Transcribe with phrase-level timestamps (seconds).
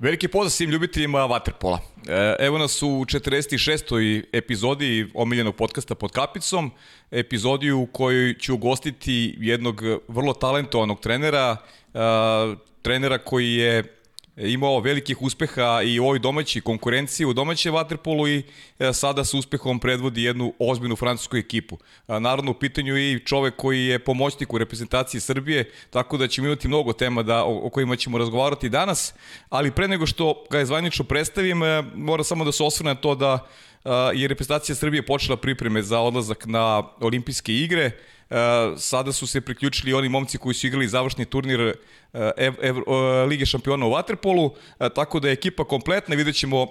[0.00, 1.78] Veliki pozdrav svim ljubiteljima Waterpola.
[2.08, 4.24] E, evo nas u 46.
[4.32, 6.70] epizodi omiljenog podcasta pod kapicom,
[7.10, 11.56] epizodi u kojoj ću ugostiti jednog vrlo talentovanog trenera,
[12.82, 13.99] trenera koji je
[14.40, 18.42] imao velikih uspeha i u ovoj domaćoj konkurenciji u domaćem vaterpolu i
[18.78, 21.78] e, sada sa uspehom predvodi jednu ozbiljnu francusku ekipu.
[22.08, 26.68] Naravno u pitanju i čovek koji je pomoćnik u reprezentaciji Srbije, tako da ćemo imati
[26.68, 29.14] mnogo tema da, o, kojima ćemo razgovarati danas,
[29.48, 33.14] ali pre nego što ga je zvanično predstavim, e, mora samo da se osvrne to
[33.14, 33.46] da
[34.14, 37.90] je reprezentacija Srbije počela pripreme za odlazak na olimpijske igre,
[38.76, 41.74] sada su se priključili oni momci koji su igrali završni turnir
[42.36, 42.76] ev, ev,
[43.28, 44.50] Lige šampiona u Waterpolu,
[44.94, 46.66] tako da je ekipa kompletna, vidjet ćemo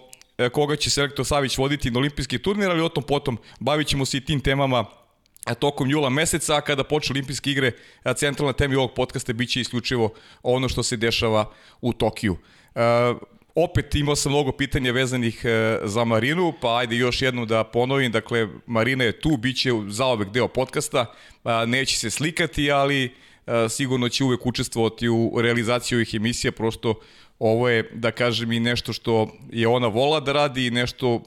[0.51, 4.17] koga će selektor Savić voditi na olimpijski turnir, ali o tom potom bavit ćemo se
[4.17, 4.85] i tim temama
[5.59, 7.71] tokom jula meseca, a kada počne olimpijske igre,
[8.15, 10.13] centralna tema ovog podcasta biće isključivo
[10.43, 12.37] ono što se dešava u Tokiju
[13.55, 18.11] opet imao sam mnogo pitanja vezanih e, za Marinu, pa ajde još jednu da ponovim,
[18.11, 21.13] dakle Marina je tu, bit će zaovek deo podcasta,
[21.67, 26.99] neće se slikati, ali e, sigurno će uvek učestvovati u realizaciji ovih emisija, prosto
[27.39, 31.21] ovo je, da kažem, i nešto što je ona vola da radi i nešto uh,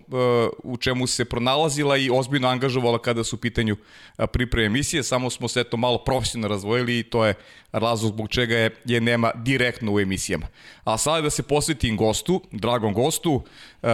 [0.63, 5.31] u čemu se pronalazila i ozbiljno angažovala kada su u pitanju uh, pripreme emisije, samo
[5.31, 7.35] smo se to malo profesionalno razvojili i to je
[7.73, 10.47] razlog zbog čega je, je nema direktno u emisijama.
[10.85, 13.89] A sada da se posvetim gostu, dragom gostu, uh,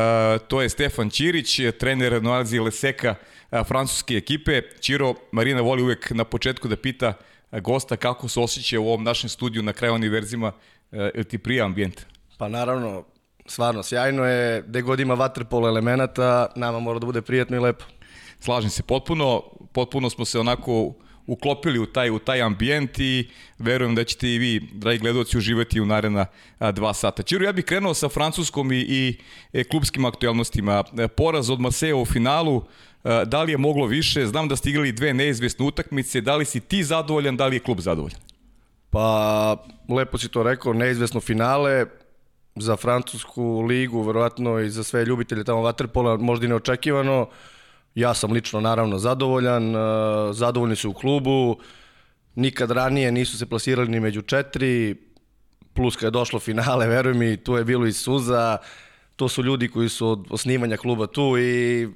[0.48, 3.14] to je Stefan Ćirić, trener Noazi Leseka
[3.50, 4.62] uh, francuske ekipe.
[4.80, 7.12] Čiro, Marina voli uvek na početku da pita
[7.52, 10.52] gosta kako se osjeća u ovom našem studiju na kraju univerzima
[10.92, 12.06] ili ti prija ambijent?
[12.38, 13.04] Pa naravno,
[13.46, 17.84] stvarno, sjajno je, gde god ima vaterpolo elemenata, nama mora da bude prijatno i lepo.
[18.40, 20.94] Slažem se potpuno, potpuno smo se onako
[21.26, 23.28] uklopili u taj, u taj ambijent i
[23.58, 26.26] verujem da ćete i vi, dragi gledalci, uživati u narena
[26.72, 27.22] dva sata.
[27.22, 29.18] Čiru, ja bih krenuo sa francuskom i, i
[29.52, 30.84] e, klubskim aktualnostima.
[30.98, 32.62] E, poraz od Maseo u finalu,
[33.26, 34.26] da li je moglo više?
[34.26, 37.60] Znam da ste igrali dve neizvesne utakmice, da li si ti zadovoljan, da li je
[37.60, 38.20] klub zadovoljan?
[38.90, 39.56] Pa,
[39.88, 41.86] lepo si to rekao, neizvesno finale
[42.56, 47.28] za francusku ligu, verovatno i za sve ljubitelje tamo vaterpola, možda i neočekivano.
[47.94, 49.78] Ja sam lično naravno zadovoljan, e,
[50.32, 51.58] zadovoljni su u klubu,
[52.34, 54.96] nikad ranije nisu se plasirali ni među četiri,
[55.74, 58.58] plus kad je došlo finale, veruj mi, tu je bilo i suza,
[59.16, 61.88] to su ljudi koji su od osnivanja kluba tu i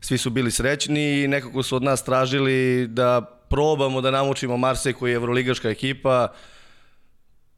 [0.00, 4.92] svi su bili srećni i nekako su od nas tražili da probamo da namučimo Marsej
[4.92, 6.28] koji je evroligaška ekipa.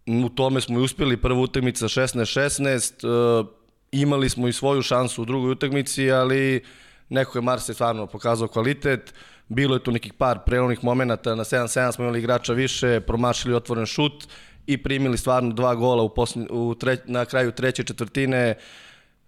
[0.07, 3.47] U tome smo i uspeli, prva utakmica 16-16, e,
[3.93, 6.65] imali smo i svoju šansu u drugoj utakmici, ali
[7.09, 9.15] neko je Marsej stvarno pokazao kvalitet.
[9.49, 13.87] Bilo je tu nekih par prelomnih momenta, na 7-7 smo imali igrača više, promašili otvoren
[13.87, 14.27] šut
[14.67, 18.55] i primili stvarno dva gola u posljednj, u tre, na kraju treće četvrtine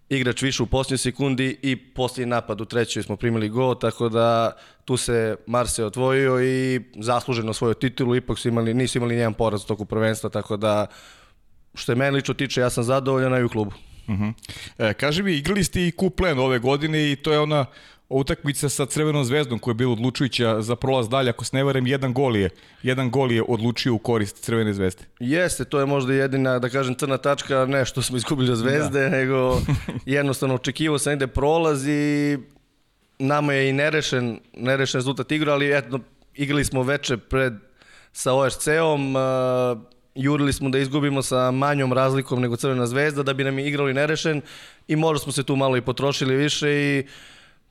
[0.09, 4.57] igrač više u posljednjoj sekundi i posljednji napad u trećoj smo primili gol, tako da
[4.85, 9.63] tu se Marse odvojio i zasluženo svoju titulu, ipak su imali, nisu imali nijedan poraz
[9.63, 10.87] u toku prvenstva, tako da
[11.73, 13.71] što je meni lično tiče, ja sam zadovoljan i u klubu.
[14.07, 14.33] Uh -huh.
[14.77, 17.65] e, kaži mi, igrali ste i kuplen ove godine i to je ona
[18.09, 21.87] utakmica sa Crvenom zvezdom koja je bila odlučujuća za prolaz dalje, ako se ne varem,
[21.87, 22.49] jedan gol je,
[22.83, 25.03] jedan gol je odlučio u korist Crvene zvezde.
[25.19, 29.01] Jeste, to je možda jedina, da kažem, crna tačka, ne što smo izgubili od zvezde,
[29.01, 29.09] da.
[29.09, 29.61] nego
[30.05, 32.37] jednostavno očekivao sam negde prolaz i
[33.19, 35.99] nama je i nerešen, nerešen rezultat igra, ali eto,
[36.35, 37.53] igrali smo veče pred
[38.11, 39.21] sa OSC-om, uh,
[40.15, 44.41] jurili smo da izgubimo sa manjom razlikom nego Crvena zvezda, da bi nam igrali nerešen
[44.87, 47.03] i možda smo se tu malo i potrošili više i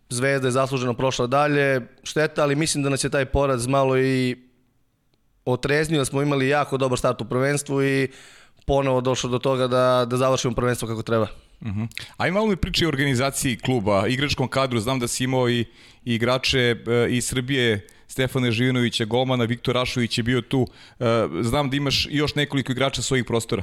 [0.08, 4.36] Zvezda je zasluženo prošla dalje, šteta, ali mislim da nas je taj poraz malo i
[5.44, 8.08] otreznio, da smo imali jako dobar start u prvenstvu i
[8.66, 11.26] ponovo došlo do toga da, da završimo prvenstvo kako treba.
[11.60, 11.86] Uh -huh.
[12.16, 15.60] Ajde malo mi priče o organizaciji kluba, igračkom kadru, znam da si imao i,
[16.04, 16.76] i igrače e,
[17.10, 20.66] iz Srbije, Stefane Živinovića, Golmana, Viktor Rašović je bio tu.
[21.00, 21.04] E,
[21.42, 23.62] znam da imaš još nekoliko igrača svojih prostora.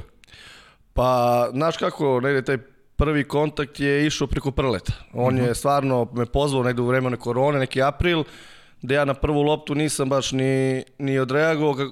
[0.92, 2.58] Pa, znaš kako, negde taj
[2.96, 4.92] prvi kontakt je išao preko Prleta.
[5.12, 5.54] On je mhm.
[5.54, 8.24] stvarno me pozvao negde u vremene korone, neki april,
[8.82, 11.90] da ja na prvu loptu nisam baš ni, ni odreagovao,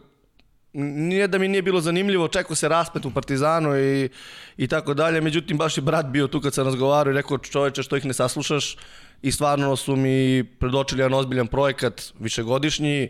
[0.73, 4.09] nije da mi nije bilo zanimljivo, čekao se raspet u Partizanu i,
[4.57, 7.83] i tako dalje, međutim baš je brat bio tu kad sam razgovarao i rekao čoveče
[7.83, 8.77] što ih ne saslušaš
[9.23, 13.09] i stvarno su mi predočili jedan ozbiljan projekat višegodišnji,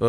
[0.00, 0.08] uh,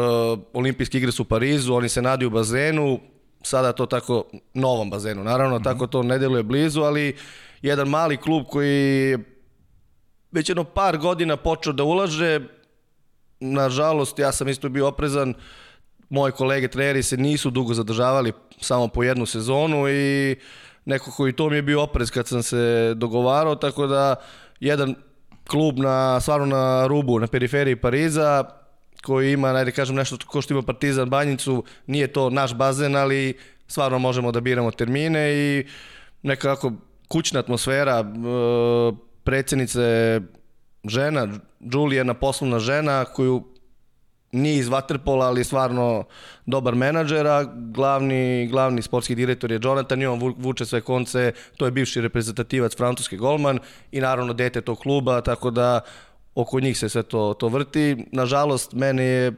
[0.54, 3.00] olimpijske igre su u Parizu, oni se nadi u bazenu,
[3.42, 5.24] sada to tako novom bazenu.
[5.24, 5.64] Naravno, mm -hmm.
[5.64, 7.16] tako to ne deluje blizu, ali
[7.62, 9.18] jedan mali klub koji
[10.32, 12.40] već jedno par godina počeo da ulaže,
[13.40, 15.34] nažalost, ja sam isto bio oprezan,
[16.10, 20.36] moji kolege treneri se nisu dugo zadržavali samo po jednu sezonu i
[20.86, 24.16] neko koji to mi je bio oprez kad sam se dogovarao, tako da
[24.60, 24.96] jedan
[25.48, 28.44] klub na, stvarno na rubu, na periferiji Pariza,
[29.02, 33.38] koji ima, najde kažem, nešto ko što ima Partizan Banjicu, nije to naš bazen, ali
[33.68, 35.66] stvarno možemo da biramo termine i
[36.24, 36.74] nekako
[37.08, 38.04] kućna atmosfera, e,
[39.24, 40.20] predsjednice
[40.86, 41.28] žena,
[41.60, 43.44] Julie jedna poslovna žena koju
[44.32, 46.04] nije iz Waterpola, ali stvarno
[46.46, 51.66] dobar menadžer, a glavni, glavni sportski direktor je Jonathan i on vuče sve konce, to
[51.66, 53.60] je bivši reprezentativac, francuski golman
[53.92, 55.82] i naravno dete tog kluba, tako da
[56.42, 58.06] oko njih se sve to, to vrti.
[58.12, 59.32] Nažalost, mene je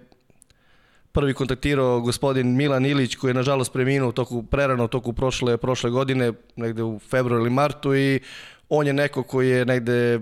[1.12, 5.57] prvi kontaktirao gospodin Milan Ilić koji je nažalost preminuo u toku, prerano u toku prošle,
[5.57, 8.19] prošle godine, negde u februaru ili martu i
[8.69, 10.19] on je neko koji je negde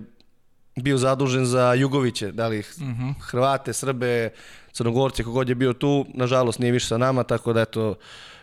[0.76, 3.14] bio zadužen za Jugoviće, da li -huh.
[3.22, 4.30] Hrvate, Srbe,
[4.72, 7.96] Crnogorce, kogod je bio tu, nažalost nije više sa nama, tako da eto,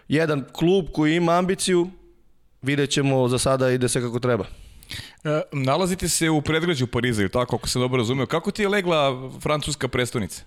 [0.08, 1.88] jedan klub koji ima ambiciju,
[2.62, 4.44] vidjet ćemo za sada ide se kako treba.
[5.24, 8.26] E, nalazite se u predgrađu Pariza, tako ako se dobro razumeo.
[8.26, 10.42] Kako ti je legla francuska prestonica?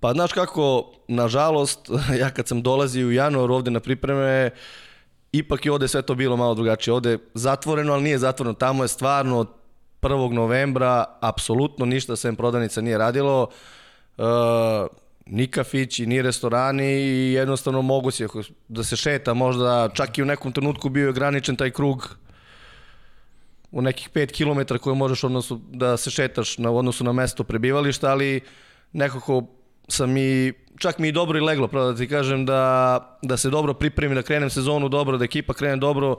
[0.00, 4.50] Pa znaš kako, nažalost, ja kad sam dolazio u januar ovde na pripreme,
[5.32, 6.94] ipak je ovde sve to bilo malo drugačije.
[6.94, 8.54] Ovde zatvoreno, ali nije zatvoreno.
[8.54, 9.46] Tamo je stvarno
[10.02, 10.32] 1.
[10.32, 13.48] novembra apsolutno ništa sem prodavnica nije radilo.
[14.18, 14.24] Uh,
[15.26, 18.28] ni kafići, ni restorani i jednostavno mogu se
[18.68, 22.16] da se šeta možda čak i u nekom trenutku bio je ograničen taj krug
[23.72, 28.10] u nekih 5 km koje možeš odnosno da se šetaš na odnosu na mesto prebivališta,
[28.10, 28.40] ali
[28.92, 29.42] nekako
[29.88, 33.50] sam i čak mi i dobro i leglo, pravo da ti kažem da, da se
[33.50, 36.16] dobro pripremi, da krenem sezonu dobro, da ekipa krene dobro,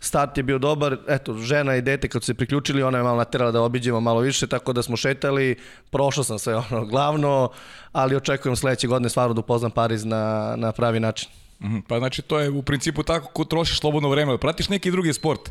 [0.00, 3.16] start je bio dobar, eto, žena i dete kad su se priključili, ona je malo
[3.16, 5.56] naterala da obiđemo malo više, tako da smo šetali,
[5.90, 7.50] prošao sam sve ono glavno,
[7.92, 11.28] ali očekujem sledeće godine stvarno da upoznam Pariz na, na pravi način.
[11.62, 11.82] -hmm.
[11.88, 15.50] Pa znači to je u principu tako ko trošiš slobodno vreme, pratiš neki drugi sport.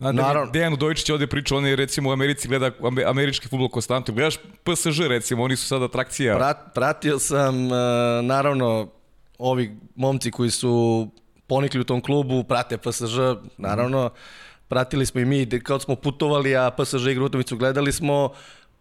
[0.00, 0.52] Znate, Naravno.
[0.52, 2.70] Dejan Udovičić ovde priča, on je recimo u Americi gleda
[3.06, 4.14] američki futbol konstantno.
[4.14, 6.36] Gledaš PSG recimo, oni su sad atrakcija.
[6.36, 7.72] Prat, pratio sam, uh,
[8.22, 8.88] naravno,
[9.38, 11.08] ovi momci koji su
[11.46, 13.18] ponikli u tom klubu, prate PSG,
[13.58, 14.10] naravno,
[14.68, 18.32] pratili smo i mi, kao smo putovali, a PSG igru utakmicu gledali smo,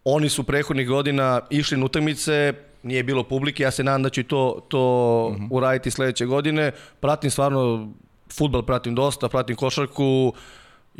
[0.03, 4.23] oni su prehodnih godina išli na utakmice, nije bilo publike, ja se nadam da će
[4.23, 4.81] to, to
[5.27, 5.43] uh mhm.
[5.43, 5.47] -huh.
[5.51, 6.71] uraditi sledeće godine.
[6.99, 7.89] Pratim stvarno,
[8.37, 10.33] futbal pratim dosta, pratim košarku,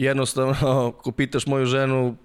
[0.03, 2.15] jednostavno, ko pitaš moju ženu,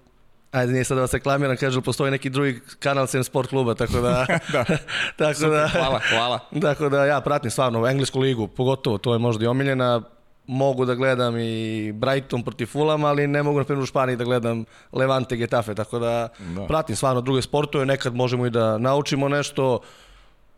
[0.51, 4.01] ajde nije sad da vas reklamiram, kaže postoji neki drugi kanal sem sport kluba, tako
[4.01, 4.25] da...
[4.53, 4.65] da.
[5.17, 6.39] tako Super, da, hvala, hvala.
[6.61, 10.01] Tako da ja pratim stvarno englesku ligu, pogotovo, to je možda i omiljena,
[10.47, 14.23] mogu da gledam i Brighton protiv Fulham, ali ne mogu na primjer u Španiji da
[14.23, 16.65] gledam Levante Getafe, tako da, da.
[16.67, 19.79] pratim stvarno druge sportove, nekad možemo i da naučimo nešto,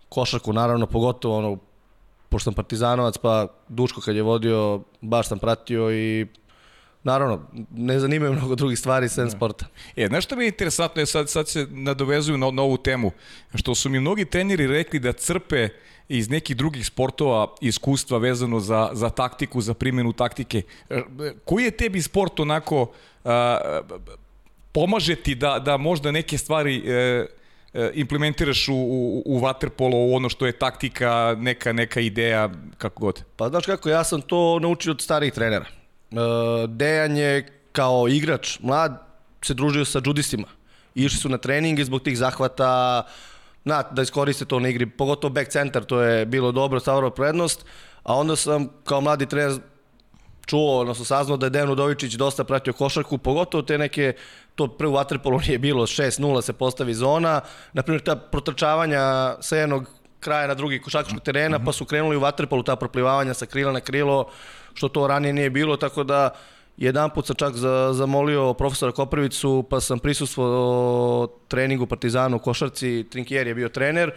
[0.10, 1.58] košarku naravno, pogotovo ono,
[2.30, 6.28] pošto sam partizanovac, pa Duško kad je vodio, baš sam pratio i
[7.04, 7.42] naravno,
[7.72, 9.30] ne zanimaju mnogo drugih stvari sem da.
[9.30, 9.66] sporta.
[9.96, 13.12] E, znaš što mi je interesantno, je sad, sad se nadovezuju na novu temu,
[13.56, 15.70] što su mi mnogi treneri rekli da crpe
[16.10, 20.62] iz nekih drugih sportova iskustva vezano za, za taktiku, za primjenu taktike.
[20.90, 21.02] E,
[21.46, 22.92] koji je tebi sport onako
[23.26, 23.82] a,
[24.72, 27.26] pomaže ti da, da možda neke stvari e,
[27.74, 33.02] e, implementiraš u, u, u waterpolo, u ono što je taktika, neka, neka ideja, kako
[33.02, 33.24] god?
[33.36, 35.66] Pa znaš kako, ja sam to naučio od starih trenera.
[36.12, 39.08] Uh, Dejan je kao igrač mlad
[39.46, 40.48] se družio sa džudistima.
[40.96, 43.04] Išli su na treninge zbog tih zahvata,
[43.64, 47.66] na, da iskoriste to na igri, pogotovo back center, to je bilo dobro, stavro prednost,
[48.04, 49.60] a onda sam kao mladi trener
[50.46, 54.14] čuo, odnosno saznao da je Dejan Udovičić dosta pratio košarku, pogotovo te neke,
[54.56, 57.42] to prvo u Waterpolu nije bilo, 6-0 se postavi zona,
[57.74, 62.22] na primjer ta protrčavanja sa jednog kraja na drugi košarkaškog terena, pa su krenuli u
[62.22, 64.30] Waterpolu ta proplivavanja sa krila na krilo,
[64.74, 66.30] što to ranije nije bilo, tako da
[66.78, 73.06] jedan put sam čak za, zamolio profesora Koprivicu, pa sam prisustvo treningu Partizanu u Košarci,
[73.10, 74.12] Trinkier je bio trener.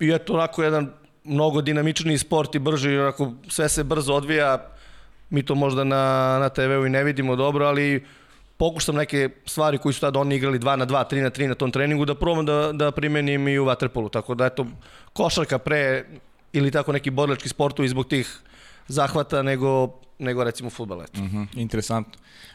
[0.00, 0.90] I eto onako jedan
[1.24, 4.70] mnogo dinamičniji sport i brži, onako sve se brzo odvija,
[5.30, 8.04] mi to možda na, na TV-u i ne vidimo dobro, ali
[8.56, 11.54] pokušam neke stvari koji su tada oni igrali 2 na 2, 3 na 3 na
[11.54, 14.66] tom treningu da probam da, da primenim i u vaterpolu, tako da eto
[15.12, 16.04] košarka pre
[16.52, 18.38] ili tako neki borilački sportu i zbog tih
[18.88, 21.02] zahvata nego, nego recimo futbal.
[21.02, 21.20] Eto.
[21.20, 22.12] Mm -hmm, interesantno.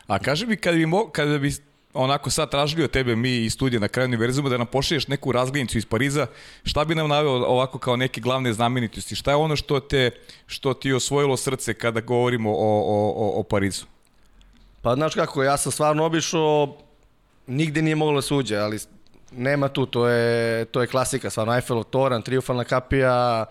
[0.07, 1.51] A kaži mi, kada bi, mo, kada bi
[1.93, 5.31] onako sad tražili od tebe mi iz studija na kraju univerzuma da nam pošalješ neku
[5.31, 6.27] razglednicu iz Pariza,
[6.63, 9.15] šta bi nam naveo ovako kao neke glavne znamenitosti?
[9.15, 10.11] Šta je ono što te
[10.47, 13.85] što ti osvojilo srce kada govorimo o, o, o, o Parizu?
[14.81, 16.77] Pa znaš kako, ja sam stvarno obišao,
[17.47, 18.79] nigde nije moglo da se uđe, ali
[19.31, 23.45] nema tu, to je, to je klasika, stvarno Eiffelov toran, triumfalna kapija,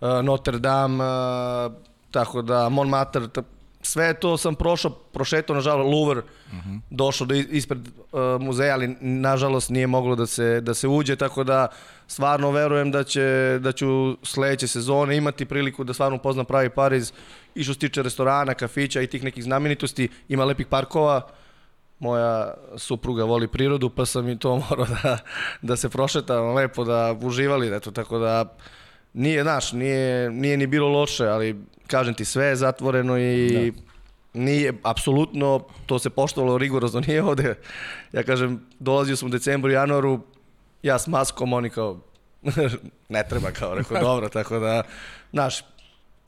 [0.00, 1.72] uh, Notre Dame, uh,
[2.10, 3.22] tako da Montmartre,
[3.82, 6.80] sve to sam prošao, prošetao, nažalost, Louvre, uh -huh.
[6.90, 11.44] došao do ispred uh, muzeja, ali nažalost nije moglo da se, da se uđe, tako
[11.44, 11.68] da
[12.06, 17.12] stvarno verujem da, će, da ću sledeće sezone imati priliku da stvarno upoznam pravi Pariz
[17.54, 21.28] i što se tiče restorana, kafića i tih nekih znamenitosti, ima lepih parkova,
[21.98, 25.18] moja supruga voli prirodu, pa sam i to morao da,
[25.62, 28.56] da se prošetam lepo, da uživali, eto, tako da
[29.12, 31.56] nije, znaš, nije, nije ni bilo loše, ali
[31.86, 33.80] kažem ti, sve je zatvoreno i da.
[34.40, 37.54] nije, apsolutno, to se poštovalo rigorozno, nije ovde,
[38.12, 40.20] ja kažem, dolazio sam u decembru, januaru,
[40.82, 42.00] ja s maskom, oni kao,
[43.08, 44.82] ne treba kao, rekao, dobro, tako da,
[45.32, 45.62] znaš,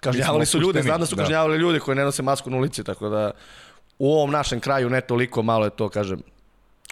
[0.05, 3.09] kažnjavali su ljude, znam da su kažnjavali ljude koji ne nose masku na ulici, tako
[3.09, 3.31] da,
[3.99, 6.23] u ovom našem kraju ne toliko, malo je to, kažem,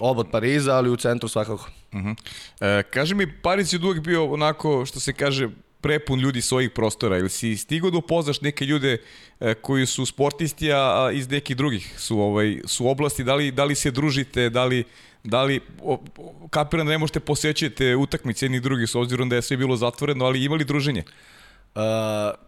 [0.00, 1.71] obod Pariza, ali u centru svakako.
[1.92, 2.16] Uh -huh.
[2.61, 5.49] e, kaži mi, Pariz je uvijek bio onako, što se kaže,
[5.83, 8.99] prepun ljudi svojih prostora ili si stigo da upoznaš neke ljude
[9.40, 13.64] e, koji su sportisti, a iz nekih drugih su, ovaj, su oblasti, da li, da
[13.64, 14.85] li se družite, da li,
[15.25, 15.99] da li o,
[16.50, 20.25] kapiram da ne možete posjećati utakmice jednih drugih s obzirom da je sve bilo zatvoreno,
[20.25, 21.02] ali imali druženje?
[21.74, 21.82] Uh,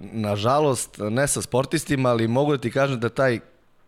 [0.00, 3.40] nažalost, ne sa sportistima, ali mogu da ti kažem da taj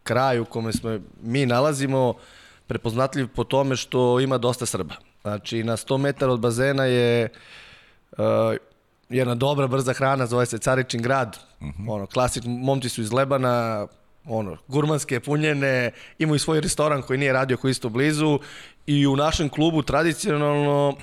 [0.03, 2.15] kraj u kome smo mi nalazimo
[2.67, 4.95] prepoznatljiv po tome što ima dosta Srba.
[5.23, 7.29] Znači, na 100 metara od bazena je
[8.13, 8.25] uh,
[9.09, 11.83] jedna dobra, brza hrana, zove se Caričin grad, uh mhm.
[11.83, 11.93] -huh.
[11.93, 13.87] ono, klasik, momci su iz Lebana,
[14.25, 18.41] ono, gurmanske, punjene, imaju svoj restoran koji nije radio, koji isto blizu
[18.87, 20.97] i u našem klubu tradicionalno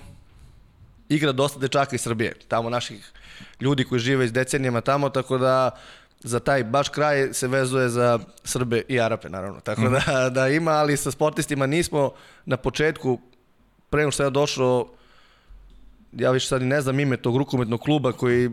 [1.09, 3.11] igra dosta dečaka iz Srbije, tamo naših
[3.61, 5.71] ljudi koji žive iz decenijama tamo, tako da
[6.19, 9.59] za taj baš kraj se vezuje za Srbe i Arape, naravno.
[9.59, 9.91] Tako mm.
[9.91, 12.11] da, da ima, ali sa sportistima nismo
[12.45, 13.19] na početku,
[13.89, 14.87] pre nego što ja došao,
[16.11, 18.49] ja više sad i ne znam ime tog rukometnog kluba koji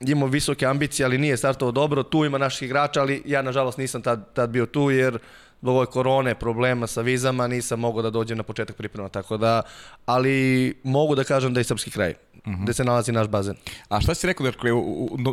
[0.00, 2.02] ima visoke ambicije, ali nije startovao dobro.
[2.02, 5.18] Tu ima naših igrača, ali ja nažalost nisam tad, tad bio tu jer
[5.64, 9.62] zbog ove korone, problema sa vizama, nisam mogao da dođem na početak priprema, tako da,
[10.06, 12.62] ali mogu da kažem da je srpski kraj, uh -huh.
[12.62, 13.56] gde se nalazi naš bazen.
[13.88, 14.70] A šta si rekao, dakle,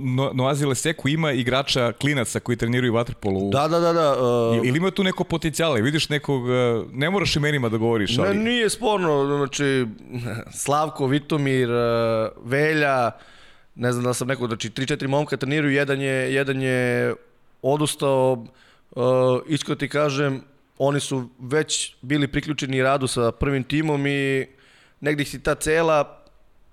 [0.04, 3.50] no, Noazi Leseku ima igrača klinaca koji treniraju vaterpolu?
[3.52, 3.94] Da, da, da.
[3.94, 4.68] da uh...
[4.68, 5.82] Ili ima tu neko potencijale?
[5.82, 6.50] Vidiš nekog, uh,
[6.94, 8.38] ne moraš imenima da govoriš, ali...
[8.38, 9.86] Ne, nije sporno, znači,
[10.64, 13.12] Slavko, Vitomir, uh, Velja,
[13.76, 17.14] ne znam da sam neko, znači, 3-4 momka treniraju, jedan je, jedan je
[17.62, 18.46] odustao,
[18.92, 20.42] Uh, iskreno ti kažem,
[20.78, 24.48] oni su već bili priključeni radu sa prvim timom i
[25.00, 26.24] negdje si ta cela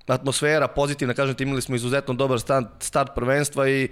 [0.07, 3.89] atmosfera pozitivna, kažem ti imali smo izuzetno dobar start, start prvenstva i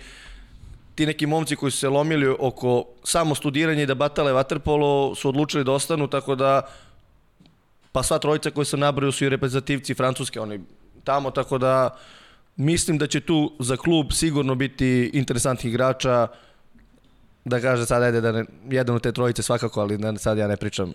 [0.94, 5.28] ti neki momci koji su se lomili oko samo studiranja i da batale vaterpolo su
[5.28, 6.62] odlučili da ostanu, tako da
[7.92, 10.60] pa sva trojica koji sam nabrao su i reprezentativci Francuske, oni
[11.04, 11.96] tamo, tako da
[12.56, 16.28] mislim da će tu za klub sigurno biti interesantnih igrača,
[17.46, 20.48] da kaže sad ajde da ne, jedan od te trojice svakako, ali da sad ja
[20.48, 20.88] ne pričam.
[20.88, 20.94] Mm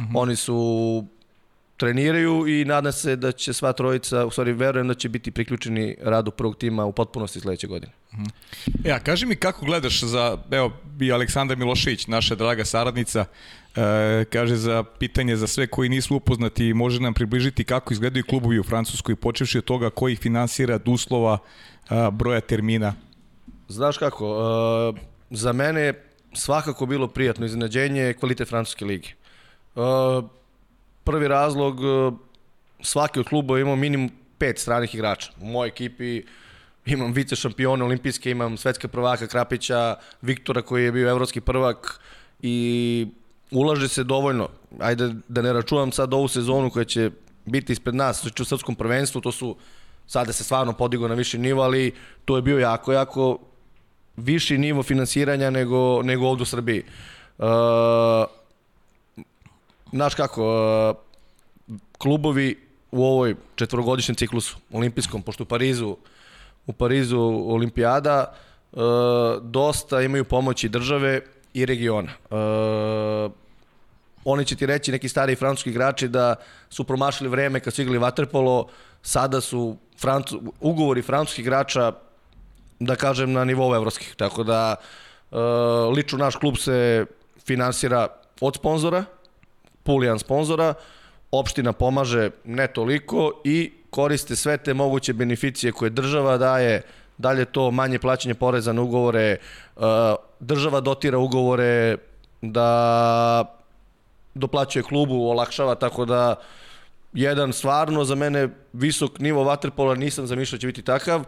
[0.00, 0.12] -hmm.
[0.14, 1.04] Oni su
[1.76, 5.96] treniraju i nadam se da će sva trojica, u stvari verujem da će biti priključeni
[6.02, 7.92] radu prvog tima u potpunosti sledeće godine.
[8.12, 8.30] Mm -hmm.
[8.84, 13.24] Ja, kaži mi kako gledaš za, evo, bi Aleksandar Milošević, naša draga saradnica,
[13.76, 18.58] e, kaže za pitanje za sve koji nisu upoznati, može nam približiti kako izgledaju klubovi
[18.58, 21.38] u Francuskoj, počevši od toga koji ih finansira, uslova,
[21.88, 22.94] a, broja termina.
[23.68, 29.08] Znaš kako, uh, za mene je svakako bilo prijatno iznenađenje kvalitet Francuske lige.
[29.74, 30.24] Uh,
[31.04, 32.14] prvi razlog, uh,
[32.80, 35.32] svaki od klubova imao minimum pet stranih igrača.
[35.40, 36.22] U mojoj ekipi
[36.86, 42.00] imam vice šampiona olimpijske, imam svetska prvaka Krapića, Viktora koji je bio evropski prvak
[42.42, 43.06] i
[43.50, 44.48] ulaže se dovoljno.
[44.78, 47.10] Ajde da ne računam sad ovu sezonu koja će
[47.44, 49.56] biti ispred nas, u srpskom prvenstvu, to su
[50.06, 53.38] sada se stvarno podigo na viši nivo, ali to je bio jako, jako
[54.16, 56.82] viši nivo finansiranja nego, nego ovdje u Srbiji.
[57.38, 57.46] Uh,
[59.92, 60.96] znaš kako, uh,
[61.98, 62.58] klubovi
[62.90, 65.96] u ovoj četvorogodišnjem ciklusu, olimpijskom, pošto u Parizu,
[66.66, 68.34] u Parizu olimpijada,
[68.72, 68.80] uh,
[69.42, 71.20] dosta imaju pomoći države
[71.54, 72.12] i regiona.
[72.30, 73.32] Uh,
[74.24, 76.34] oni će ti reći, neki stari francuski igrači, da
[76.70, 78.68] su promašili vreme kad su igrali vaterpolo,
[79.02, 81.92] sada su Francu, ugovori francuskih igrača
[82.84, 84.14] da kažem, na nivou evropskih.
[84.16, 85.36] Tako da, e,
[85.94, 87.06] lično naš klub se
[87.46, 88.08] finansira
[88.40, 89.04] od sponzora,
[89.82, 90.74] pulijan sponzora,
[91.32, 96.82] opština pomaže ne toliko i koriste sve te moguće beneficije koje država daje,
[97.18, 99.38] dalje to manje plaćanje poreza na ugovore, e,
[100.40, 101.96] država dotira ugovore
[102.42, 103.58] da
[104.34, 106.34] doplaćuje klubu, olakšava, tako da
[107.12, 111.24] jedan stvarno za mene visok nivo vaterpola nisam zamišljao da će biti takav.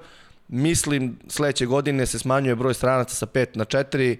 [0.48, 4.16] Mislim, sledeće godine se smanjuje broj stranaca sa 5 na 4,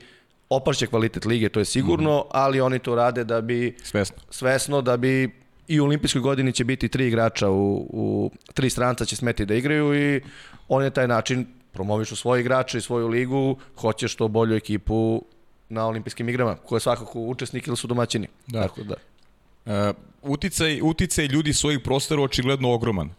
[0.48, 2.28] opašće kvalitet lige, to je sigurno, mm.
[2.30, 4.16] ali oni to rade da bi Svesno.
[4.30, 5.30] svesno da bi
[5.68, 9.54] i u olimpijskoj godini će biti tri igrača u, u tri stranca će smeti da
[9.54, 10.20] igraju i
[10.68, 15.24] oni na taj način promovišu svoje igrače i svoju ligu, hoće što bolju ekipu
[15.68, 18.28] na olimpijskim igrama, koje svakako učesnik ili su domaćini.
[18.46, 18.62] Da.
[18.62, 18.94] Tako da.
[19.64, 23.10] Uh, uticaj, uticaj ljudi svojih prostora očigledno ogroman.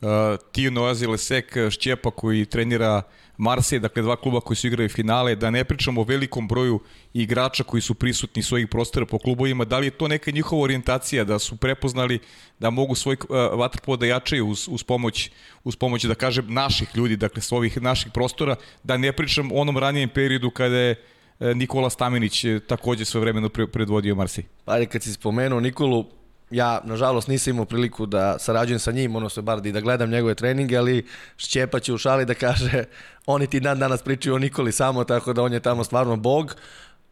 [0.00, 0.08] Uh,
[0.52, 3.02] Tino Azilesek, Šćepa koji trenira
[3.36, 6.80] Marseille, dakle dva kluba koji su igrali finale, da ne pričamo o velikom broju
[7.14, 11.24] igrača koji su prisutni svojih prostora po klubovima, da li je to neka njihova orijentacija,
[11.24, 12.18] da su prepoznali
[12.58, 15.30] da mogu svoj uh, vaterpolo da jačaju uz, uz, pomoć,
[15.64, 19.78] uz pomoć, da kažem, naših ljudi, dakle svojih naših prostora, da ne pričam o onom
[19.78, 24.48] ranijem periodu kada je uh, Nikola Stamenić uh, takođe sve vremeno predvodio Marseille.
[24.64, 26.04] Pa kad si spomenuo Nikolu,
[26.50, 30.10] ja nažalost nisam imao priliku da sarađujem sa njim, ono se bar i da gledam
[30.10, 32.84] njegove treninge, ali Šćepa će u šali da kaže
[33.26, 36.56] oni ti dan danas pričaju o Nikoli samo, tako da on je tamo stvarno bog.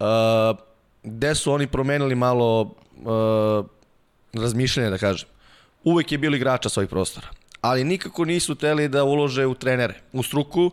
[0.01, 0.07] Uh,
[1.03, 3.67] gde su oni promenili malo uh,
[4.33, 5.29] razmišljanje, da kažem.
[5.85, 7.29] Uvek je bilo igrača svojih prostora,
[7.61, 10.71] ali nikako nisu teli da ulože u trenere, u struku,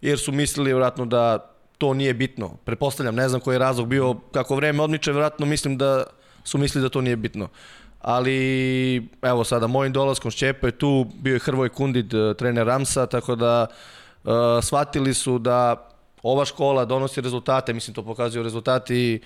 [0.00, 2.56] jer su mislili vjerojatno da to nije bitno.
[2.64, 6.04] Prepostavljam, ne znam koji je razlog bio, kako vreme odmiče, vjerojatno mislim da
[6.44, 7.48] su mislili da to nije bitno
[8.04, 13.06] ali evo sada mojim dolaskom Šćepa je tu, bio je Hrvoj Kundid, eh, trener Ramsa,
[13.06, 13.66] tako da
[14.24, 14.30] uh,
[14.62, 15.88] shvatili su da
[16.22, 19.20] ova škola donosi rezultate, mislim to pokazuju rezultati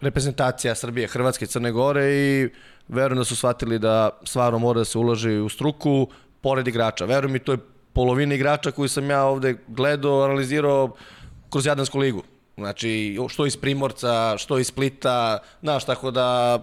[0.00, 2.48] reprezentacija Srbije, Hrvatske, Crne Gore i
[2.88, 6.08] verujem da su shvatili da stvarno mora da se uloži u struku
[6.40, 7.04] pored igrača.
[7.04, 7.58] Verujem mi to je
[7.92, 10.94] polovina igrača koju sam ja ovde gledao, analizirao
[11.50, 12.22] kroz Jadansku ligu.
[12.56, 16.58] Znači, što iz Primorca, što iz Splita, znaš, tako da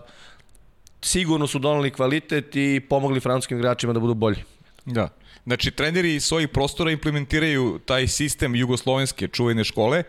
[1.05, 4.43] sigurno su donali kvalitet i pomogli francuskim igračima da budu bolji.
[4.85, 5.09] Da.
[5.45, 10.03] Znači, treneri iz svojih prostora implementiraju taj sistem jugoslovenske čuvene škole.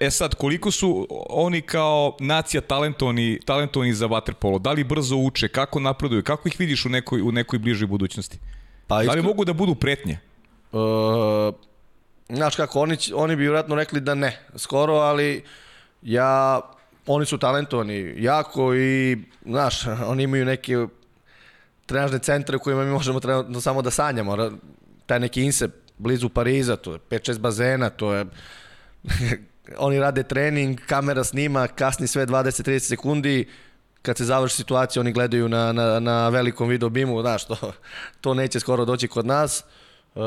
[0.00, 4.58] E sad, koliko su oni kao nacija talentovani, talentovani za vaterpolo?
[4.58, 5.48] Da li brzo uče?
[5.48, 6.22] Kako napreduju?
[6.22, 8.38] Kako ih vidiš u nekoj, u nekoj bližoj budućnosti?
[8.86, 9.16] Pa, iskri...
[9.16, 10.18] Da li mogu da budu pretnje?
[10.72, 11.54] Uh,
[12.28, 15.44] znaš kako, oni, oni bi vjerojatno rekli da ne, skoro, ali
[16.02, 16.60] ja
[17.06, 20.86] oni su talentovani jako i, znaš, oni imaju neke
[21.86, 24.50] trenažne centre u kojima mi možemo trenutno samo da sanjamo.
[25.06, 28.24] Taj neki insep blizu Pariza, to je 5-6 bazena, to je...
[29.78, 33.48] oni rade trening, kamera snima, kasni sve 20-30 sekundi,
[34.02, 37.56] kad se završi situacija, oni gledaju na, na, na velikom video bimu, znaš, to,
[38.20, 39.64] to neće skoro doći kod nas.
[40.14, 40.20] E,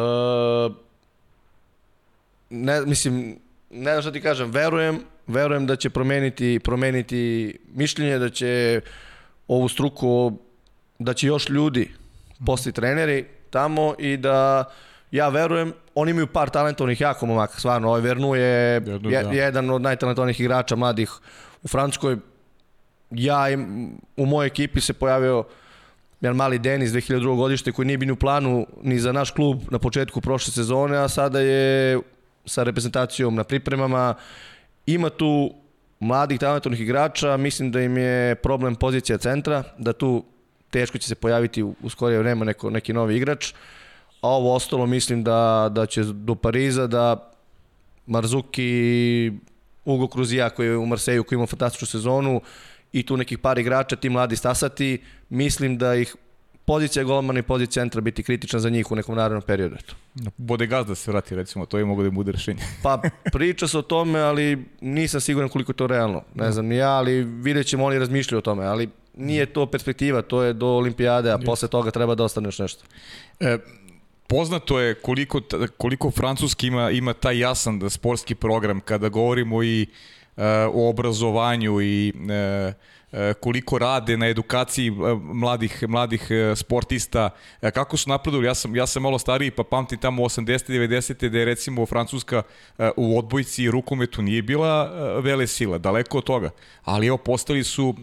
[2.50, 8.30] ne, mislim, ne znam šta ti kažem, verujem, verujem da će promeniti, promeniti mišljenje, da
[8.30, 8.82] će
[9.48, 10.38] ovu struku,
[11.00, 11.92] da će još ljudi
[12.46, 14.64] postati treneri tamo i da
[15.12, 19.32] ja verujem, oni imaju par talentovnih jako momaka, stvarno, ovaj Vernu je Vernu, je, da.
[19.32, 21.12] jedan od najtalentovnijih igrača mladih
[21.64, 22.18] u Francuskoj.
[23.12, 25.44] Ja im, u mojoj ekipi se pojavio
[26.22, 27.36] jedan mali Denis 2002.
[27.36, 31.08] godište koji nije bio u planu ni za naš klub na početku prošle sezone, a
[31.08, 32.00] sada je
[32.46, 34.16] sa reprezentacijom na pripremama
[34.88, 35.52] Ima tu
[36.00, 40.24] mladih talentovnih igrača, mislim da im je problem pozicija centra, da tu
[40.70, 43.54] teško će se pojaviti u, skorije vreme neko, neki novi igrač,
[44.22, 47.32] a ovo ostalo mislim da, da će do Pariza da
[48.06, 49.32] Marzuki,
[49.86, 52.42] Ugo Kruzija koji je u Marseju koji ima fantastičnu sezonu
[52.94, 56.16] i tu nekih par igrača, ti mladi stasati, mislim da ih
[56.68, 59.76] pozicija golmana i pozicija centra biti kritična za njih u nekom narednom periodu.
[59.76, 59.96] Eto.
[60.38, 62.64] Bodegaz da se vrati, recimo, to je mogo da im bude rešenje.
[62.84, 63.02] pa
[63.34, 66.24] priča se o tome, ali nisam siguran koliko je to realno.
[66.36, 70.22] Ne znam ni ja, ali vidjet ćemo oni razmišljaju o tome, ali nije to perspektiva,
[70.22, 72.84] to je do olimpijade, a posle toga treba da ostane još nešto.
[73.40, 73.58] E,
[74.28, 75.42] poznato je koliko,
[75.78, 79.88] koliko Francuski ima, ima taj jasan sportski program kada govorimo i
[80.38, 82.74] e, o obrazovanju i E,
[83.40, 84.92] koliko rade na edukaciji e,
[85.22, 87.30] mladih mladih e, sportista,
[87.62, 90.72] kako su napredovali, ja sam, ja sam malo stariji pa pamtim tamo 80.
[90.72, 91.30] 90.
[91.30, 92.44] da je recimo Francuska
[92.96, 94.84] u odbojci i rukometu nije bila
[95.20, 96.50] vele sila, daleko od toga,
[96.84, 97.96] ali evo postali su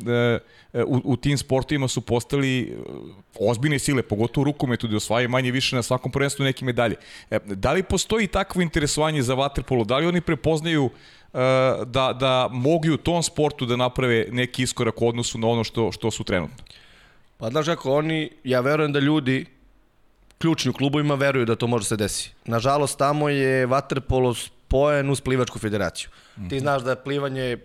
[0.86, 2.78] u, u tim sportovima su postali
[3.40, 6.96] ozbiljne sile, pogotovo u rukometu da osvajaju manje više na svakom prvenstvu neke medalje.
[7.44, 9.84] Da li postoji takvo interesovanje za vaterpolo?
[9.84, 10.90] Da li oni prepoznaju
[11.86, 15.92] da, da mogu u tom sportu da naprave neki iskorak u odnosu na ono što,
[15.92, 16.64] što su trenutno?
[17.36, 19.46] Pa znaš kako, oni, ja verujem da ljudi
[20.38, 22.32] ključni u klubovima veruju da to može se desi.
[22.44, 26.08] Nažalost, tamo je vaterpolo spojen uz plivačku federaciju.
[26.36, 26.50] Mm -hmm.
[26.50, 27.58] Ti znaš da je plivanje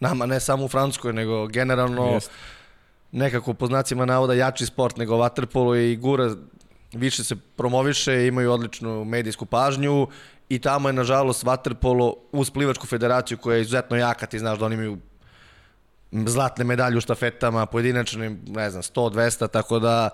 [0.00, 2.30] nama ne samo u Francuskoj, nego generalno Jest.
[3.12, 6.34] nekako po znacima navoda jači sport nego vaterpolo i gura
[6.92, 10.08] više se promoviše, imaju odličnu medijsku pažnju
[10.52, 14.66] i tamo je nažalost Waterpolo uz plivačku federaciju koja je izuzetno jaka, ti znaš da
[14.66, 14.98] oni imaju
[16.12, 20.10] zlatne medalje u štafetama, pojedinačnim, ne znam, 100, 200, tako da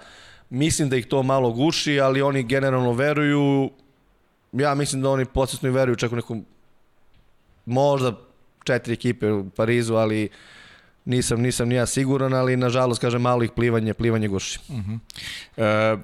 [0.51, 3.71] mislim da ih to malo guši, ali oni generalno veruju,
[4.53, 6.45] ja mislim da oni podsjetno i veruju čak u nekom,
[7.67, 8.13] možda
[8.65, 10.29] četiri ekipe u Parizu, ali
[11.05, 14.59] nisam, nisam nija siguran, ali nažalost, kažem, malo ih plivanje, plivanje guši.
[14.69, 14.99] Uh -huh.
[15.57, 15.97] e,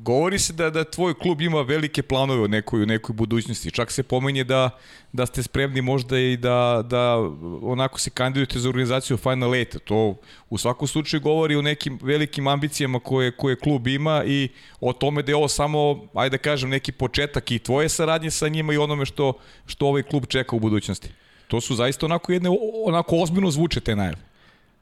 [0.00, 3.70] govori se da da tvoj klub ima velike planove u nekoj, u nekoj budućnosti.
[3.70, 4.70] Čak se pomenje da,
[5.12, 7.16] da ste spremni možda i da, da
[7.62, 9.76] onako se kandidujete za organizaciju Final Eight.
[9.84, 10.16] To
[10.50, 14.48] u svakom slučaju govori o nekim velikim ambicijama koje, koje klub ima i
[14.80, 18.48] o tome da je ovo samo, ajde da kažem, neki početak i tvoje saradnje sa
[18.48, 19.32] njima i onome što,
[19.66, 21.08] što ovaj klub čeka u budućnosti.
[21.48, 22.50] To su zaista onako jedne,
[22.84, 24.16] onako ozbiljno zvuče te najave.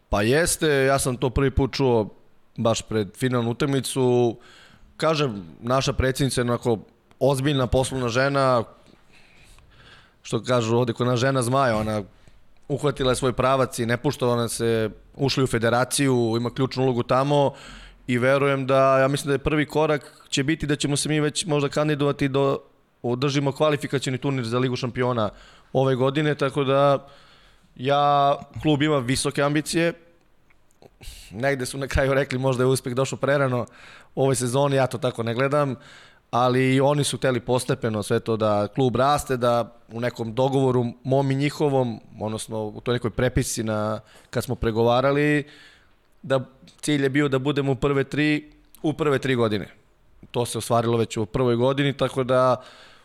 [0.08, 2.08] Pa jeste, ja sam to prvi put čuo
[2.56, 4.36] baš pred finalnu utakmicu
[4.96, 6.78] kažem, naša predsjednica je onako
[7.20, 8.64] ozbiljna poslovna žena,
[10.22, 12.02] što kažu ovde, kod na žena zmaja, ona
[12.68, 17.02] uhvatila je svoj pravac i ne pušta, ona se ušli u federaciju, ima ključnu ulogu
[17.02, 17.52] tamo
[18.06, 21.20] i verujem da, ja mislim da je prvi korak će biti da ćemo se mi
[21.20, 22.58] već možda kandidovati do
[23.02, 25.30] održimo kvalifikacioni turnir za Ligu šampiona
[25.72, 27.06] ove godine, tako da
[27.76, 29.92] ja, klub ima visoke ambicije,
[31.30, 33.66] negde su na kraju rekli možda je uspeh došao prerano
[34.14, 35.76] u ovoj sezoni, ja to tako ne gledam,
[36.30, 41.30] ali oni su teli postepeno sve to da klub raste, da u nekom dogovoru mom
[41.30, 45.46] i njihovom, odnosno u toj nekoj prepisi na, kad smo pregovarali,
[46.22, 46.40] da
[46.80, 49.68] cilj je bio da budemo u prve tri, u prve tri godine.
[50.30, 52.56] To se ostvarilo već u prvoj godini, tako da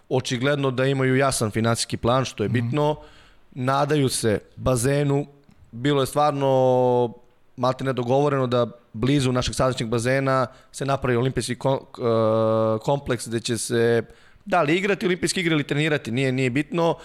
[0.10, 2.54] očigledno da imaju jasan finansijski plan, što je mhm.
[2.54, 2.94] bitno.
[2.94, 3.66] Mm.
[3.66, 5.26] Nadaju se bazenu,
[5.72, 7.14] bilo je stvarno
[7.60, 14.04] malte nedogovoreno da blizu našeg sadašnjeg bazena se napravi olimpijski uh, kompleks gde će se
[14.46, 16.96] da li igrati olimpijske igre ili trenirati, nije, nije bitno,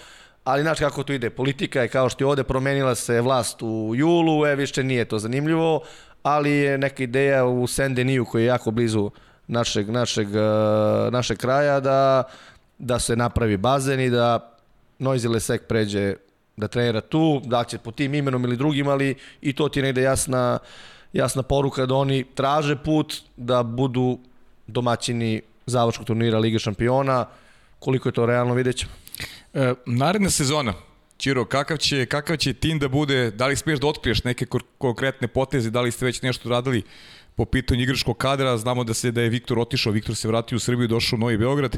[0.43, 3.91] ali znaš kako to ide, politika je kao što je ovde promenila se vlast u
[3.95, 5.81] julu, e više nije to zanimljivo,
[6.23, 9.11] ali je neka ideja u Saint-Deniju koji je jako blizu
[9.47, 12.23] našeg, našeg, uh, našeg kraja da,
[12.77, 14.57] da se napravi bazen i da
[14.99, 16.15] Noisy Lesek pređe
[16.57, 19.83] da trenira tu, da će po tim imenom ili drugim, ali i to ti je
[19.83, 20.59] negde jasna,
[21.13, 24.19] jasna poruka da oni traže put da budu
[24.67, 27.25] domaćini završkog turnira Lige šampiona.
[27.79, 28.91] Koliko je to realno, vidjet ćemo.
[29.53, 30.73] E, naredna sezona,
[31.17, 34.45] Čiro, kakav će, kakav će tim da bude, da li smiješ da otkriješ neke
[34.77, 36.83] konkretne poteze, da li ste već nešto radili
[37.35, 40.59] po pitanju igračkog kadra, znamo da se da je Viktor otišao, Viktor se vratio u
[40.59, 41.77] Srbiju, došao u Novi Beograd,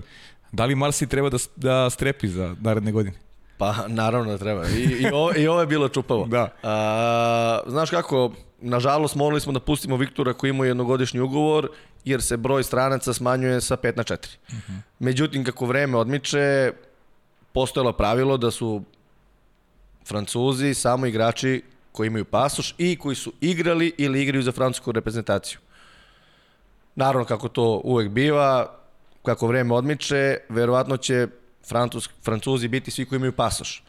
[0.52, 3.27] da li Marsi treba da, da strepi za naredne godine?
[3.58, 4.68] Pa naravno da treba.
[4.68, 6.26] I, i, ovo, I ovo je bilo čupavo.
[6.26, 6.50] Da.
[6.64, 11.70] A, znaš kako, nažalost morali smo da pustimo Viktora koji ima jednogodišnji ugovor
[12.06, 14.14] jer se broj stranaca smanjuje sa 5 na 4.
[14.48, 14.80] Uh -huh.
[15.00, 16.72] Međutim, kako vreme odmiče,
[17.52, 18.82] postojalo pravilo da su
[20.06, 25.60] Francuzi samo igrači koji imaju pasoš i koji su igrali ili igraju za francusku reprezentaciju.
[26.96, 28.78] Naravno, kako to uvek biva,
[29.26, 31.28] kako vreme odmiče, verovatno će
[31.68, 33.84] Francuz, Francuzi biti svi koji imaju pasoš.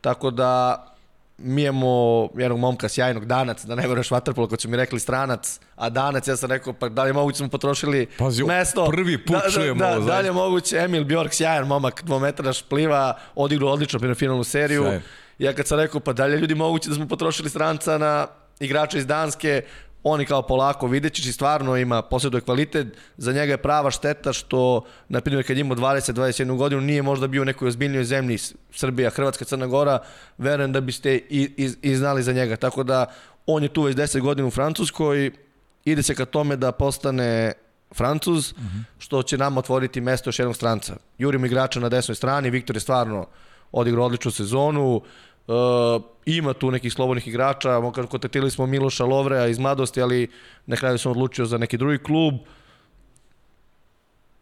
[0.00, 0.84] Tako da
[1.38, 5.60] mi imamo jednog momka sjajnog danac, da ne veruješ vaterpolo, kad su mi rekli stranac,
[5.76, 8.86] a danac, ja sam rekao, pa da li je moguće da smo potrošili Pazi, mesto?
[8.90, 10.00] prvi put da, čujem da, ovo.
[10.00, 14.82] Da, da li je moguće, Emil Bjork, sjajan momak, dvometraš pliva, odigrao odlično finalnu seriju.
[14.82, 15.00] Sjaj.
[15.38, 18.26] Ja kad sam rekao, pa da li je ljudi moguće da smo potrošili stranca na
[18.60, 19.62] igrača iz Danske,
[20.04, 22.86] oni kao polako vidjet ćeš i stvarno ima, posjeduje kvalitet,
[23.16, 27.42] za njega je prava šteta što, na primjer, kad ima 20-21 godinu, nije možda bio
[27.42, 28.38] u nekoj ozbiljnijoj zemlji,
[28.72, 29.98] Srbija, Hrvatska, Crna Gora,
[30.38, 32.56] verujem da biste i, i, i znali za njega.
[32.56, 33.06] Tako da,
[33.46, 35.30] on je tu već 10 godina u Francuskoj,
[35.84, 37.52] ide se ka tome da postane
[37.94, 38.66] Francuz, mhm.
[38.66, 38.82] -huh.
[38.98, 40.96] što će nam otvoriti mesto još jednog stranca.
[41.18, 43.26] Jurimo igrača na desnoj strani, Viktor je stvarno
[43.72, 45.02] odigrao odličnu sezonu,
[45.46, 50.28] Uh, ima tu nekih slobodnih igrača, kontaktirali smo Miloša Lovreja iz mladosti, ali
[50.66, 52.34] na kraju sam odlučio za neki drugi klub.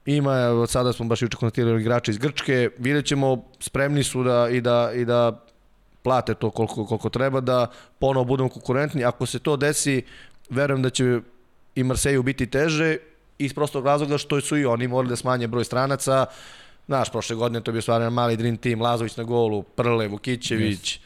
[0.07, 4.49] Ima, od sada smo baš juče kontaktirali igrača iz Grčke, vidjet ćemo, spremni su da,
[4.51, 5.45] i, da, i da
[6.03, 7.67] plate to koliko, koliko treba, da
[7.99, 9.05] ponovo budemo konkurentni.
[9.05, 10.03] Ako se to desi,
[10.51, 11.21] verujem da će
[11.75, 12.97] i Marseju biti teže,
[13.39, 16.27] iz prostog razloga što su i oni morali da smanje broj stranaca,
[16.91, 21.01] Znaš, prošle godine to je bio stvarno mali dream team, Lazović na golu, Prle, Vukićević,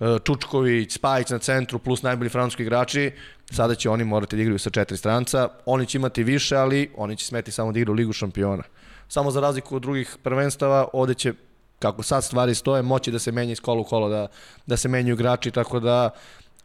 [0.00, 0.24] yes.
[0.24, 3.12] Čučković, Spajić na centru, plus najbolji francuski igrači.
[3.50, 5.48] Sada će oni morati da igraju sa četiri stranca.
[5.66, 8.62] Oni će imati više, ali oni će smeti samo da igraju Ligu šampiona.
[9.08, 11.32] Samo za razliku od drugih prvenstava, ovde će
[11.78, 14.26] kako sad stvari stoje, moći da se menja iz kola u kolo, da,
[14.66, 16.10] da se menjaju igrači, tako da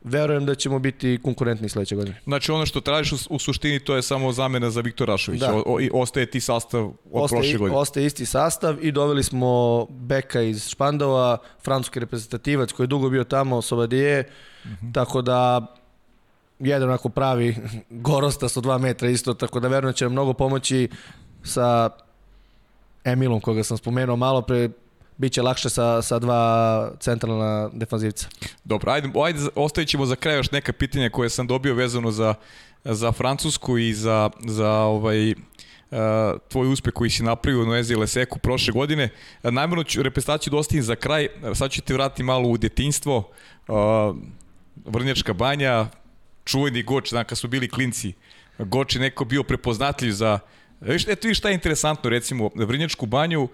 [0.03, 2.19] verujem da ćemo biti konkurentni sledeće godine.
[2.23, 5.47] Znači ono što tražiš u, u suštini to je samo zamena za Viktor Rašovića.
[5.47, 5.53] Da.
[5.55, 7.77] O, o, ostaje ti sastav od Ostaje, prošle godine.
[7.77, 13.23] ostaje isti sastav i doveli smo Beka iz Špandova, francuski reprezentativac koji je dugo bio
[13.23, 14.29] tamo, Sobadije,
[14.65, 14.91] Mhm.
[14.91, 15.67] tako da
[16.59, 17.55] jedan onako pravi
[17.89, 20.89] gorostas od dva metra isto, tako da verujem da će nam mnogo pomoći
[21.43, 21.89] sa
[23.03, 24.69] Emilom koga sam spomenuo malo pre,
[25.17, 28.27] bit će lakše sa, sa dva centralna defanzivca.
[28.63, 32.35] Dobro, ajde, ajde ostavit ćemo za kraj još neka pitanja koje sam dobio vezano za,
[32.83, 35.37] za Francusku i za, za ovaj, uh,
[36.49, 39.09] tvoj uspeh koji si napravio u Noezi Leseku prošle godine.
[39.43, 43.17] Najmjerno ću reprezentaciju dostavim za kraj, sad ću te vratiti malo u detinstvo.
[43.67, 44.15] Uh,
[44.85, 45.85] Vrnjačka banja,
[46.45, 48.13] čuveni Goč, znam kad su bili klinci,
[48.57, 50.39] Goč je neko bio prepoznatljiv za
[50.83, 53.47] Viš, eto viš šta je interesantno, recimo, Vrnjačku banju,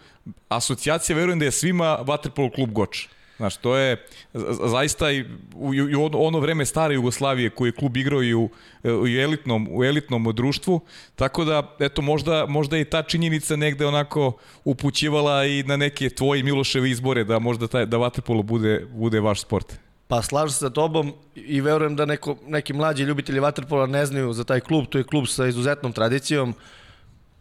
[0.50, 3.08] asocijacija, verujem da je svima Waterpolo klub Goč.
[3.38, 5.72] Znaš, to je za- zaista i u,
[6.16, 8.50] u ono- vreme stare Jugoslavije koji je klub igrao i u,
[8.84, 10.82] u, elitnom, u elitnom društvu,
[11.16, 16.44] tako da, eto, možda, možda je ta činjenica negde onako upućivala i na neke tvoje
[16.44, 19.74] Miloševe izbore da možda taj, da Waterpolo bude, bude vaš sport.
[20.08, 24.34] Pa slažem se sa tobom i verujem da neko, neki mlađi ljubitelji vaterpola ne znaju
[24.34, 24.86] za taj klub.
[24.90, 26.54] To je klub sa izuzetnom tradicijom.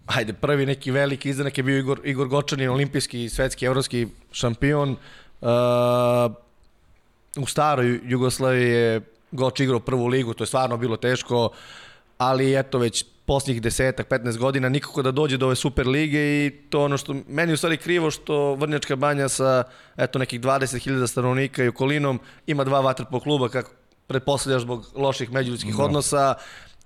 [0.08, 4.96] Ajde, prvi neki veliki izdanak je bio Igor, Igor Gočanin, olimpijski, svetski, evropski šampion.
[5.40, 5.48] Uh,
[7.36, 11.50] u staroj Jugoslaviji je Goč igrao prvu ligu, to je stvarno bilo teško,
[12.18, 16.50] ali eto već posljednjih desetak, 15 godina nikako da dođe do ove super lige i
[16.70, 19.64] to ono što meni u stvari krivo što Vrnjačka banja sa
[19.96, 23.70] eto nekih 20.000 stanovnika i okolinom ima dva vaterpolo kluba kako
[24.06, 25.82] pretpostavljaš zbog loših međuljudskih Da.
[25.82, 26.34] odnosa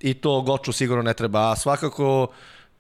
[0.01, 1.51] i to Goču sigurno ne treba.
[1.51, 2.29] A svakako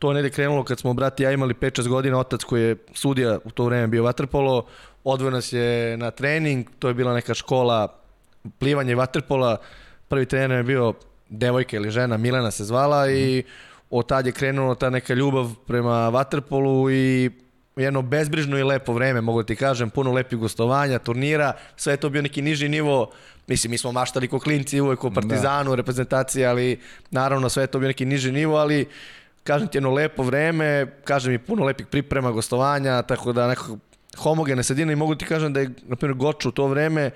[0.02, 3.38] to je negde krenulo kad smo brati ja imali 5-6 godina, otac koji je sudija
[3.44, 4.66] u to vreme bio vaterpolo,
[5.04, 8.00] odveo nas je na trening, to je bila neka škola
[8.58, 9.56] plivanje vaterpola,
[10.08, 10.94] prvi trener je bio
[11.28, 13.44] devojka ili žena, Milena se zvala i
[13.90, 17.30] od tad je krenulo ta neka ljubav prema vaterpolu i
[17.76, 21.96] jedno bezbrižno i lepo vreme, mogu da ti kažem, puno lepih gostovanja, turnira, sve je
[21.96, 23.10] to bio neki niži nivo,
[23.46, 25.76] mislim, mi smo maštali ko klinci uvek o Partizanu, da.
[25.76, 28.86] reprezentaciji, ali naravno sve je to bio neki niži nivo, ali
[29.44, 33.78] kažem ti jedno lepo vreme, kažem i puno lepih priprema, gostovanja, tako da nekako
[34.18, 37.10] homogene sredine i mogu ti kažem da je, na primjer, Goču u to vreme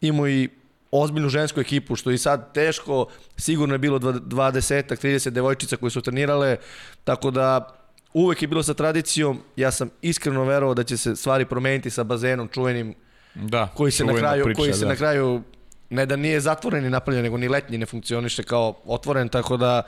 [0.00, 0.48] imao i
[0.90, 6.00] ozbiljnu žensku ekipu, što i sad teško, sigurno je bilo 20 30 devojčica koje su
[6.00, 6.56] trenirale,
[7.04, 7.76] tako da
[8.12, 12.04] uvek je bilo sa tradicijom, ja sam iskreno verovao da će se stvari promeniti sa
[12.04, 12.94] bazenom čuvenim,
[13.34, 14.88] Da, koji se na kraju, priča, koji se da.
[14.88, 15.42] na kraju
[15.90, 19.82] ne da nije zatvoren i napravljen, nego ni letnji ne funkcioniše kao otvoren, tako da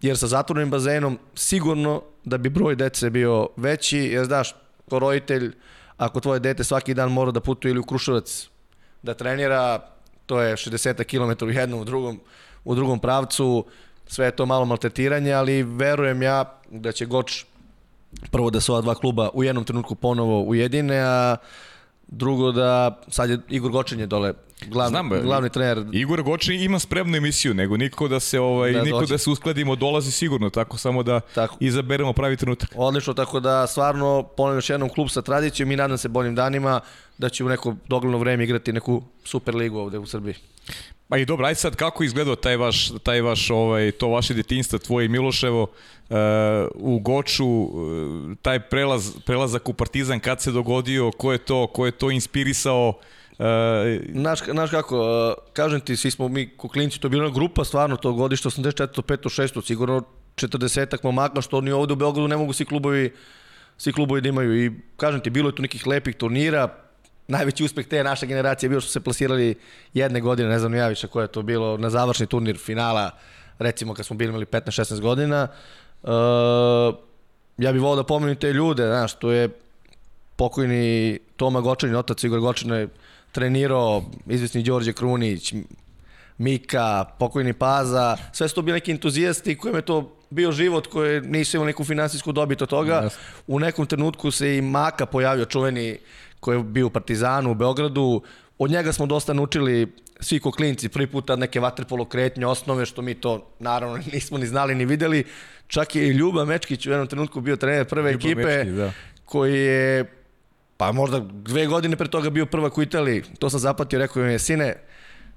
[0.00, 4.54] jer sa zatvorenim bazenom sigurno da bi broj dece bio veći, jer znaš,
[4.90, 5.52] ko roditelj,
[5.96, 8.48] ako tvoje dete svaki dan mora da putuje ili u Kruševac
[9.02, 9.80] da trenira,
[10.26, 12.20] to je 60 km u jednom, u drugom,
[12.64, 13.64] u drugom pravcu,
[14.06, 17.44] sve je to malo maltretiranje, ali verujem ja da će Goč
[18.30, 21.36] prvo da se ova dva kluba u jednom trenutku ponovo ujedine, a
[22.08, 26.54] drugo da sad je Igor Gočin je dole glavni, Znam, be, glavni trener Igor Goči
[26.54, 29.14] ima spremnu emisiju, nego niko da se ovaj Da da, niko dođe.
[29.14, 31.56] da se uskladimo dolazi sigurno, tako samo da Tako.
[31.60, 32.70] izaberemo pravi trenutak.
[32.76, 36.80] Odlično, tako da stvarno ponavljam još jednom klub sa tradicijom i nadam se boljim danima
[37.18, 40.34] da će u neko dogledno vreme igrati neku super ligu ovde u Srbiji.
[41.08, 44.78] Pa i dobro, ajde sad kako izgledao taj vaš, taj vaš ovaj, to vaše detinjstvo,
[44.78, 46.16] tvoje i Miloševo uh,
[46.74, 47.70] u Goču, uh,
[48.42, 52.88] taj prelaz, prelazak u Partizan, kad se dogodio, ko je to, ko je to inspirisao,
[52.88, 53.44] uh,
[54.12, 57.96] Znaš, znaš kako, uh, kažem ti, svi smo mi kuklinci, to je bila grupa stvarno
[57.96, 59.02] to godište, 84.
[59.02, 59.42] 5.
[59.42, 59.66] 6.
[59.66, 60.02] sigurno
[60.36, 63.12] 40-ak momaka, što ni ovde u Beogradu ne mogu svi klubovi
[63.78, 66.68] svi klubovi da imaju i kažem ti, bilo je tu nekih lepih turnira,
[67.28, 69.54] najveći uspeh te naše generacije je bio što se plasirali
[69.94, 73.10] jedne godine, ne znam ja više koje je to bilo, na završni turnir finala,
[73.58, 75.48] recimo kad smo bili imali 15-16 godina.
[76.02, 76.10] Uh,
[77.58, 79.48] ja bih volao da pomenem te ljude, znaš, to je
[80.36, 82.88] pokojni Toma Gočanin, otac Igor Gočan je
[83.32, 85.54] trenirao, izvesni Đorđe Krunić,
[86.38, 91.20] Mika, pokojni Paza, sve su to bili neki entuzijasti kojima je to bio život koji
[91.20, 92.94] nisu imali neku finansijsku dobit od toga.
[92.94, 93.20] Jasno.
[93.46, 95.98] U nekom trenutku se i Maka pojavio čuveni
[96.46, 98.22] koji je bio u Partizanu u Beogradu.
[98.58, 102.86] Od njega smo dosta naučili svi ko klinci, prvi put tad neke vaterpolo kretnje, osnove,
[102.86, 105.24] što mi to naravno nismo ni znali ni videli.
[105.66, 108.92] Čak je i Ljuba Mečkić u jednom trenutku bio trener prve Ljuba ekipe, Mečkić, da.
[109.24, 110.04] koji je
[110.76, 113.22] pa možda dve godine pre toga bio prvak u Italiji.
[113.38, 114.74] To sam zapatio, rekao im je, sine,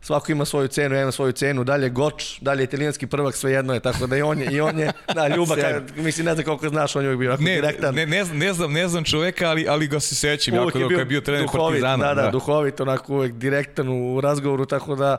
[0.01, 3.73] svako ima svoju cenu, ja imam svoju cenu, dalje Goč, dalje italijanski prvak, sve jedno
[3.73, 5.55] je, tako da i on je, i on je, da, Ljuba,
[5.95, 7.95] mislim, ne znam koliko znaš, on je uvijek bio ne, direktan.
[7.95, 10.99] ne, ne, ne, znam, ne znam čoveka, ali, ali ga se sećam, jako dobro kad
[10.99, 12.13] je bio trener duhovit, Partizana.
[12.13, 15.17] Da, da, duhovit, onako uvek direktan u razgovoru, tako da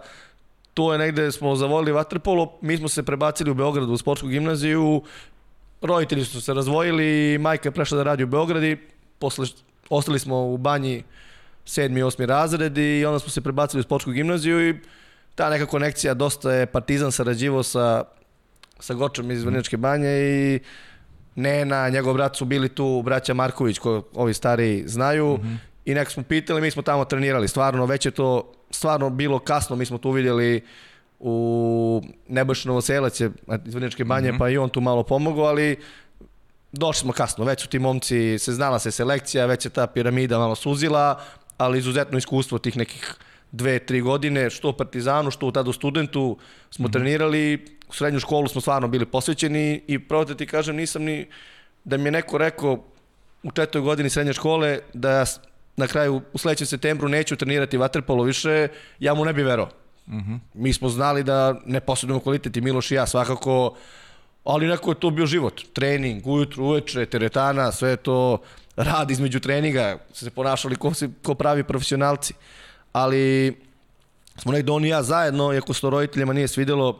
[0.74, 5.02] to je negde smo zavolili vaterpolo, mi smo se prebacili u Beogradu u sportsku gimnaziju,
[5.82, 8.76] roditelji su se razvojili, majka je prešla da radi u Beogradi,
[9.18, 9.46] posle
[9.88, 11.02] ostali smo u banji
[11.70, 14.74] sedmi osmi razred i onda smo se prebacili u sportsku gimnaziju i
[15.34, 18.04] ta neka konekcija dosta je Partizan sarađivao sa,
[18.80, 20.60] sa Gočom iz Vrnjačke banje i
[21.34, 25.56] Nena, njegov brat su bili tu, braća Marković, koji ovi stari znaju, mm -hmm.
[25.84, 29.76] i neko smo pitali, mi smo tamo trenirali, stvarno, već je to stvarno bilo kasno,
[29.76, 30.64] mi smo tu vidjeli
[31.20, 33.30] u Nebojša Novoselac je
[33.66, 34.38] iz Vrnjačke banje, mm -hmm.
[34.38, 35.76] pa i on tu malo pomogao, ali
[36.72, 40.38] došli smo kasno, već su ti momci, se znala se selekcija, već je ta piramida
[40.38, 41.20] malo suzila,
[41.60, 43.14] ali izuzetno iskustvo tih nekih
[43.52, 46.36] dve, tri godine, što u Partizanu, što u tada u studentu
[46.70, 46.92] smo mm -hmm.
[46.92, 51.26] trenirali, u srednju školu smo stvarno bili posvećeni i pravo da ti kažem, nisam ni,
[51.84, 52.72] da mi je neko rekao
[53.42, 55.24] u četvrtoj godini srednje škole da ja
[55.76, 58.68] na kraju u sledećem septembru neću trenirati vaterpolo više,
[58.98, 59.68] ja mu ne bi verao.
[60.06, 60.38] Mm -hmm.
[60.54, 63.76] Mi smo znali da ne posjedujemo kvalitet i Miloš i ja svakako,
[64.44, 65.60] ali neko je to bio život.
[65.72, 68.38] Trening, ujutru, uveče, teretana, sve to
[68.76, 72.34] rad između treninga, se ponašali ko, se, ko pravi profesionalci.
[72.92, 73.56] Ali
[74.36, 76.98] smo negde on i ja zajedno, iako se to roditeljima nije svidelo,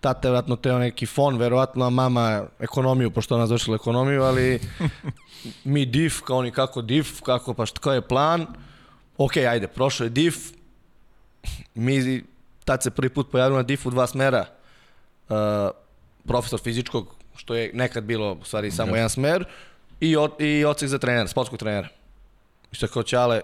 [0.00, 4.60] tata je vratno teo neki fon, verovatno, a mama ekonomiju, pošto ona završila ekonomiju, ali
[5.64, 8.46] mi DIF, kao ni kako DIF, kako pa šta je plan,
[9.18, 10.36] ok, ajde, prošao je DIF,
[11.74, 12.22] mi
[12.64, 14.46] tad se prvi put pojavio na DIF-u dva smera,
[15.28, 15.36] uh,
[16.26, 19.44] profesor fizičkog, što je nekad bilo u stvari samo jedan smer,
[20.00, 21.88] i, o, i ocek za trenera, sportskog trenera.
[22.72, 23.40] I što kao Ćale,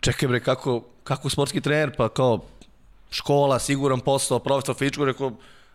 [0.00, 2.40] čekaj bre, kako, kako sportski trener, pa kao
[3.10, 5.32] škola, siguran posao, profesor fizičkog, rekao,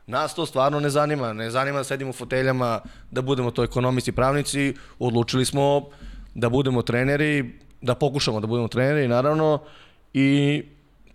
[0.08, 2.80] nas to stvarno ne zanima, ne zanima da sedimo u foteljama,
[3.12, 5.90] da budemo to ekonomisti, pravnici, odlučili smo
[6.36, 9.60] da budemo treneri, da pokušamo da budemo treneri, naravno,
[10.14, 10.64] i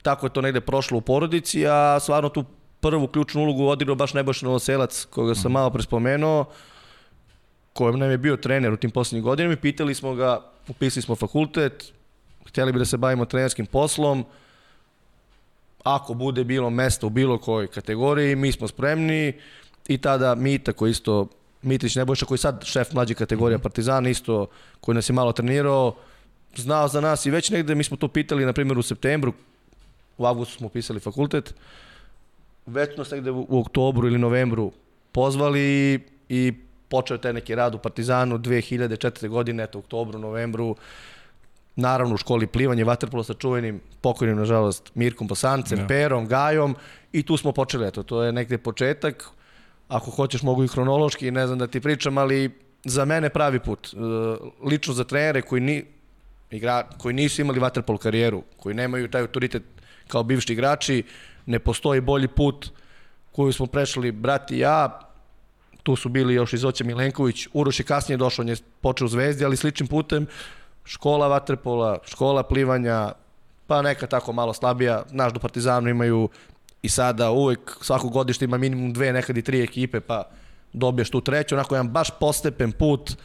[0.03, 2.45] tako je to negde prošlo u porodici, a stvarno tu
[2.81, 6.45] prvu ključnu ulogu odigrao baš Nebojša Novoselac, koga sam malo prespomenuo,
[7.79, 11.17] kojem nam je bio trener u tim poslednjim godinama i pitali smo ga, upisali smo
[11.17, 11.93] fakultet,
[12.49, 14.25] hteli bi da se bavimo trenerskim poslom,
[15.85, 19.33] ako bude bilo mesto u bilo kojoj kategoriji, mi smo spremni
[19.88, 21.29] i tada Mita koji isto
[21.62, 23.62] Mitrić Nebojša koji sad šef mlađe kategorija mhm.
[23.62, 24.47] Partizana isto
[24.81, 25.95] koji nas je malo trenirao
[26.57, 29.33] znao za nas i već negde mi smo to pitali na primjer u septembru
[30.19, 31.55] u avgustu smo pisali fakultet
[32.67, 34.73] već nas negde u, u oktobru ili novembru
[35.12, 36.53] pozvali i
[36.88, 39.29] počeo taj neki rad u Partizanu 2004.
[39.29, 40.77] godine, eto, oktobru, novembru,
[41.77, 45.87] naravno u školi plivanje, vaterpolo sa čuvenim, pokojnim, nažalost, Mirkom Bosancem, ja.
[45.87, 46.77] Perom, Gajom,
[47.12, 49.31] i tu smo počeli, eto, to je negde početak,
[49.88, 52.51] ako hoćeš mogu i hronološki, ne znam da ti pričam, ali
[52.85, 53.87] za mene pravi put.
[53.87, 53.96] E,
[54.62, 55.85] lično za trenere koji, ni,
[56.51, 59.62] igra, koji nisu imali vaterpolo karijeru, koji nemaju taj autoritet
[60.09, 61.03] kao bivši igrači,
[61.46, 62.70] ne postoji bolji put
[63.33, 65.01] koju smo prešli brat i ja,
[65.88, 69.44] tu su bili još Izoća Milenković, Uroš je kasnije došao, on je počeo u Zvezdi,
[69.44, 70.27] ali sličnim putem,
[70.85, 73.12] škola vaterpola, škola plivanja,
[73.66, 76.29] pa neka tako malo slabija, znaš do Partizanu imaju
[76.83, 80.29] i sada uvek svako godište ima minimum dve, nekad i tri ekipe, pa
[80.72, 83.16] dobiješ tu treću, onako jedan baš postepen put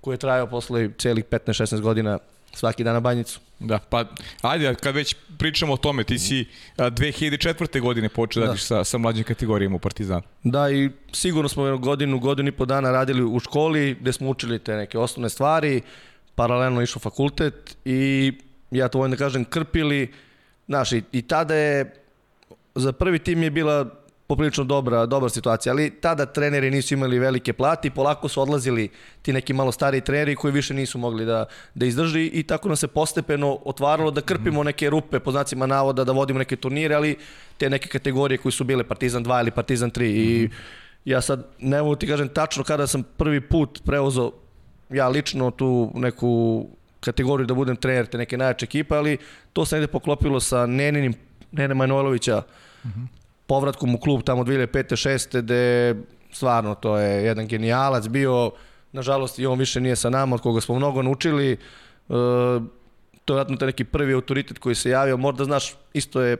[0.00, 2.18] koji je trajao posle celih 15-16 godina
[2.52, 3.40] svaki dan na banjicu.
[3.60, 4.04] Da, pa
[4.42, 7.80] ajde, kad već pričamo o tome, ti si 2004.
[7.80, 10.22] godine počeo da, da sa, sa mlađim kategorijama u Partizanu.
[10.42, 14.58] Da, i sigurno smo godinu, godinu i po dana radili u školi gde smo učili
[14.58, 15.82] te neke osnovne stvari,
[16.34, 18.32] paralelno išao fakultet i
[18.70, 20.12] ja to volim da kažem krpili,
[20.66, 21.94] znaš, i, i tada je
[22.74, 24.03] za prvi tim je bila
[24.34, 28.88] poprilično dobra, dobra situacija, ali tada treneri nisu imali velike plati, polako su odlazili
[29.22, 31.44] ti neki malo stariji treneri koji više nisu mogli da,
[31.74, 34.66] da izdrži i tako nam se postepeno otvaralo da krpimo mhm.
[34.66, 37.16] neke rupe, po znacima navoda, da vodimo neke turnire, ali
[37.58, 40.54] te neke kategorije koje su bile Partizan 2 ili Partizan 3 i mhm.
[41.04, 44.32] ja sad ne mogu ti kažem tačno kada sam prvi put preuzeo
[44.90, 46.66] ja lično tu neku
[47.00, 49.18] kategoriju da budem trener te neke najjače ekipe, ali
[49.52, 51.14] to se negde poklopilo sa Neninim,
[51.52, 53.00] Nene Manojlovića, uh mhm.
[53.00, 55.08] -huh povratkom u klub tamo 2005.
[55.08, 55.42] 6.
[55.42, 55.94] gde
[56.32, 58.50] stvarno to je jedan genijalac bio,
[58.92, 61.56] nažalost i on više nije sa nama, od koga smo mnogo naučili, e,
[63.24, 66.36] to je vratno neki prvi autoritet koji se javio, možda znaš, isto je,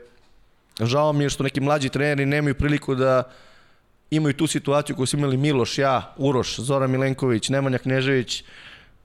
[0.81, 3.23] žao mi je što neki mlađi treneri nemaju priliku da
[4.11, 8.45] imaju tu situaciju koju su imali Miloš, ja, Uroš, Zoran Milenković, Nemanja Knežević,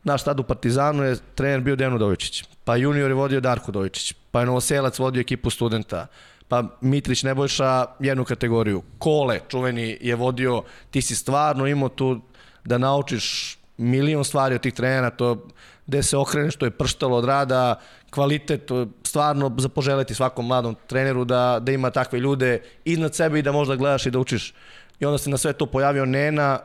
[0.04, 4.14] naš tad u Partizanu je trener bio Dejan Udovičić, pa junior je vodio Darko Udovičić,
[4.32, 6.08] pa je Novoselac vodio ekipu studenta,
[6.50, 8.82] pa Mitrić Nebojša jednu kategoriju.
[9.00, 12.22] Kole, čuveni, je vodio, ti si stvarno imao tu
[12.66, 15.48] da naučiš milion stvari od tih trenera, to
[15.88, 17.80] gde se okrene što je prštalo od rada,
[18.10, 18.72] kvalitet,
[19.04, 23.52] stvarno za poželeti svakom mladom treneru da, da ima takve ljude iznad sebe i da
[23.52, 24.54] možda gledaš i da učiš.
[25.00, 26.60] I onda se na sve to pojavio Nena,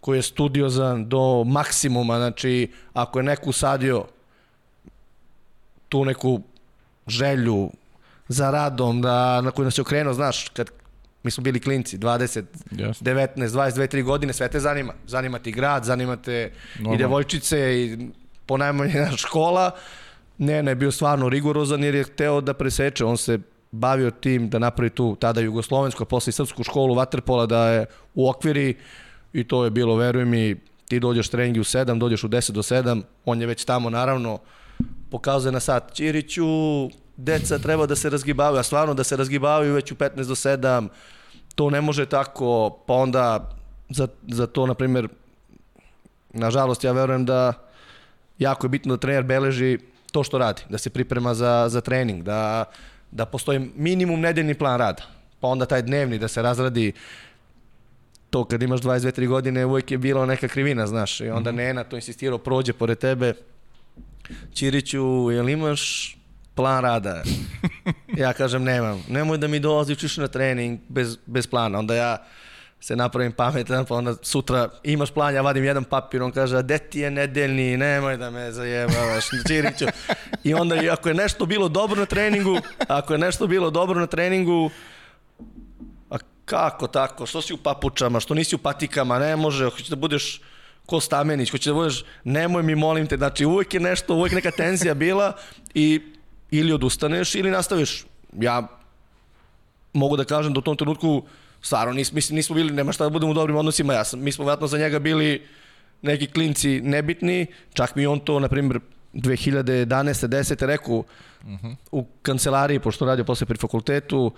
[0.00, 4.04] koji je studiozan do maksimuma, znači ako je neko usadio
[5.88, 6.40] tu neku
[7.06, 7.70] želju
[8.28, 10.70] za radom, da, na koju nas je okrenuo, znaš, kad
[11.22, 13.02] mi smo bili klinci, 20, yes.
[13.02, 14.92] 19, 22, 3 godine, sve te zanima.
[15.06, 16.94] Zanima ti grad, zanima te Normal.
[16.94, 18.08] i devojčice i
[18.46, 19.70] ponajmanje škola.
[20.38, 23.04] Ne, ne, bio stvarno rigorozan jer je hteo da preseče.
[23.04, 23.38] On se
[23.70, 27.86] bavio tim da napravi tu tada jugoslovensku, a posle i srpsku školu Waterpola da je
[28.14, 28.74] u okviri
[29.32, 30.56] i to je bilo, veruj mi,
[30.88, 34.38] ti dođeš treningi u 7, dođeš u 10 do 7, on je već tamo naravno
[35.10, 36.44] pokazuje na sat Ćiriću,
[37.18, 40.88] deca treba da se razgibavaju, a stvarno da se razgibavaju već u 15 do 7,
[41.54, 43.50] to ne može tako, pa onda
[43.90, 45.08] za, za to, na primjer,
[46.32, 47.52] nažalost, ja verujem da
[48.38, 49.78] jako je bitno da trener beleži
[50.12, 52.64] to što radi, da se priprema za, za trening, da,
[53.10, 55.02] da postoji minimum nedeljni plan rada,
[55.40, 56.92] pa onda taj dnevni da se razradi
[58.30, 61.56] to kad imaš 22-3 godine uvijek je bilo neka krivina, znaš, i onda mm -hmm.
[61.56, 63.34] Nena to insistirao, prođe pored tebe,
[64.54, 66.14] Ćiriću, jel imaš
[66.58, 67.22] plan rada?
[68.24, 69.02] ja kažem, nemam.
[69.08, 71.78] Nemoj da mi dolazi učiš na trening bez, bez plana.
[71.78, 72.16] Onda ja
[72.80, 76.62] se napravim pametan, pa onda sutra imaš plan, ja vadim jedan papir, on kaže, a
[76.62, 79.86] de ti je nedeljni, nemoj da me zajebavaš, Ćiriću.
[80.44, 84.06] I onda, ako je nešto bilo dobro na treningu, ako je nešto bilo dobro na
[84.06, 84.70] treningu,
[86.10, 89.96] a kako tako, što si u papučama, što nisi u patikama, ne može, hoćeš da
[89.96, 90.40] budeš
[90.86, 94.50] ko Stamenić, hoće da budeš, nemoj mi, molim te, znači uvek je nešto, uvek neka
[94.50, 95.32] tenzija bila
[95.74, 96.17] i
[96.50, 98.06] ili odustaneš ili nastaviš.
[98.40, 98.66] Ja
[99.92, 101.22] mogu da kažem da u tom trenutku
[101.62, 104.32] stvarno nis, mislim, nismo bili, nema šta da budemo u dobrim odnosima, ja sam, mi
[104.32, 105.46] smo vjerojatno za njega bili
[106.02, 108.80] neki klinci nebitni, čak mi on to, na primjer,
[109.14, 110.26] 2011.
[110.26, 110.66] 10.
[110.66, 111.04] rekao uh
[111.42, 111.74] -huh.
[111.92, 114.32] u kancelariji, pošto radio posle pri fakultetu,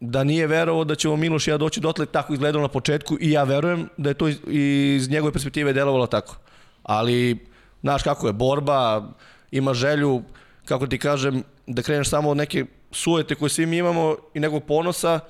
[0.00, 3.30] da nije verovao da ćemo Miloš i ja doći dotle tako izgledalo na početku i
[3.30, 6.36] ja verujem da je to iz, iz njegove perspektive delovalo tako.
[6.82, 7.38] Ali,
[7.80, 9.08] znaš kako je, borba,
[9.50, 10.22] ima želju,
[10.64, 14.64] kako ti kažem, da kreneš samo od neke sujete koje svi mi imamo i nekog
[14.64, 15.20] ponosa,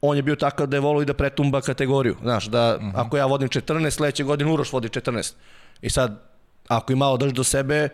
[0.00, 2.16] on je bio takav da je volio i da pretumba kategoriju.
[2.22, 2.90] Znaš, da uh mhm.
[2.90, 3.06] -huh.
[3.06, 5.32] ako ja vodim 14, sledeće godine Uroš vodi 14.
[5.82, 6.22] I sad,
[6.68, 7.88] ako i malo daš do sebe,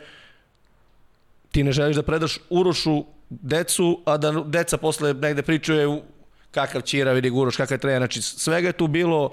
[1.50, 6.02] ti ne želiš da predaš Urošu decu, a da deca posle negde pričaju
[6.50, 9.30] kakav Ćira vidi Guroš, kakav je trener, znači svega je tu bilo,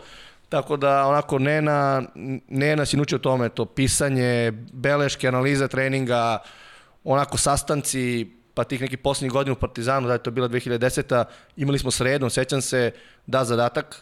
[0.49, 2.03] tako da onako Nena,
[2.47, 6.39] Nena si nučio tome, to pisanje, beleške, analiza treninga,
[7.03, 11.25] onako sastanci, pa tih nekih poslednjih godina u Partizanu, da je to bila 2010.
[11.57, 12.91] Imali smo sredom, sećam se,
[13.25, 14.01] da zadatak,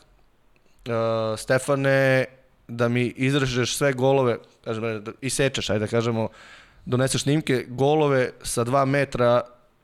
[0.87, 2.25] uh, Stefane,
[2.67, 6.29] da mi izražeš sve golove, kažem, da isečeš, ajde da kažemo,
[6.85, 9.41] doneseš snimke, golove sa 2 metra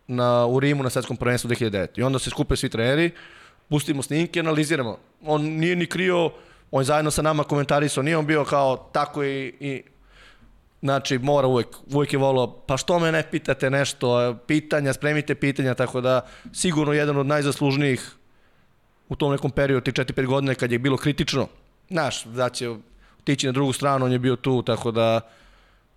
[0.07, 1.88] na, u Rimu na svetskom prvenstvu 2009.
[1.95, 3.11] I onda se skupe svi treneri,
[3.70, 4.97] pustimo snimke, analiziramo.
[5.26, 6.32] On nije ni krio,
[6.72, 9.84] on je zajedno sa nama komentarisao, nije on bio kao tako i, i
[10.86, 15.74] Znači, mora uvek, uvek je volao, pa što me ne pitate nešto, pitanja, spremite pitanja,
[15.74, 16.22] tako da
[16.54, 18.12] sigurno jedan od najzaslužnijih
[19.10, 21.48] u tom nekom periodu, ti 4-5 godine kad je bilo kritično,
[21.90, 22.76] znaš, da će
[23.24, 25.22] tići na drugu stranu, on je bio tu, tako da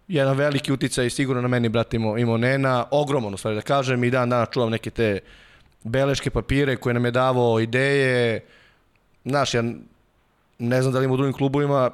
[0.09, 4.05] jedan veliki uticaj sigurno na meni, brate, imao, imao Nena, ogroman, u stvari da kažem,
[4.05, 5.20] i dan dana čuvam neke te
[5.84, 8.41] beleške papire koje nam je davao ideje,
[9.24, 9.62] znaš, ja
[10.59, 11.91] ne znam da li ima u drugim klubovima,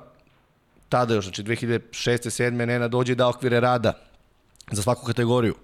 [0.88, 1.80] tada još, znači 2006.
[1.92, 2.50] 7.
[2.50, 3.92] Nena dođe da okvire rada
[4.70, 5.54] za svaku kategoriju.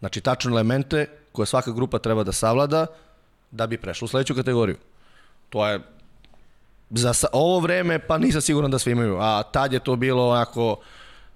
[0.00, 2.86] Znači, tačne elemente koje svaka grupa treba da savlada
[3.50, 4.76] da bi prešla u sledeću kategoriju.
[5.48, 5.80] To je
[6.90, 10.76] za ovo vreme, pa nisam siguran da svi imaju, a tad je to bilo onako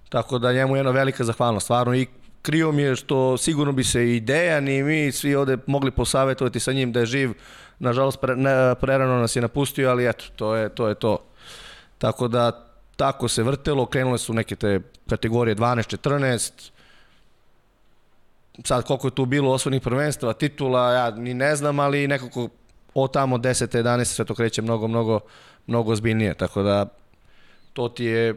[0.08, 2.06] Tako da njemu je jedna velika zahvalnost, stvarno i
[2.42, 6.60] krio mi je što sigurno bi se i Dejan i mi svi ovde mogli posavetovati
[6.60, 7.32] sa njim da je živ.
[7.78, 10.88] Nažalost, pre, ne, prerano nas je napustio, ali eto, to je to.
[10.88, 11.24] Je to.
[11.98, 12.67] Tako da,
[12.98, 16.70] tako se vrtelo, krenule su neke te kategorije 12, 14,
[18.64, 22.48] sad koliko je tu bilo osvodnih prvenstva, titula, ja ni ne znam, ali nekako
[22.94, 23.82] od tamo 10.
[23.82, 24.04] 11.
[24.04, 25.20] sve to kreće mnogo, mnogo,
[25.66, 26.86] mnogo zbiljnije, tako da
[27.72, 28.34] to ti je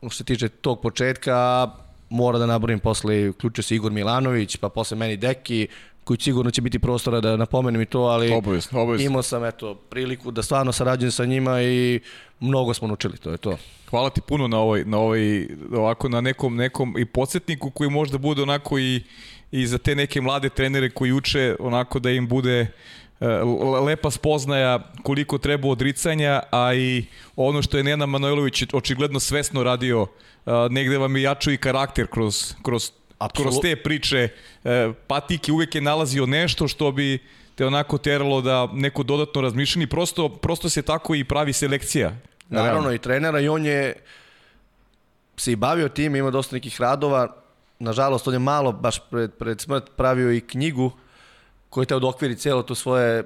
[0.00, 1.68] što se tiče tog početka,
[2.10, 5.68] mora da naborim posle, uključio se Igor Milanović, pa posle meni Deki,
[6.04, 9.06] koji sigurno će biti prostora da napomenem i to, ali obavisno, obavisno.
[9.06, 12.00] imao sam eto, priliku da stvarno sarađujem sa njima i
[12.40, 13.56] mnogo smo naučili, to je to.
[13.90, 18.18] Hvala ti puno na ovoj, na ovoj ovako na nekom, nekom i podsjetniku koji možda
[18.18, 19.02] bude onako i,
[19.52, 22.60] i za te neke mlade trenere koji uče onako da im bude
[23.20, 23.26] e,
[23.86, 27.04] lepa spoznaja koliko treba odricanja, a i
[27.36, 30.06] ono što je Nena Manojlović očigledno svesno radio,
[30.46, 32.92] e, negde vam je jačao i karakter kroz, kroz,
[33.24, 33.52] Apsolut.
[33.52, 34.28] kroz te priče.
[34.64, 37.18] E, Patike uvek je nalazio nešto što bi
[37.54, 42.16] te onako teralo da neko dodatno razmišljeni, prosto, prosto se tako i pravi selekcija.
[42.48, 42.92] Naravno Realno.
[42.92, 43.94] i trenera i on je
[45.36, 47.28] se i bavio tim, ima dosta nekih radova.
[47.78, 50.92] Nažalost, on je malo, baš pred, pred smrt, pravio i knjigu
[51.70, 53.24] koja je teo da okviri cijelo to svoje,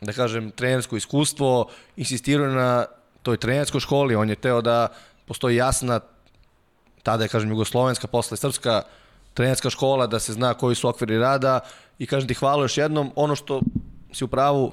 [0.00, 2.84] da kažem, trenersko iskustvo, insistirao na
[3.22, 4.88] toj trenerskoj školi, on je teo da
[5.26, 6.00] postoji jasna,
[7.02, 8.82] tada je, kažem, jugoslovenska, posle srpska
[9.34, 11.60] trenerska škola, da se zna koji su okviri rada
[11.98, 13.60] i kažem ti hvala još jednom, ono što
[14.12, 14.72] si u pravu,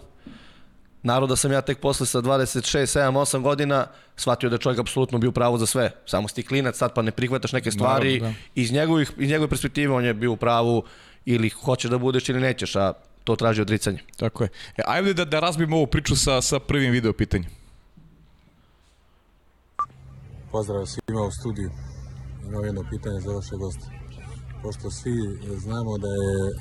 [1.07, 4.79] Naravno da sam ja tek posle sa 26, 7, 8 godina shvatio da je čovjek
[4.79, 5.91] apsolutno bio u pravu za sve.
[6.05, 8.19] Samo si ti klinac sad pa ne prihvataš neke stvari.
[8.19, 8.61] Naravno, da.
[8.61, 10.83] Iz, njegovih, iz njegove perspektive on je bio u pravu
[11.25, 12.93] ili hoćeš da budeš ili nećeš, a
[13.23, 13.99] to traži odricanje.
[14.17, 14.49] Tako je.
[14.77, 17.51] E, ajde da, da razbijemo ovu priču sa, sa prvim video pitanjem.
[20.51, 21.71] Pozdrav svima u studiju.
[22.47, 23.96] Imam jedno pitanje za vaše goste.
[24.67, 25.17] Pošto svi
[25.63, 26.51] znamo da je e,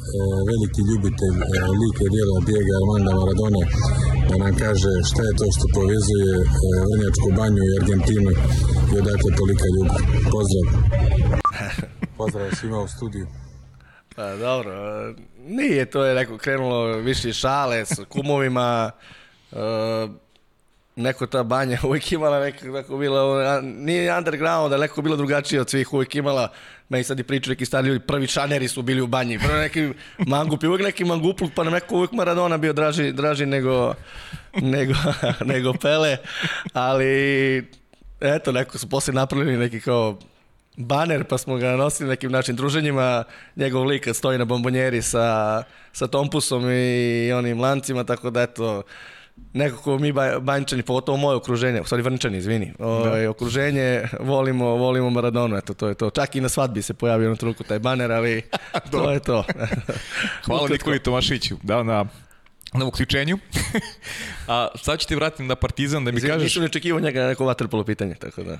[0.51, 1.47] veliki ljubitelj e,
[1.81, 3.63] like dijela Diego Armanda Maradona,
[4.29, 6.45] da nam kaže šta je to što povezuje e,
[6.89, 8.31] Vrnjačku banju i Argentinu
[8.93, 10.01] i odakle tolika ljubav.
[10.35, 10.67] Pozdrav.
[12.19, 13.27] Pozdrav svima u studiju.
[14.17, 15.15] Pa dobro, e,
[15.59, 18.91] nije, to je neko krenulo više šale s kumovima,
[19.53, 19.57] e,
[20.97, 25.92] neko ta banja uvijek imala neko bila, nije underground, ali neko bila drugačija od svih,
[25.92, 26.53] uvijek imala,
[26.88, 29.92] meni sad i pričaju neki stari ljudi, prvi šaneri su bili u banji, prvi neki
[30.18, 33.94] mangupi, uvijek neki mangupluk, pa nam neko uvijek Maradona bio draži, draži nego,
[34.55, 34.94] nego,
[35.53, 36.16] nego Pele,
[36.72, 37.59] ali
[38.20, 40.18] eto, neko su poslije napravili neki kao
[40.76, 43.24] baner, pa smo ga nosili nekim našim druženjima,
[43.57, 48.82] njegov lik stoji na bombonjeri sa, sa tompusom i onim lancima, tako da eto,
[49.53, 55.11] nekako mi ba- banjčani, pogotovo moje okruženje, u stvari vrnčani, izvini, ovaj, okruženje, volimo, volimo
[55.11, 56.11] Maradonu, eto, to je to.
[56.11, 58.43] Čak i na svadbi se pojavio na truku taj baner, ali
[58.93, 59.45] to je to.
[60.45, 60.72] Hvala Ukratko.
[60.72, 62.05] Nikoli Tomašiću da, na,
[62.74, 63.39] na uključenju.
[64.49, 66.45] A sad ću ti vratim na Partizan da mi Izvini, kažeš...
[66.45, 68.59] Nisam ni očekivao njega na neko vaterpolo pitanje, tako da.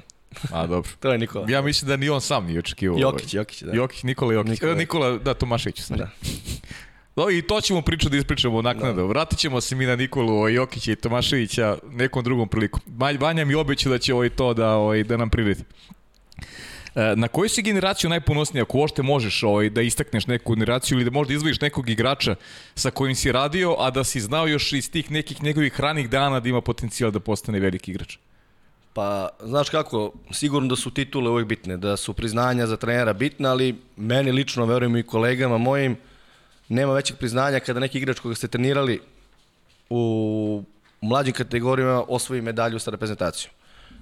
[0.53, 0.91] A, dobro.
[1.01, 1.47] To je Nikola.
[1.51, 2.99] Ja mislim da ni on sam nije očekivao.
[2.99, 3.73] Jokić, Jokić, da.
[3.73, 4.51] Jokić, Nikola Jokić.
[4.51, 4.75] Nikola.
[4.75, 5.89] Nikola, da, Tomašić.
[5.89, 6.09] Da.
[7.17, 7.31] Da.
[7.33, 9.03] I to ćemo priču da ispričamo naknadno.
[9.03, 9.09] Da.
[9.09, 12.81] Vratit ćemo se mi na Nikolu Jokića i Tomaševića nekom drugom priliku.
[13.21, 15.63] Banja mi obećao da će ovaj to da, ovaj, da nam priredi.
[16.95, 21.05] E, Na koju si generaciju najponosniji, ako uopšte možeš ovaj, da istakneš neku generaciju ili
[21.05, 22.35] da možda izvojiš nekog igrača
[22.75, 26.41] sa kojim si radio, a da si znao još iz tih nekih njegovih ranih dana
[26.41, 28.17] da ima potencijal da postane veliki igrač?
[28.93, 33.49] Pa, znaš kako, sigurno da su titule uvijek bitne, da su priznanja za trenera bitne,
[33.49, 35.97] ali meni lično, verujem i kolegama mojim,
[36.69, 39.01] nema većeg priznanja kada neki igrač koga ste trenirali
[39.91, 40.63] u
[41.01, 43.55] mlađim kategorijama osvoji medalju sa reprezentacijom.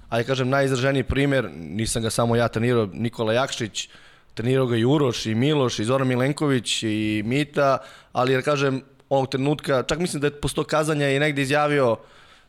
[0.08, 3.88] Ali kažem, najizraženiji primjer, nisam ga samo ja trenirao, Nikola Jakšić,
[4.34, 7.78] trenirao ga i Uroš, i Miloš, i Zoran Milenković, i Mita,
[8.12, 11.96] ali jer kažem, ovog trenutka, čak mislim da je posto kazanja i negde izjavio,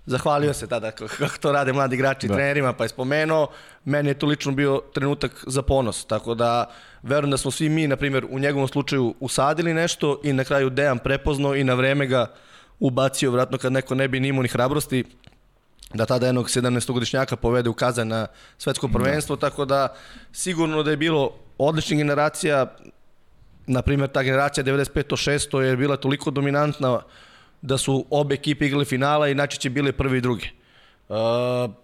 [0.05, 2.33] zahvalio se tada kako to rade mladi igrači Da.
[2.33, 3.47] trenerima, pa je spomenuo,
[3.85, 6.71] meni je to lično bio trenutak za ponos, tako da
[7.03, 10.69] verujem da smo svi mi, na primjer, u njegovom slučaju usadili nešto i na kraju
[10.69, 12.31] Dejan prepoznao i na vreme ga
[12.79, 15.03] ubacio, vratno kad neko ne bi ni imao ni hrabrosti,
[15.93, 18.27] da tada jednog 17-godišnjaka povede u Kazan na
[18.57, 19.95] svetsko prvenstvo, tako da
[20.31, 22.75] sigurno da je bilo odličnih generacija,
[23.67, 27.01] na primjer ta generacija 95-6 je bila toliko dominantna
[27.65, 30.49] da su obe ekipe igrale finala i najčešće bile prvi i drugi.
[31.09, 31.15] Uh,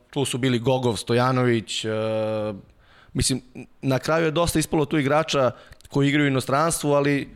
[0.10, 1.92] tu su bili Gogov, Stojanović, uh,
[3.14, 3.42] mislim,
[3.82, 5.52] na kraju je dosta ispalo tu igrača
[5.90, 7.30] koji igraju u inostranstvu, ali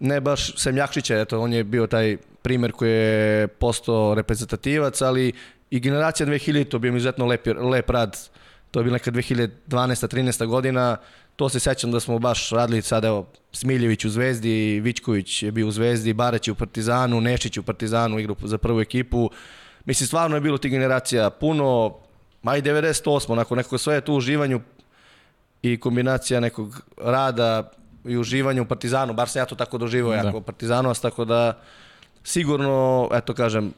[0.00, 5.32] ne baš Sem Jakšića, eto, on je bio taj primer koji je postao reprezentativac, ali
[5.70, 8.18] i generacija 2000, to bio mi izuzetno lep, lep rad,
[8.70, 9.50] to je bila neka 2012.
[9.68, 10.46] 13.
[10.46, 10.96] godina,
[11.36, 15.66] to se sećam da smo baš radili sad, evo, Smiljević u Zvezdi, Vićković je bio
[15.66, 19.30] u Zvezdi, Barać je u Partizanu, Nešić u Partizanu, igrao za prvu ekipu.
[19.84, 21.96] Mislim, stvarno je bilo tih generacija puno,
[22.42, 24.60] ma i 98, nakon nekog sve je tu uživanju
[25.62, 27.70] i kombinacija nekog rada
[28.04, 30.16] i uživanja u Partizanu, bar sam ja to tako doživao Da.
[30.16, 31.60] jako Partizanovac, tako da
[32.24, 33.72] sigurno, eto kažem,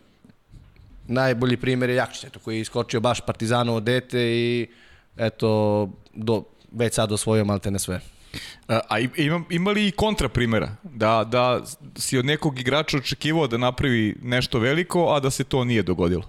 [1.08, 4.68] najbolji primjer je Jakšić, eto, koji je iskočio baš Partizanovo dete i
[5.16, 6.42] eto, do,
[6.76, 8.00] već sad osvojio malte ne sve.
[8.68, 10.76] A, a im- ima, ima li i kontra primjera?
[10.82, 11.60] Da, da
[11.96, 16.22] si od nekog igrača očekivao da napravi nešto veliko, a da se to nije dogodilo?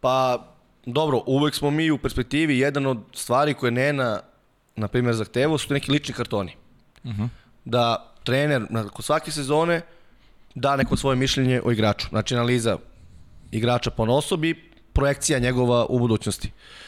[0.00, 0.46] Pa,
[0.86, 4.20] dobro, uvek smo mi u perspektivi, jedan od stvari koje Nena,
[4.76, 6.56] na primjer, zahtevao su neki lični kartoni.
[7.04, 7.28] Uh -huh.
[7.64, 9.80] Da trener, nakon svake sezone,
[10.54, 12.08] da neko svoje mišljenje o igraču.
[12.08, 12.78] Znači, analiza
[13.50, 16.48] igrača po osobi, projekcija njegova u budućnosti.
[16.48, 16.83] E,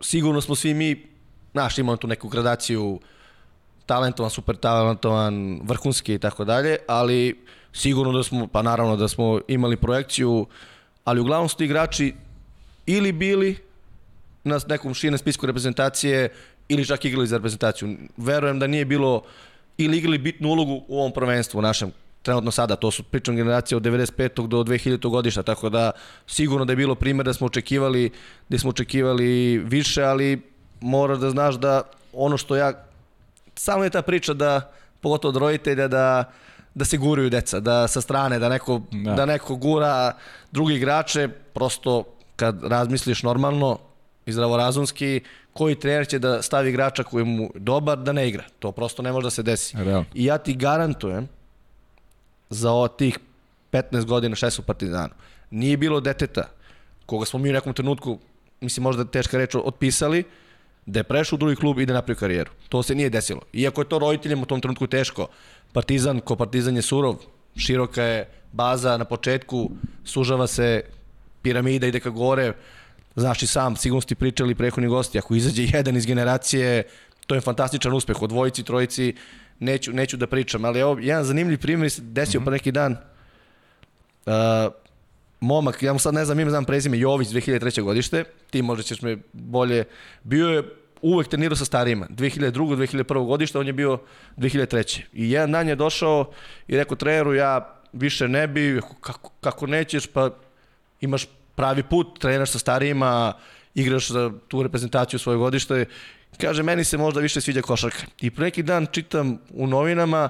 [0.00, 1.06] sigurno smo svi mi,
[1.52, 3.00] znaš, imamo tu neku gradaciju
[3.86, 9.40] talentovan, super talentovan, vrhunski i tako dalje, ali sigurno da smo, pa naravno da smo
[9.48, 10.46] imali projekciju,
[11.04, 12.14] ali uglavnom su ti igrači
[12.86, 13.56] ili bili
[14.44, 16.28] na nekom širem spisku reprezentacije
[16.68, 17.96] ili čak igrali za reprezentaciju.
[18.16, 19.22] Verujem da nije bilo
[19.78, 21.92] ili igrali bitnu ulogu u ovom prvenstvu našem
[22.28, 24.46] trenutno sada, to su pričam generacije od 95.
[24.46, 25.08] do 2000.
[25.10, 25.90] godišta, tako da
[26.26, 28.10] sigurno da je bilo primjer da smo očekivali,
[28.48, 30.42] da smo očekivali više, ali
[30.80, 32.72] moraš da znaš da ono što ja,
[33.54, 36.24] samo je ta priča da, pogotovo od roditelja, da,
[36.74, 39.14] da se guraju deca, da sa strane, da neko, da.
[39.14, 40.12] da neko gura
[40.52, 42.04] drugi igrače, prosto
[42.36, 43.78] kad razmisliš normalno
[44.26, 45.20] i zdravorazumski,
[45.52, 48.44] koji trener će da stavi igrača koji mu dobar da ne igra.
[48.58, 49.76] To prosto ne može da se desi.
[49.76, 50.04] Real.
[50.14, 51.28] I ja ti garantujem
[52.50, 53.18] za o tih
[53.72, 55.14] 15 godina šest u Partizanu.
[55.50, 56.58] Nije bilo deteta
[57.08, 58.18] koga smo mi u nekom trenutku,
[58.60, 60.24] mislim možda teška reč, otpisali,
[60.86, 62.50] da je prešao u drugi klub i da napravio karijeru.
[62.68, 63.40] To se nije desilo.
[63.52, 65.28] Iako je to roditeljima u tom trenutku teško.
[65.72, 67.16] Partizan, ko Partizan je surov,
[67.56, 69.70] široka je baza na početku,
[70.04, 70.82] sužava se
[71.42, 72.52] piramida ide ka gore,
[73.16, 76.82] znaš i sam, sigurno ste pričali prehodni gosti, ako izađe jedan iz generacije,
[77.26, 79.14] to je fantastičan uspeh, od dvojici, trojici,
[79.60, 82.44] neću, neću da pričam, ali evo, jedan zanimljiv primjer se desio mm -hmm.
[82.44, 82.96] pa neki dan,
[84.26, 84.32] uh,
[85.40, 87.82] momak, ja mu sad ne znam ime, znam prezime, Jović, 2003.
[87.82, 89.84] godište, ti možda ćeš me bolje,
[90.22, 90.62] bio je
[91.02, 92.52] uvek trenirao sa starijima, 2002.
[92.52, 93.26] 2001.
[93.26, 93.98] godište, on je bio
[94.36, 95.00] 2003.
[95.12, 96.30] I jedan dan je došao
[96.68, 100.30] i rekao treneru, ja više ne bi, kako, kako nećeš, pa
[101.00, 103.32] imaš pravi put, treniraš sa starijima,
[103.74, 105.84] igraš za tu reprezentaciju svoje godište.
[106.40, 108.02] Kaže, meni se možda više sviđa košarka.
[108.20, 110.28] I pre neki dan čitam u novinama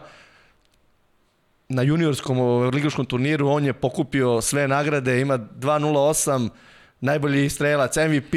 [1.69, 2.39] na juniorskom
[2.75, 6.49] ligaškom turniru on je pokupio sve nagrade, ima 2.08,
[7.01, 8.35] najbolji strelac, MVP.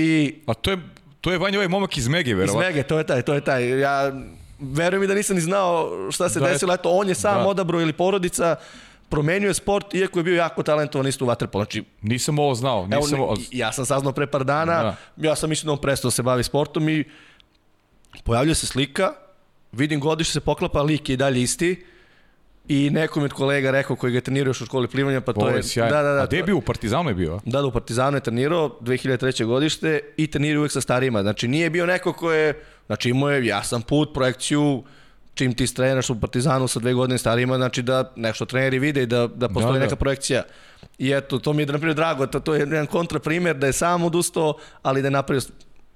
[0.48, 0.78] A to je,
[1.22, 2.62] to je Vanja ovaj momak iz Mege, verovatno.
[2.62, 3.80] Iz Mege, to je taj, to je taj.
[3.80, 4.12] Ja
[4.60, 7.48] verujem i da nisam ni znao šta se da, desilo, eto, on je sam da.
[7.48, 8.56] odabro ili porodica,
[9.10, 11.64] promenio je sport, iako je bio jako talentovan isto u vaterpolu.
[11.64, 12.88] Znači, nisam ovo znao.
[12.88, 13.38] Nisam evo, ovo...
[13.52, 14.96] Ja sam saznao pre par dana, da.
[15.18, 17.04] ja sam mislio da on prestao da se bavi sportom i
[18.24, 19.14] pojavljuje se slika,
[19.72, 21.86] vidim godište se poklapa, lik je i dalje isti,
[22.68, 25.34] I neko mi od kolega rekao koji ga je trenirao još u školi plivanja, pa
[25.34, 25.62] to je...
[25.76, 26.58] je da, da, da, A gde je bio?
[26.58, 27.40] U Partizanu je bio?
[27.46, 29.46] Da, da, u Partizanu je trenirao, 2003.
[29.46, 31.22] godište i trenirao uvek sa starijima.
[31.22, 32.64] Znači nije bio neko ko je...
[32.86, 34.84] Znači imao je jasan put, projekciju,
[35.34, 39.06] čim ti strenaš u Partizanu sa dve godine starima, znači da nešto treneri vide i
[39.06, 39.86] da, da postoji da, da.
[39.86, 40.44] neka projekcija.
[40.98, 43.74] I eto, to mi je, na primjer, drago, to, to je jedan kontraprimer da je
[43.74, 45.42] sam odustao, ali da je napravio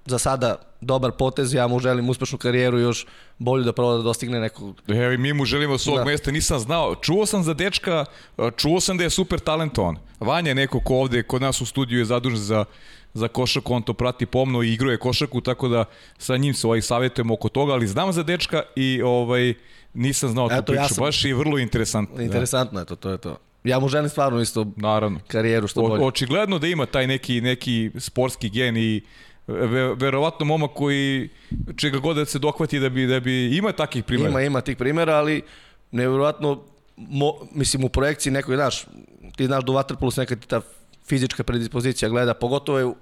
[0.06, 3.06] za sada dobar potez, ja mu želim uspešnu karijeru još
[3.38, 4.82] bolju da pravo da dostigne nekog...
[4.88, 6.06] Evo i mi mu želimo s ovog da.
[6.06, 6.96] mesta, nisam znao.
[6.96, 8.06] Čuo sam za dečka,
[8.56, 9.98] čuo sam da je super talentovan.
[10.20, 12.66] Vanja je neko ko ovde kod nas u studiju je zadužen za
[13.16, 15.86] za košarku, on to prati pomno i igruje košarku, tako da
[16.18, 19.54] sa njim se ovaj savjetujemo oko toga, ali znam za dečka i ovaj
[19.94, 21.04] nisam znao tu priču, ja sam...
[21.04, 22.18] baš i vrlo interesantno.
[22.18, 22.24] Da.
[22.24, 23.38] Interesantno je to, to je to.
[23.64, 25.20] Ja mu želim stvarno isto Naravno.
[25.28, 26.04] karijeru što bolje.
[26.04, 29.02] Očigledno da ima taj neki, neki sportski gen i
[29.48, 31.30] ve, verovatno momak koji
[31.78, 34.30] čega god da se dohvati da bi, da bi ima takih primjera.
[34.30, 35.42] Ima, ima tih primjera, ali
[35.92, 36.64] nevjerovatno
[36.98, 38.86] mo, mislim u projekciji nekoj, znaš,
[39.36, 40.62] ti znaš da u Waterpolu se nekad ta
[41.08, 42.94] fizička predispozicija gleda, pogotovo je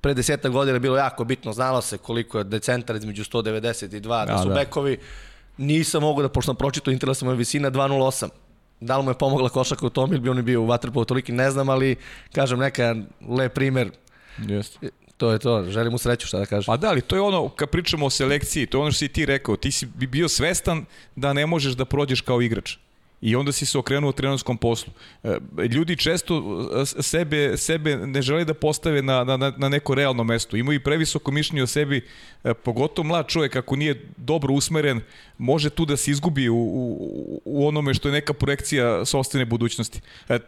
[0.00, 4.42] pre deseta godina bilo jako bitno, znalo se koliko je decentar između 192, da, da
[4.42, 4.54] su da.
[4.54, 4.98] bekovi,
[5.58, 8.28] nisam mogu da, pošto sam pročito interesna moja visina 208,
[8.80, 11.32] da li mu je pomogla košaka u tom ili bi on bio u Waterpolu toliki,
[11.32, 11.96] ne znam, ali
[12.32, 12.94] kažem neka
[13.28, 13.90] lep primer
[14.38, 14.90] Jeste.
[15.20, 16.66] To je to, želim mu sreću, šta da kažem.
[16.66, 19.08] Pa da, ali to je ono, kad pričamo o selekciji, to je ono što si
[19.08, 20.84] ti rekao, ti si bio svestan
[21.16, 22.76] da ne možeš da prođeš kao igrač
[23.20, 24.92] i onda si se okrenuo trenerskom poslu.
[25.24, 25.38] E,
[25.70, 26.42] ljudi često
[26.82, 30.56] e, sebe, sebe ne žele da postave na, na, na neko realno mesto.
[30.56, 32.06] Imaju i previsoko mišljenje o sebi,
[32.44, 35.00] e, pogotovo mlad čovjek ako nije dobro usmeren,
[35.38, 40.00] može tu da se izgubi u, u, u onome što je neka projekcija sobstvene budućnosti.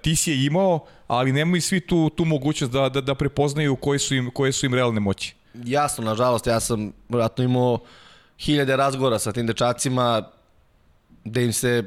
[0.02, 3.98] Ti si je imao, ali nemaju svi tu, tu mogućnost da, da, da prepoznaju koje
[3.98, 5.34] su, im, koje su im realne moći.
[5.64, 7.78] Jasno, nažalost, ja sam vratno imao
[8.38, 10.22] hiljade razgovora sa tim dečacima,
[11.24, 11.84] da im se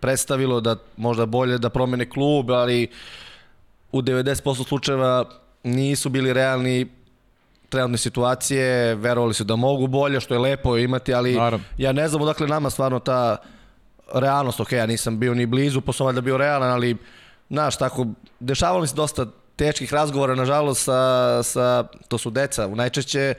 [0.00, 2.88] predstavilo da možda bolje da promene klub, ali
[3.92, 5.24] u 90% slučajeva
[5.64, 6.88] nisu bili realni
[7.68, 11.64] trenutne situacije, verovali su da mogu bolje, što je lepo imati, ali Naravno.
[11.78, 13.36] ja ne znam odakle nama stvarno ta
[14.14, 16.96] realnost, ok, ja nisam bio ni blizu, posao valjda bio realan, ali
[17.50, 18.06] znaš, tako,
[18.40, 19.26] dešavalo mi se dosta
[19.56, 23.34] teških razgovora, nažalost, sa, sa, to su deca u najčešće,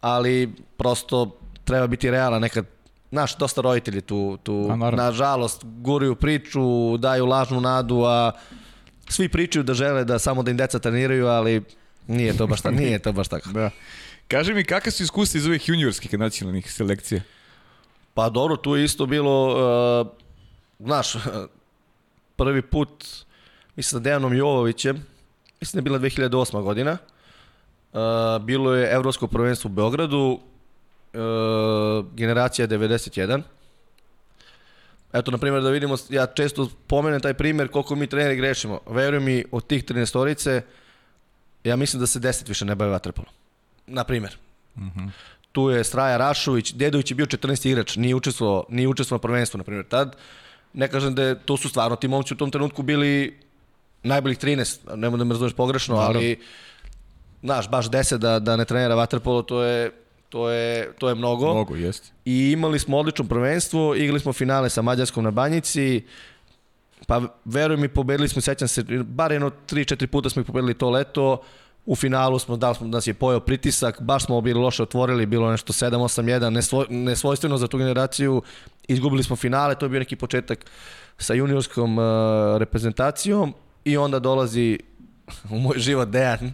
[0.00, 2.64] ali prosto treba biti realan, nekad
[3.12, 5.04] Znaš, dosta roditelji tu, tu A, naravno.
[5.04, 8.32] nažalost, guraju priču, daju lažnu nadu, a
[9.08, 11.62] svi pričaju da žele da samo da im deca treniraju, ali
[12.06, 13.50] nije to baš, ta, nije to baš tako.
[13.58, 13.70] Da.
[14.28, 17.20] Kaži mi, kakve su iskustva iz ovih juniorskih nacionalnih selekcija?
[18.14, 19.36] Pa dobro, tu je isto bilo,
[20.00, 20.06] uh,
[20.80, 21.12] znaš,
[22.40, 23.04] prvi put,
[23.76, 25.06] mislim sa Dejanom Jovovićem,
[25.60, 26.62] mislim da je bila 2008.
[26.62, 26.96] godina,
[27.92, 28.00] uh,
[28.42, 30.40] bilo je Evropsko prvenstvo u Beogradu,
[32.14, 33.42] generacija 91.
[35.12, 38.80] Eto, na primjer, da vidimo, ja često pomenem taj primjer koliko mi treneri grešimo.
[38.86, 40.60] Veruj mi, od tih 13
[41.64, 43.30] ja mislim da se 10 više ne bave vaterpolom.
[43.86, 44.36] Na primjer.
[45.52, 49.58] Tu je Straja Rašović, Dedović je bio 14 igrač, nije učestvovao, nije učestvovao na prvenstvu,
[49.58, 50.16] na primjer, tad.
[50.72, 53.38] Ne kažem da je, to su stvarno ti momci u tom trenutku bili
[54.02, 56.40] najboljih 13, nemoj da me razumeš pogrešno, ali
[57.42, 59.90] znaš, baš 10 da, da ne trenira vaterpolo, to je,
[60.32, 61.52] to je, to je mnogo.
[61.52, 62.08] Mnogo, jeste.
[62.24, 66.04] I imali smo odlično prvenstvo, igrali smo finale sa Mađarskom na Banjici,
[67.06, 70.90] pa veruj mi, pobedili smo, sećam se, bar jedno 3-4 puta smo ih pobedili to
[70.90, 71.42] leto,
[71.86, 75.50] u finalu smo, da smo, nas je pojao pritisak, baš smo bili loše otvorili, bilo
[75.50, 78.42] nešto 7-8-1, nesvoj, nesvojstveno za tu generaciju,
[78.88, 80.66] izgubili smo finale, to je bio neki početak
[81.18, 82.04] sa juniorskom uh,
[82.58, 83.54] reprezentacijom
[83.84, 84.78] i onda dolazi
[85.50, 86.52] u moj život Dejan,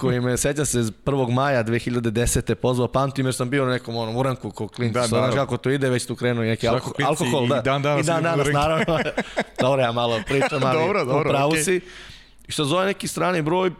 [0.00, 1.32] koji me, seća se, 1.
[1.32, 2.54] maja 2010.
[2.54, 5.42] pozvao, pamtim jer sam bio na nekom onom uranku ko klinic, Da, da, znaš naravno.
[5.42, 7.60] kako to ide, već tu krenuo i neki alko, alkohol, i da.
[7.60, 8.98] dan danas I dan danas, naravno.
[9.60, 11.62] dobro, ja malo pričam, ali Dobro, dobro, u pravu okej.
[11.62, 11.80] si.
[12.48, 13.70] I što zove neki strani broj,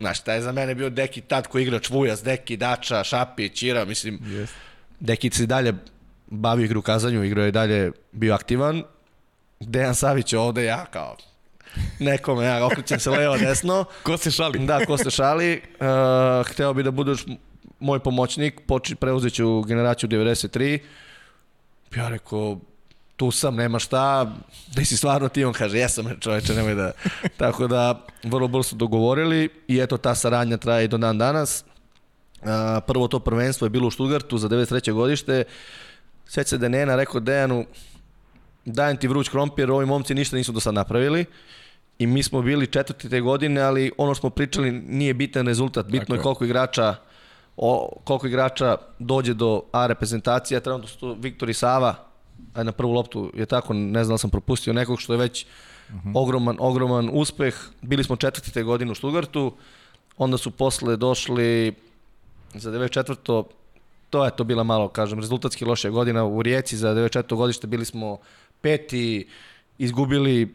[0.00, 3.84] znaš, taj je za mene bio Deki tad koji igrač Vujas, Deki, Dača, Šapi, Ćira,
[3.84, 4.56] mislim, Jeste.
[5.00, 5.74] Deki se i dalje
[6.26, 8.82] bavio igru kazanju, igrao je i dalje bio aktivan.
[9.60, 11.16] Dejan Savić je ovde, ja kao
[11.98, 13.84] nekome, ja okrećem se levo desno.
[14.02, 14.58] Ko se šali?
[14.58, 17.24] Da, ko se šali, uh, hteo bi da budeš
[17.80, 20.78] moj pomoćnik, poči, preuzet ću generaciju 93.
[21.96, 22.58] Ja rekao,
[23.16, 24.32] tu sam, nema šta,
[24.74, 26.92] da si stvarno ti, on kaže, jesam čoveče, nemoj da...
[27.36, 31.64] Tako da, vrlo brzo su dogovorili i eto, ta saradnja traje i do dan danas.
[32.42, 32.48] Uh,
[32.86, 34.92] prvo to prvenstvo je bilo u Štutgartu za 93.
[34.92, 35.44] godište.
[36.28, 37.64] Sjeća se da je Nena rekao Dejanu,
[38.64, 41.24] dajem ti vruć krompir, ovi momci ništa nisu do sad napravili.
[41.98, 45.86] I mi smo bili četvrti te godine, ali ono što smo pričali nije bitan rezultat,
[45.86, 46.94] bitno Tako je koliko igrača
[47.56, 51.94] o, koliko igrača dođe do A reprezentacije, trenutno su tu Viktor i Sava,
[52.54, 55.46] aj na prvu loptu je tako, ne znam da sam propustio nekog što je već
[56.14, 57.54] ogroman, ogroman uspeh.
[57.82, 59.52] Bili smo četvrti te godine u Stuttgartu,
[60.18, 61.74] onda su posle došli
[62.54, 63.44] za 94.
[64.10, 67.36] To je to bila malo, kažem, rezultatski loša godina u Rijeci za 94.
[67.36, 68.18] godište bili smo
[68.60, 69.28] peti,
[69.78, 70.54] izgubili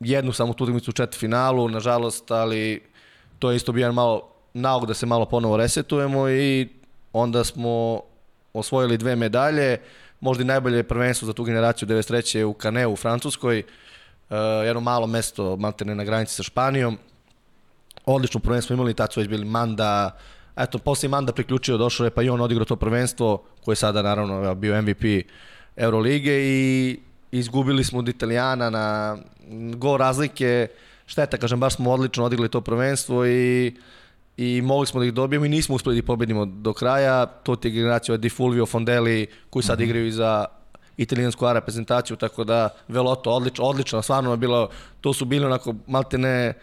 [0.00, 2.82] jednu samo utakmicu u četvrtfinalu, nažalost, ali
[3.38, 6.68] to je isto bio jedan malo nauk da se malo ponovo resetujemo i
[7.12, 8.00] onda smo
[8.52, 9.78] osvojili dve medalje,
[10.20, 12.44] možda i najbolje prvenstvo za tu generaciju 93.
[12.44, 13.58] u Caneu u Francuskoj,
[14.30, 14.36] uh,
[14.66, 16.98] jedno malo mesto maltene na granici sa Španijom,
[18.06, 20.18] odlično prvenstvo imali, tad su već bili Manda,
[20.56, 24.02] eto, posle Manda priključio, došao je pa i on odigrao to prvenstvo, koje je sada
[24.02, 25.04] naravno bio MVP
[25.76, 27.00] Eurolige i
[27.38, 29.18] izgubili smo od Italijana na
[29.76, 30.68] go razlike,
[31.06, 33.74] šteta, kažem, baš smo odlično odigrali to prvenstvo i
[34.36, 37.26] i mogli smo da ih dobijemo i nismo uspeli da ih pobedimo do kraja.
[37.26, 40.44] To ti je generacija Di Fulvio, Fondelli, koji sad igraju i za
[40.96, 44.68] italijansku A reprezentaciju, tako da Veloto, odlično, odlično, stvarno je bilo,
[45.00, 46.54] to su bili onako maltene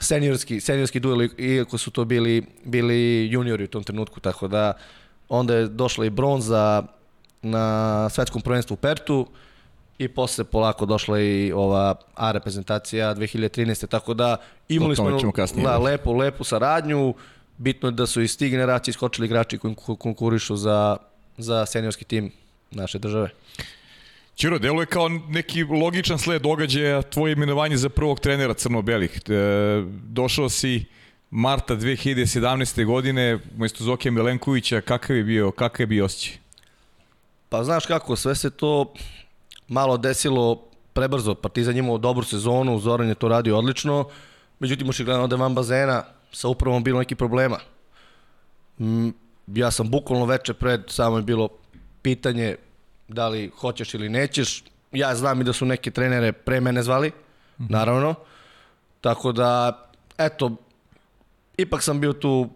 [0.00, 4.72] seniorski, seniorski duel, iako su to bili, bili juniori u tom trenutku, tako da
[5.28, 6.82] onda je došla i bronza
[7.42, 9.26] na svetskom prvenstvu u Pertu
[9.98, 13.86] i posle polako došla i ova A reprezentacija 2013.
[13.86, 14.36] Tako da
[14.68, 15.20] imali smo
[15.62, 17.14] da, lepu, lepu saradnju.
[17.58, 20.96] Bitno je da su iz tih generacija iskočili igrači koji kon- konkurišu za,
[21.38, 22.32] za seniorski tim
[22.70, 23.30] naše države.
[24.36, 29.20] Ćiro, deluje kao neki logičan sled događaja tvoje imenovanje za prvog trenera crno-belih.
[29.28, 29.32] E,
[30.04, 30.84] došao si
[31.30, 32.84] marta 2017.
[32.84, 36.38] godine umesto Zokija Milenkovića, kakav je bio, kakav je bio osjećaj?
[37.48, 38.94] Pa znaš kako, sve se to
[39.68, 40.62] malo desilo
[40.92, 41.34] prebrzo.
[41.34, 44.08] Partizan imao dobru sezonu, Zoran je to radio odlično,
[44.58, 47.58] međutim očigledno da je van bazena sa upravom bilo neki problema.
[48.78, 49.08] Mm,
[49.46, 51.48] ja sam bukvalno veče pred, samo je bilo
[52.02, 52.56] pitanje
[53.08, 54.64] da li hoćeš ili nećeš.
[54.92, 57.12] Ja znam i da su neke trenere pre mene zvali,
[57.58, 58.14] naravno.
[59.00, 59.78] Tako da,
[60.18, 60.56] eto,
[61.56, 62.48] ipak sam bio tu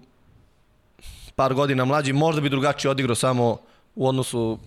[1.37, 3.59] par godina mlađi, možda bi drugačije odigrao samo
[3.95, 4.59] u odnosu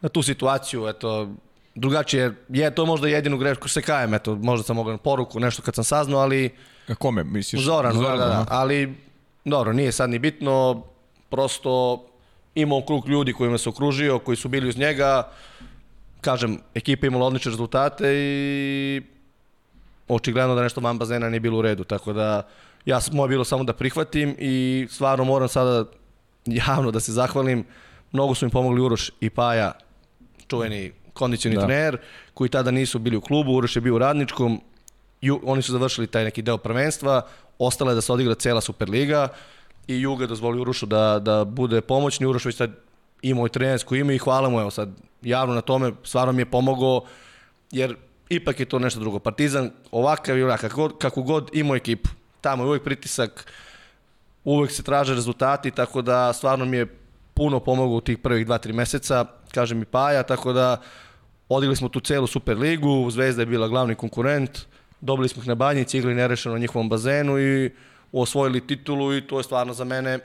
[0.00, 1.28] na tu situaciju, eto,
[1.74, 5.62] drugačije, je to možda jedinu grešku, se kajem, eto, možda sam mogao na poruku, nešto
[5.62, 6.50] kad sam saznao, ali
[6.88, 7.62] A kome, misliš?
[7.62, 8.46] Zoran, Zoran da, da, aha.
[8.48, 8.94] ali
[9.44, 10.82] dobro, nije sad ni bitno,
[11.28, 12.04] prosto
[12.54, 15.28] imao krug ljudi kojima se okružio, koji su bili uz njega,
[16.20, 19.02] kažem, ekipa imala odlične rezultate i
[20.08, 22.48] očigledno da nešto van bazena nije bilo u redu, tako da
[22.84, 25.84] ja moje bilo samo da prihvatim i stvarno moram sada
[26.46, 27.64] javno da se zahvalim.
[28.12, 29.72] Mnogo su mi pomogli Uroš i Paja,
[30.50, 31.66] čuveni kondicioni da.
[31.66, 31.98] trener,
[32.34, 34.60] koji tada nisu bili u klubu, Uroš je bio u radničkom,
[35.20, 37.22] Ju, oni su završili taj neki deo prvenstva,
[37.58, 39.28] ostala je da se odigra cela Superliga
[39.86, 42.70] i Juga dozvoli Urošu da, da bude pomoćni, Uroš već sad
[43.22, 44.88] imao i trenersku ime i hvala mu, evo sad
[45.22, 47.04] javno na tome, stvarno mi je pomogao,
[47.70, 47.96] jer
[48.28, 49.18] ipak je to nešto drugo.
[49.18, 52.08] Partizan ovakav i onakav, kako, kako god imao ekipu,
[52.40, 53.52] tamo je uvijek pritisak,
[54.44, 56.99] uvijek se traže rezultati, tako da stvarno mi je
[57.40, 59.24] puno pomogao u tih prvih 2-3 meseca,
[59.54, 60.80] kaže mi Paja, tako da
[61.48, 64.58] odigli smo tu celu Superligu, Zvezda je bila glavni konkurent,
[65.00, 67.70] dobili smo ih na banjici, igli nerešeno na njihovom bazenu i
[68.12, 70.18] osvojili titulu i to je stvarno za mene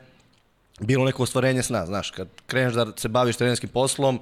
[0.80, 4.20] bilo neko ostvarenje sna, znaš, kad kreneš da se baviš trenerskim poslom,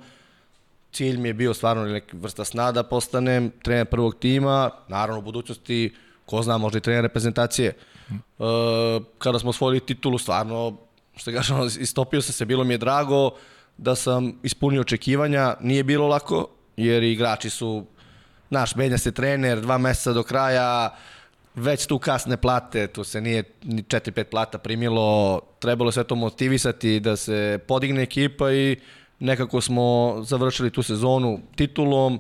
[0.92, 5.26] cilj mi je bio stvarno neka vrsta sna da postanem trener prvog tima, naravno u
[5.26, 7.74] budućnosti, ko zna, možda i trener reprezentacije.
[8.10, 8.14] Mm.
[8.14, 10.78] Uh, kada smo osvojili titulu, stvarno,
[11.16, 13.32] što kažem, istopio sam se, bilo mi je drago
[13.78, 16.48] da sam ispunio očekivanja, nije bilo lako,
[16.78, 17.86] jer igrači su,
[18.50, 20.96] naš, menja se trener, dva meseca do kraja,
[21.56, 27.00] već tu kasne plate, tu se nije ni 4-5 plata primilo, trebalo sve to motivisati
[27.00, 28.80] da se podigne ekipa i
[29.20, 32.20] nekako smo završili tu sezonu titulom.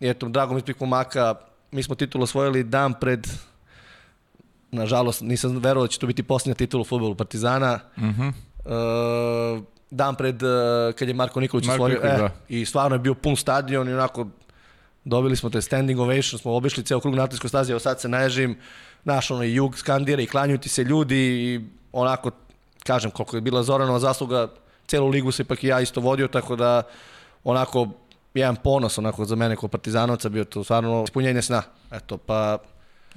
[0.00, 1.34] I eto, drago mi je maka,
[1.70, 3.26] mi smo titulu osvojili dan pred
[4.70, 7.80] nažalost nisam verovao da će to biti posljednja titula u futbolu Partizana.
[7.96, 8.32] Uh -huh.
[9.58, 10.50] uh, dan pred uh,
[10.94, 12.30] kad je Marko Nikolić Marko osvojio Nikolić, e, da.
[12.48, 14.26] i stvarno je bio pun stadion i onako
[15.04, 18.08] dobili smo te standing ovation, smo obišli ceo krug na atletskoj stazi, evo sad se
[18.08, 18.58] naježim,
[19.04, 21.60] naš ono i jug skandira i klanjuju ti se ljudi i
[21.92, 22.30] onako,
[22.84, 24.48] kažem, koliko je bila Zoranova zasluga,
[24.86, 26.82] celu ligu se ipak i ja isto vodio, tako da
[27.44, 27.88] onako
[28.34, 31.62] jedan ponos onako za mene kao partizanovca bio to stvarno ispunjenje sna.
[31.92, 32.58] Eto, pa...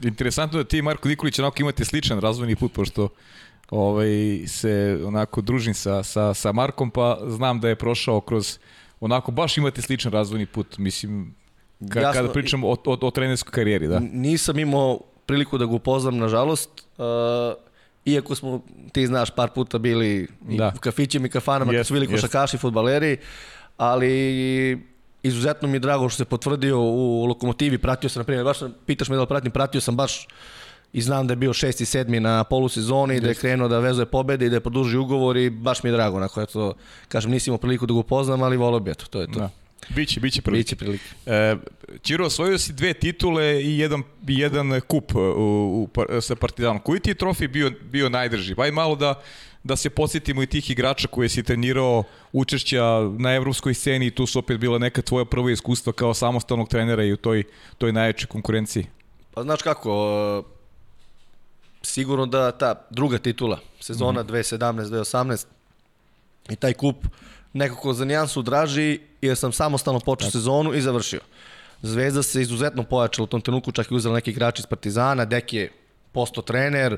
[0.03, 3.09] Interesantno da ti Marko Nikolić onako imate sličan razvojni put, pošto
[3.69, 4.09] ovaj,
[4.47, 8.57] se onako družim sa, sa, sa Markom, pa znam da je prošao kroz
[8.99, 11.35] onako baš imate sličan razvojni put, mislim,
[11.89, 13.99] ka, Jasno, kada pričam o, o, o trenerskoj karijeri, da.
[13.99, 17.05] Nisam imao priliku da ga upoznam, nažalost, uh,
[18.05, 20.73] iako smo, ti znaš, par puta bili da.
[20.75, 22.61] u kafićima i kafanama, yes, kad su bili košakaši, yes.
[22.61, 23.17] futbaleri,
[23.77, 24.90] ali
[25.23, 29.09] izuzetno mi je drago što se potvrdio u lokomotivi, pratio sam, na primjer, baš pitaš
[29.09, 30.27] me da li pratim, pratio sam baš
[30.93, 34.45] i znam da je bio šesti, sedmi na polusezoni, da je krenuo da vezuje pobede
[34.45, 36.73] i da je produžio ugovor i baš mi je drago, onako, eto,
[37.07, 39.39] kažem, nisi imao priliku da ga upoznam, ali volio bi, eto, to je to.
[39.39, 39.49] Da.
[39.95, 40.63] Biće, biće prilike.
[40.63, 41.03] Biće prilike.
[41.25, 41.55] E,
[42.01, 45.89] Čiro, osvojio si dve titule i jedan, jedan kup u, u,
[46.21, 46.79] sa Partizanom.
[46.79, 48.55] Koji ti je trofij bio, bio najdrži?
[48.55, 49.21] Pa malo da,
[49.63, 52.83] da se posjetimo i tih igrača koje si trenirao učešća
[53.17, 57.03] na evropskoj sceni i tu su opet bila neka tvoja prva iskustva kao samostalnog trenera
[57.03, 57.43] i u toj,
[57.77, 58.85] toj najjačoj konkurenciji.
[59.33, 60.43] Pa znaš kako,
[61.81, 64.27] sigurno da ta druga titula, sezona mm.
[64.27, 65.45] 2017-2018
[66.49, 67.05] i taj kup
[67.53, 70.31] nekako za nijansu draži jer sam samostalno počeo Tako.
[70.31, 71.19] sezonu i završio.
[71.81, 75.53] Zvezda se izuzetno pojačala u tom trenutku, čak i uzela neki igrač iz Partizana, Dek
[75.53, 75.71] je
[76.11, 76.97] posto trener,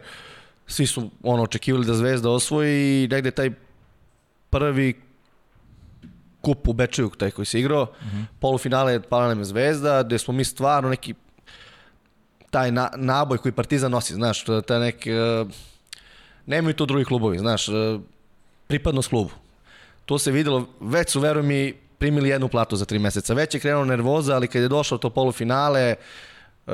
[0.68, 3.52] svi su ono očekivali da Zvezda osvoji i negde taj
[4.50, 5.02] prvi
[6.42, 8.26] kup u Bečeju, taj koji se igrao, mm -hmm.
[8.40, 11.14] polufinale je pala nam je Zvezda, gde smo mi stvarno neki
[12.50, 15.48] taj na, naboj koji Partizan nosi, znaš, taj neki, uh,
[16.46, 18.02] nemaju to drugi klubovi, znaš, uh,
[18.68, 19.32] pripadnost klubu.
[20.06, 23.34] To se videlo, već su, veruj mi, primili jednu platu za tri meseca.
[23.34, 25.96] Već je krenuo nervoza, ali kad je došao to polufinale,
[26.68, 26.74] uh,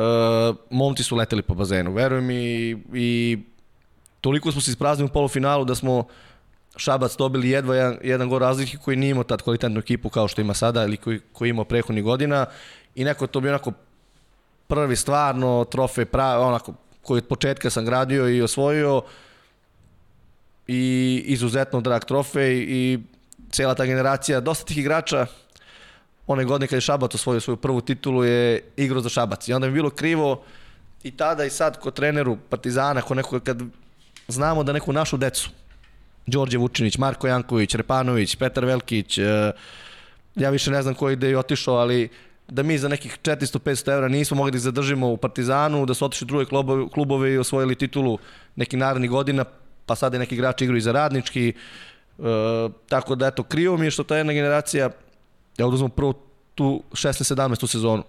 [0.70, 3.40] momci su leteli po bazenu, veruj mi, i
[4.22, 6.08] toliko smo se ispraznili u polufinalu da smo
[6.76, 10.42] Šabac dobili jedva jedan, jedan gol razlike koji nije imao tad kvalitetnu ekipu kao što
[10.42, 12.46] ima sada ili koji, koji imao prehodnih godina.
[12.96, 13.72] I neko to bio onako
[14.68, 19.02] prvi stvarno trofej pravi, onako koji od početka sam gradio i osvojio.
[20.68, 23.00] I izuzetno drag trofej i
[23.52, 25.26] cela ta generacija, dosta tih igrača,
[26.28, 29.48] one godine kad je Šabac osvojio svoju prvu titulu je igrao za Šabac.
[29.48, 30.44] I onda mi je bilo krivo
[31.04, 33.62] i tada i sad kod treneru Partizana, kod nekog, kad
[34.30, 35.50] znamo da neku našu decu,
[36.28, 39.52] Đorđe Vučinić, Marko Janković, Repanović, Petar Velkić, e,
[40.36, 42.10] ja više ne znam koji da je otišao, ali
[42.48, 46.06] da mi za nekih 400-500 evra nismo mogli da ih zadržimo u Partizanu, da su
[46.06, 46.46] otišli druge
[46.94, 48.18] klubove, i osvojili titulu
[48.56, 49.46] neki narednih godina,
[49.86, 51.54] pa sada je neki igrač igraju i za radnički,
[52.20, 54.90] E, tako da, eto, krivo mi je što ta jedna generacija,
[55.58, 56.14] ja oduzmem prvo
[56.56, 58.04] tu 16-17 sezonu.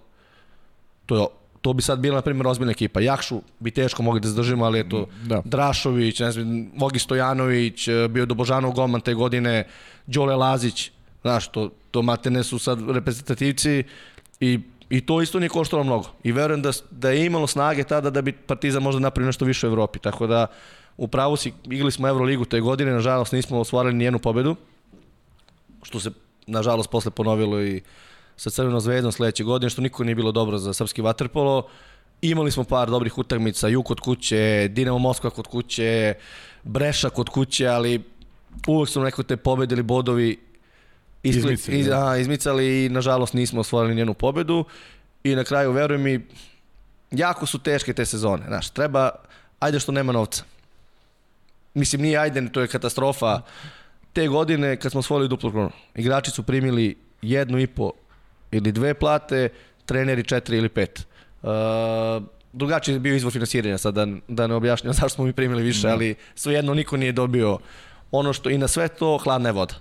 [1.05, 1.27] To je
[1.61, 3.01] to bi sad bila, na primjer, ozbiljna ekipa.
[3.01, 5.41] Jakšu bi teško mogli da zadržimo, ali eto, Da.
[5.45, 9.67] Drašović, ne znam, Vogi Stojanović, e, bio Dobožanov golman te godine,
[10.07, 10.91] Đole Lazić,
[11.21, 13.83] znaš, to, to matene su sad reprezentativci
[14.39, 14.59] i,
[14.89, 16.09] i to isto nije koštalo mnogo.
[16.23, 19.67] I verujem da, da je imalo snage tada da bi Partizan možda napravio nešto više
[19.67, 19.99] u Evropi.
[19.99, 20.47] Tako da,
[20.97, 24.55] u pravu si, igrali smo Euroligu te godine, nažalost nismo osvarali ni jednu pobedu,
[25.83, 26.11] što se
[26.47, 27.81] nažalost posle ponovilo i
[28.41, 31.67] sa Crvenom zvezdom sledeće godine, što niko nije bilo dobro za srpski vaterpolo.
[32.21, 36.13] Imali smo par dobrih utakmica, Juk kod kuće, Dinamo Moskva kod kuće,
[36.63, 38.01] Breša kod kuće, ali
[38.67, 40.39] uvek su neko te pobede ili bodovi
[41.23, 42.07] iskli, Izmicali, iz, da.
[42.07, 44.65] a, izmicali i nažalost nismo osvojili njenu pobedu.
[45.23, 46.19] I na kraju, veruj mi,
[47.11, 48.43] jako su teške te sezone.
[48.47, 49.09] Znaš, treba,
[49.59, 50.43] ajde što nema novca.
[51.73, 53.41] Mislim, nije ajde, to je katastrofa.
[54.13, 57.91] Te godine, kad smo osvojili duplu kronu, igrači su primili jednu i po
[58.51, 59.49] ili dve plate,
[59.85, 61.07] treneri četiri ili pet.
[61.41, 61.49] Uh,
[62.53, 65.89] drugačiji je bio izvor finansiranja, sad da, da ne objašnjam zašto smo mi primili više,
[65.89, 67.59] ali svejedno niko nije dobio
[68.11, 69.75] ono što i na sve to hladna je voda.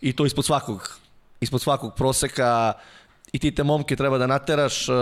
[0.00, 0.98] I to ispod svakog,
[1.40, 2.72] ispod svakog proseka
[3.32, 4.94] i ti te momke treba da nateraš uh,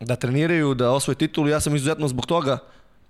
[0.00, 1.48] da treniraju, da osvoje titulu.
[1.48, 2.58] Ja sam izuzetno zbog toga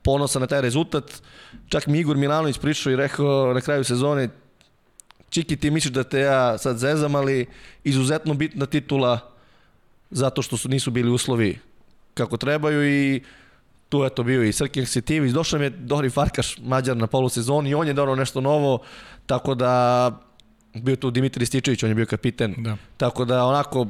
[0.03, 1.23] ponosan na taj rezultat.
[1.69, 4.29] Čak mi Igor Milanović prišao i rekao na kraju sezone
[5.37, 7.47] Čiki, ti misliš da te ja sad zezam, ali
[7.85, 9.19] izuzetno bitna titula
[10.11, 11.59] zato što su nisu bili uslovi
[12.15, 13.23] kako trebaju i
[13.89, 15.33] tu je to bio i Srkin Setivić.
[15.33, 18.79] Došao mi je Dori Farkaš, Mađar na polusezoni i on je donao nešto novo,
[19.27, 20.11] tako da
[20.75, 22.55] bio tu Dimitri Stičević, on je bio kapiten.
[22.59, 22.77] Da.
[22.97, 23.87] Tako da onako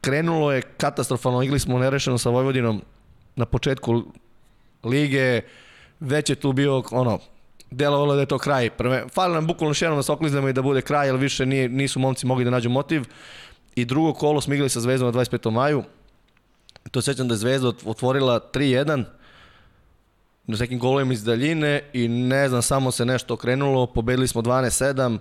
[0.00, 2.82] krenulo je katastrofalno, igli smo nerešeno sa Vojvodinom
[3.36, 4.02] na početku
[4.84, 5.40] lige,
[6.00, 7.18] već je tu bio ono,
[7.70, 8.70] delovalo da je to kraj.
[8.70, 12.00] Prve, fali nam bukvalno jednom da se i da bude kraj, jer više nije, nisu
[12.00, 13.04] momci mogli da nađu motiv.
[13.74, 15.50] I drugo kolo smo igrali sa Zvezdom na 25.
[15.50, 15.82] maju.
[16.90, 19.04] To se sećam da je Zvezda otvorila 3-1
[20.46, 25.18] na nekim golovima iz daljine i ne znam, samo se nešto okrenulo, pobedili smo 12-7,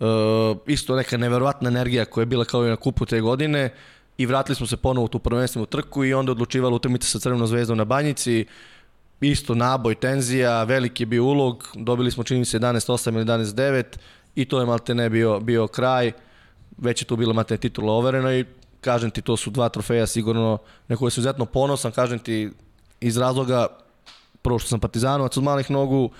[0.00, 3.74] uh, isto neka neverovatna energija koja je bila kao i na kupu te godine
[4.18, 7.46] i vratili smo se ponovo u tu prvenstvenu trku i onda odlučivala utakmica sa Crvenom
[7.46, 8.46] zvezdom na Banjici,
[9.20, 13.84] isto naboj, tenzija, veliki je bio ulog, dobili smo čini se 11-8 ili 11-9
[14.34, 16.12] i to je malte ne bio, bio kraj,
[16.78, 18.44] već je tu bila malte titula overena i
[18.80, 20.58] kažem ti, to su dva trofeja sigurno
[20.88, 22.50] na koje sam izuzetno ponosan, kažem ti,
[23.00, 23.66] iz razloga
[24.42, 26.10] prvo što sam partizanovac od malih nogu,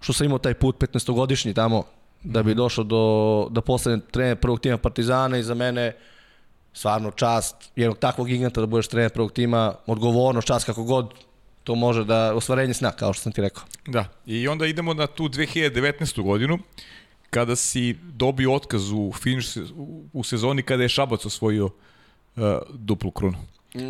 [0.00, 1.84] što sam imao taj put 15-godišnji tamo,
[2.22, 5.96] da bi došao do, da postane trener prvog tima Partizana i za mene
[6.72, 11.14] stvarno čast jednog takvog giganta da budeš trener prvog tima, odgovornost, čast kako god
[11.68, 13.62] to može da, ostvarenje sna, kao što sam ti rekao.
[13.86, 16.22] Da, i onda idemo na tu 2019.
[16.22, 16.58] godinu,
[17.30, 19.46] kada si dobio otkaz u finiš
[20.12, 21.72] u, sezoni kada je Šabac osvojio uh,
[22.72, 23.36] duplu krunu.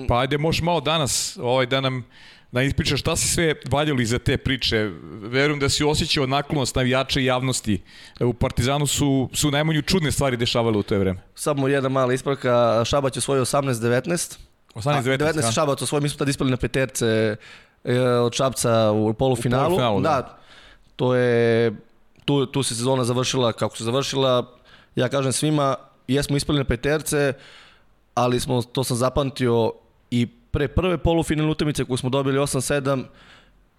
[0.09, 2.05] Pa ajde, možeš malo danas ovaj, da nam
[2.53, 4.91] da ispričaš šta si sve valjali za te priče.
[5.23, 7.83] Verujem da si osjećao naklonost navijača i javnosti.
[8.21, 11.21] U Partizanu su, su najmanju čudne stvari dešavale u to vreme.
[11.35, 14.39] Samo jedna mala ispravka, Šabac je osvojio 18-19.
[14.75, 15.53] 18-19, 19 a?
[15.53, 17.37] Šabac osvojio, mi smo tad ispali na peterce
[18.25, 19.65] od Šabca u polufinalu.
[19.65, 20.09] U polufinalu, da.
[20.09, 20.39] da.
[20.97, 21.73] To je,
[22.25, 24.47] tu, tu se sezona završila kako se završila.
[24.97, 25.77] Ja kažem svima,
[26.09, 27.33] jesmo ispali na peterce,
[28.15, 29.73] ali smo, to sam zapamtio
[30.11, 33.05] i pre prve polufinalne utakmice koju smo dobili 8-7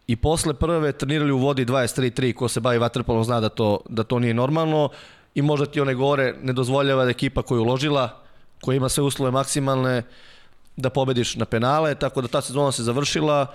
[0.08, 4.04] i posle prve trenirali u vodi 23-3, ko se bavi vaterpolom zna da to, da
[4.04, 4.90] to nije normalno
[5.36, 8.22] i možda ti one gore ne dozvoljava da ekipa koja je uložila,
[8.62, 10.04] koja ima sve uslove maksimalne,
[10.78, 13.46] da pobediš na penale, tako da ta sezona se završila,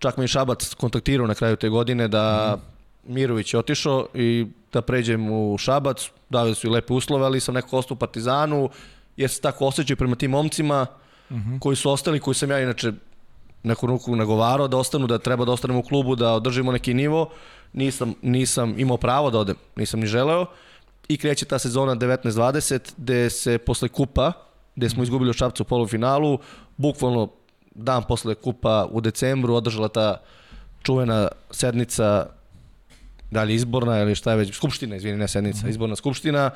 [0.00, 2.56] čak me i Šabac kontaktirao na kraju te godine da
[3.04, 7.54] Mirović je otišao i da pređem u Šabac, davali su i lepe uslove, ali sam
[7.54, 8.70] neko ostao u Partizanu,
[9.16, 10.86] jer se tako osjećaju prema tim momcima
[11.60, 12.92] koji su ostali, koji sam ja inače
[13.62, 17.30] neku ruku nagovarao da ostanu, da treba da ostanemo u klubu, da održimo neki nivo.
[17.72, 20.46] Nisam, nisam imao pravo da odem, nisam ni želeo.
[21.08, 24.32] I kreće ta sezona 19-20, gde se posle kupa,
[24.76, 26.38] gde smo izgubili od Šapca u polufinalu,
[26.76, 27.28] bukvalno
[27.74, 30.16] dan posle kupa u decembru održala ta
[30.82, 32.26] čuvena sednica
[33.30, 36.50] da li izborna ili šta je već, skupština, izvini, ne sednica, izborna skupština,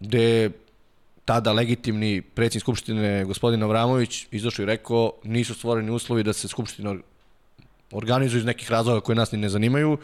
[0.00, 0.50] gde
[1.24, 6.90] tada legitimni predsjednik Skupštine gospodin Avramović izašao i rekao nisu stvoreni uslovi da se Skupština
[6.90, 7.02] or-
[7.92, 9.98] organizuje iz nekih razloga koje nas ni ne zanimaju.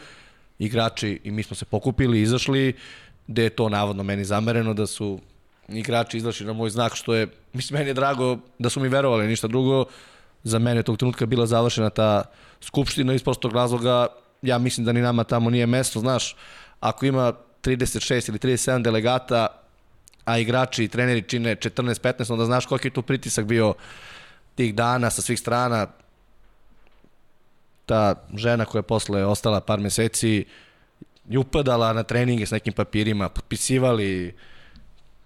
[0.59, 2.73] Igrači i mi smo se pokupili, izašli,
[3.27, 5.19] gde je to navodno meni zamereno da su
[5.69, 9.27] igrači izašli na moj znak, što je, mislim, meni je drago da su mi verovali,
[9.27, 9.85] ništa drugo.
[10.43, 12.23] Za mene je tog trenutka bila završena ta
[12.61, 14.07] skupština iz prostog razloga,
[14.41, 16.35] ja mislim da ni nama tamo nije mesto, znaš,
[16.79, 19.47] ako ima 36 ili 37 delegata,
[20.25, 23.73] a igrači i treneri čine 14-15, onda znaš koliki je tu pritisak bio
[24.55, 25.87] tih dana sa svih strana
[27.87, 30.45] ta žena koja je posle ostala par meseci
[31.29, 34.35] je upadala na treninge s nekim papirima, potpisivali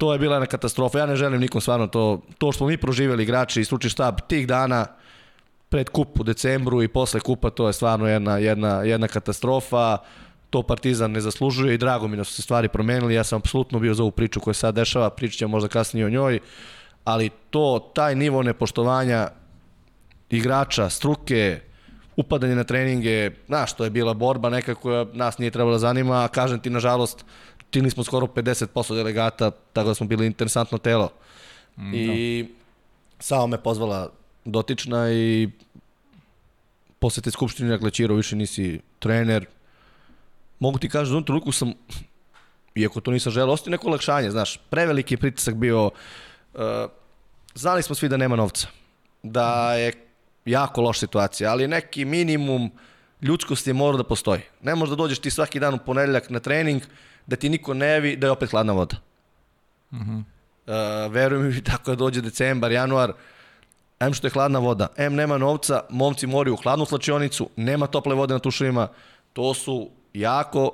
[0.02, 1.00] to je bila jedna katastrofa.
[1.00, 4.22] Ja ne želim nikom stvarno to, to što smo mi proživjeli igrači i stručni štab
[4.28, 4.86] tih dana
[5.70, 9.98] pred kup u decembru i posle kupa, to je stvarno jedna, jedna, jedna katastrofa.
[10.50, 13.14] To Partizan ne zaslužuje i drago mi da su se stvari promenili.
[13.14, 16.40] Ja sam apsolutno bio za ovu priču koja sad dešava, pričat možda kasnije o njoj,
[17.04, 19.28] ali to, taj nivo nepoštovanja
[20.30, 21.60] igrača, struke,
[22.16, 26.24] upadanje na treninge, znaš, to je bila borba neka koja nas nije trebala da zanima,
[26.24, 27.26] a kažem ti, nažalost,
[27.72, 31.10] čini smo skoro 50% delegata, tako da smo bili interesantno telo.
[31.78, 32.50] Mm, I da.
[33.20, 34.12] samo me pozvala
[34.46, 35.50] dotična i
[37.00, 39.46] posle te skupštine, dakle, Čiro, više nisi trener.
[40.60, 41.74] Mogu ti kažem, u trenutku sam,
[42.76, 46.62] iako to nisam želeo, ostio neko olakšanje, znaš, preveliki pritisak bio, uh,
[47.56, 48.68] znali smo svi da nema novca,
[49.24, 49.94] da je
[50.46, 52.72] jako loša situacija, ali neki minimum
[53.22, 54.42] ljudskosti mora da postoji.
[54.62, 56.82] Ne možeš da dođeš ti svaki dan u ponedeljak na trening,
[57.28, 58.98] da ti niko ne vi da je opet hladna voda.
[59.92, 60.24] Mm -hmm.
[61.06, 63.14] uh, verujem mi, tako da dođe decembar, januar,
[64.00, 68.16] em što je hladna voda, em nema novca, momci moraju u hladnu slačionicu, nema tople
[68.16, 68.88] vode na tuševima,
[69.34, 70.72] to su jako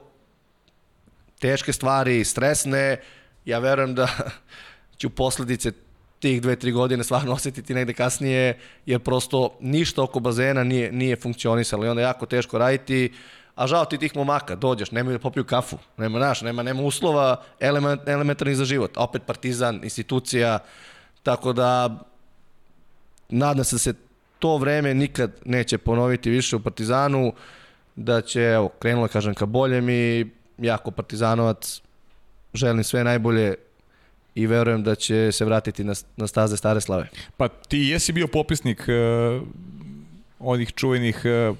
[1.39, 3.01] teške stvari, stresne,
[3.45, 4.07] ja verujem da
[4.99, 5.71] ću posledice
[6.19, 11.15] tih dve, tri godine stvarno osetiti negde kasnije, jer prosto ništa oko bazena nije, nije
[11.15, 13.13] funkcionisalo i onda je jako teško raditi,
[13.57, 17.41] a žao ti tih momaka, dođeš, nemaju da popiju kafu, nema naš, nema, nema uslova
[17.59, 20.59] element, elementarnih za život, opet partizan, institucija,
[21.23, 21.99] tako da
[23.29, 23.93] nadam se da se
[24.39, 27.33] to vreme nikad neće ponoviti više u Partizanu,
[27.95, 30.27] da će, evo, krenulo, kažem, ka boljem i
[30.57, 31.81] jako partizanovac,
[32.53, 33.55] želim sve najbolje
[34.35, 37.09] i verujem da će se vratiti na, na staze stare slave.
[37.37, 39.47] Pa ti jesi bio popisnik uh,
[40.39, 41.57] onih čuvenih uh,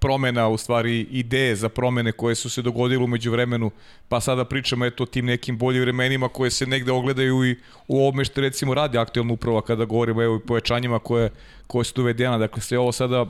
[0.00, 3.70] promena, u stvari ideje za promene koje su se dogodile umeđu vremenu,
[4.08, 7.56] pa sada pričamo eto o tim nekim boljim vremenima koje se negde ogledaju i
[7.88, 11.30] u ovome što recimo radi aktualna uprava kada govorimo evo i povećanjima koje,
[11.66, 12.38] koje su uvedena.
[12.38, 13.26] Dakle, sve ovo sada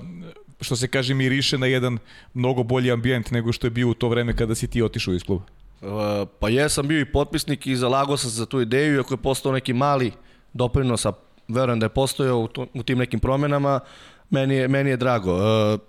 [0.61, 1.99] što se kaže miriše na jedan
[2.35, 5.25] mnogo bolji ambijent nego što je bio u to vreme kada si ti otišao iz
[5.25, 5.45] kluba.
[5.81, 5.89] Uh,
[6.41, 9.73] pa jesam bio i potpisnik i zalagao sam za tu ideju, iako je postao neki
[9.73, 10.13] mali
[10.53, 11.13] doprinos, a
[11.49, 13.81] verujem da je postojao u, to, u tim nekim promenama,
[14.31, 15.35] meni je, meni je drago.
[15.35, 15.81] Uh,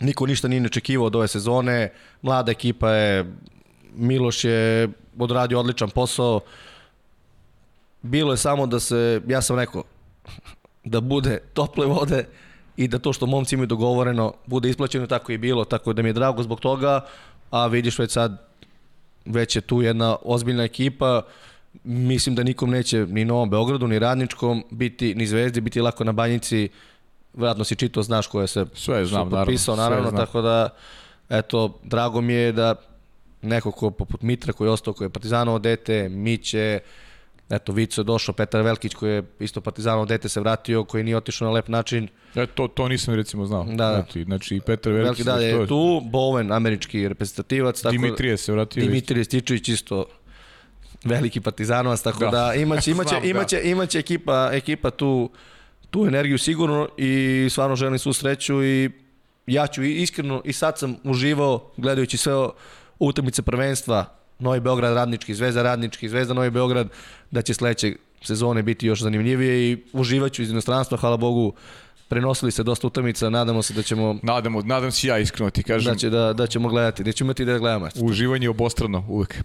[0.00, 1.92] niko ništa nije očekivao od ove sezone,
[2.22, 3.32] mlada ekipa je,
[3.94, 4.88] Miloš je
[5.18, 6.40] odradio odličan posao,
[8.02, 9.84] bilo je samo da se, ja sam rekao,
[10.84, 12.24] da bude tople vode
[12.76, 16.08] i da to što momci imaju dogovoreno bude isplaćeno tako i bilo, tako da mi
[16.08, 17.00] je drago zbog toga,
[17.50, 18.50] a vidiš već sad
[19.24, 21.22] već je tu jedna ozbiljna ekipa,
[21.84, 26.12] mislim da nikom neće ni Novom Beogradu, ni Radničkom biti, ni Zvezdi, biti lako na
[26.12, 26.68] banjici,
[27.34, 30.26] vjerojatno si čito, znaš koje se sve znam, potpisao, naravno, naravno znam.
[30.26, 30.68] tako da,
[31.28, 32.74] eto, drago mi je da
[33.42, 36.80] neko ko poput Mitra koji je ostao, koji je Partizanovo dete, Miće,
[37.50, 41.16] eto, Vico je došao, Petar Velkić koji je isto Partizanovo dete se vratio, koji nije
[41.16, 42.08] otišao na lep način.
[42.34, 43.64] E, to, to nisam recimo znao.
[43.64, 43.94] Da, da.
[43.94, 47.80] Znači, znači Petar Velkić, Velkić da, je tu, Bowen, američki reprezentativac.
[47.80, 48.84] Tako, Dimitrije se vratio.
[48.84, 50.04] Dimitrije Stičević isto
[51.04, 53.62] veliki partizanovac, tako da, da imaće, imaće, Znam, imaće, da.
[53.62, 55.30] imaće ekipa, ekipa tu
[55.90, 58.90] tu energiju sigurno i stvarno želim svu sreću i
[59.46, 62.32] ja ću iskreno i sad sam uživao gledajući sve
[62.98, 66.88] utakmice prvenstva Novi Beograd radnički, Zvezda radnički, Zvezda Novi Beograd,
[67.30, 71.52] da će sledeće sezone biti još zanimljivije i uživaću iz inostranstva, hvala Bogu,
[72.08, 75.92] prenosili se dosta utakmica, nadamo se da ćemo nadamo, nadam se ja iskreno ti kažem
[75.92, 77.88] da će da da ćemo gledati, da ćemo imati da gledamo.
[78.00, 79.44] Uživanje obostrano uvek.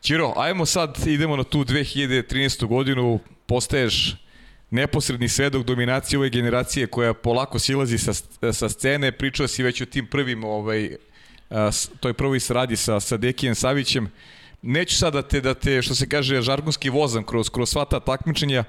[0.00, 2.66] Ćiro, ajmo sad idemo na tu 2013.
[2.66, 4.25] godinu, postaješ
[4.70, 8.12] neposredni svedok dominacije ove generacije koja polako silazi sa,
[8.52, 10.96] sa scene, pričao si već o tim prvim, ovaj,
[12.00, 14.10] toj prvoj sradi sa, sa Dekijem Savićem.
[14.62, 18.00] Neću sada da te, da te, što se kaže, žargonski vozam kroz, kroz sva ta
[18.00, 18.64] takmičenja,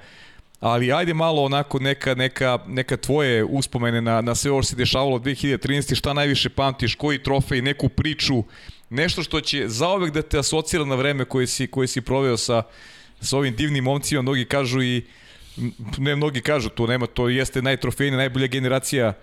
[0.59, 4.75] ali ajde malo onako neka, neka, neka tvoje uspomene na, na sve ovo što se
[4.75, 5.95] dešavalo 2013.
[5.95, 8.43] Šta najviše pamtiš, koji trofej, neku priču,
[8.89, 12.63] nešto što će zaovek da te asocira na vreme koje si, koje si proveo sa,
[13.21, 15.05] sa ovim divnim momcima, mnogi kažu i
[15.97, 19.13] ne mnogi kažu, to nema, to jeste najtrofejna, najbolja generacija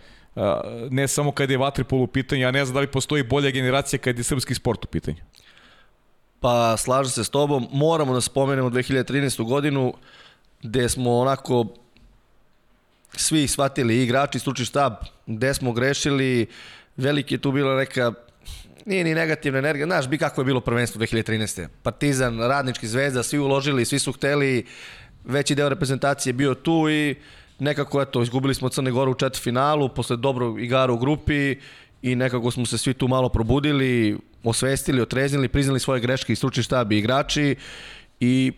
[0.90, 3.98] ne samo kad je vaterpol u pitanju, ja ne znam da li postoji bolja generacija
[3.98, 5.22] kad je srpski sport u pitanju.
[6.40, 9.44] Pa slažem se s tobom, moramo da spomenemo 2013.
[9.44, 9.94] godinu
[10.62, 11.66] gde smo onako
[13.16, 14.92] svi shvatili, igrači, stručni štab,
[15.26, 16.46] gde smo grešili,
[16.96, 18.12] veliki je tu bila neka
[18.86, 21.68] nije ni negativna energija, znaš bi kako je bilo prvenstvo 2013.
[21.82, 24.66] Partizan, Radnički zvezda, svi uložili, svi su hteli,
[25.24, 27.14] veći deo reprezentacije bio tu i
[27.58, 31.56] nekako, eto, izgubili smo Crne Gore u četvrtfinalu, posle dobrog igara u grupi
[32.02, 36.62] i nekako smo se svi tu malo probudili, osvestili, otreznili, priznali svoje greške i stručni
[36.62, 37.56] štab i igrači
[38.20, 38.52] i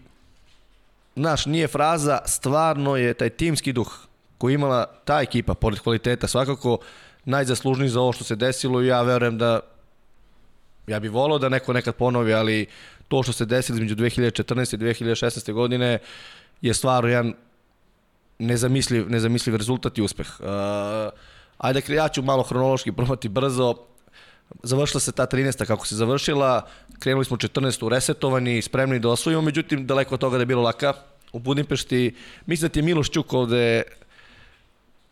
[1.16, 3.98] znaš, nije fraza, stvarno je taj timski duh
[4.38, 6.78] koji imala ta ekipa, pored kvaliteta, svakako
[7.24, 9.60] najzaslužniji za ovo što se desilo i ja verujem da
[10.86, 12.66] ja bih volao da neko nekad ponovi, ali
[13.08, 14.74] to što se desilo između 2014.
[14.74, 15.52] i 2016.
[15.52, 15.98] godine
[16.60, 17.34] je stvarno jedan
[18.38, 20.26] nezamisliv, nezamisliv rezultat i uspeh.
[20.40, 20.46] Uh,
[21.58, 23.74] ajde, ja ću malo hronološki probati brzo.
[24.62, 25.66] Završila se ta 13.
[25.66, 26.66] kako se završila,
[26.98, 27.88] krenuli smo 14.
[27.88, 30.92] resetovani, spremni da osvojimo, međutim, daleko od toga da je bilo laka.
[31.32, 32.14] U Budimpešti,
[32.46, 33.82] mislim da ti je Miloš Čuk ovde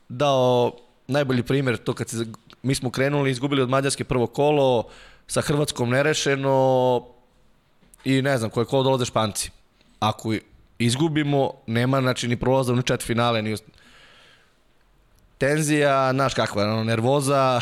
[0.09, 0.73] dao
[1.09, 2.27] najbolji primjer, to kad se,
[2.63, 4.85] mi smo krenuli, izgubili od Mađarske prvo kolo,
[5.27, 7.07] sa Hrvatskom nerešeno
[8.05, 9.51] i ne znam koje kolo dolaze Španci.
[10.01, 10.35] Ako
[10.79, 13.57] izgubimo, nema znači ni prolaza ni čet finale, ni
[15.39, 17.61] tenzija, znaš kakva, ono, nervoza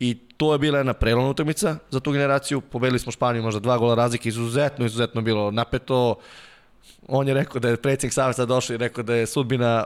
[0.00, 2.60] i to je bila jedna prelomna utakmica za tu generaciju.
[2.60, 6.16] Pobedili smo Španiju možda dva gola razlike, izuzetno, izuzetno bilo napeto.
[7.08, 9.84] On je rekao da je predsjednik Saveza došao i rekao da je sudbina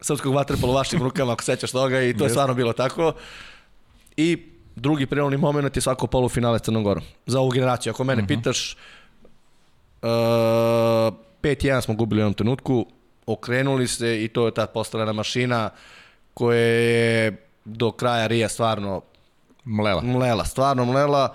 [0.00, 3.12] srpskog vaterpola u vašim rukama, ako sećaš toga, i to je stvarno bilo tako.
[4.16, 4.38] I
[4.76, 7.04] drugi prelomni moment je svako polufinale Crnom Gorom.
[7.26, 7.90] Za ovu generaciju.
[7.90, 8.34] Ako mene uh mhm.
[8.34, 8.38] -huh.
[8.38, 8.76] pitaš,
[10.02, 12.86] uh, 5-1 smo gubili u jednom trenutku,
[13.26, 15.70] okrenuli se i to je ta postavljena mašina
[16.34, 19.02] koja je do kraja Rija stvarno
[19.64, 20.02] mlela.
[20.02, 21.34] Mlela, stvarno mlela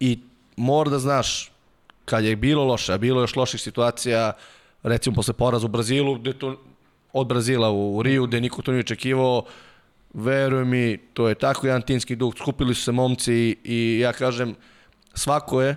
[0.00, 0.18] i
[0.56, 1.52] mora da znaš
[2.04, 4.32] kad je bilo loše, a bilo još loših situacija,
[4.82, 6.56] recimo posle poraza u Brazilu, gde to
[7.12, 9.44] od Brazila u Riju, gde niko to nije očekivao,
[10.14, 14.54] veruj mi, to je tako jedan timski duh, skupili su se momci i ja kažem,
[15.14, 15.76] svako je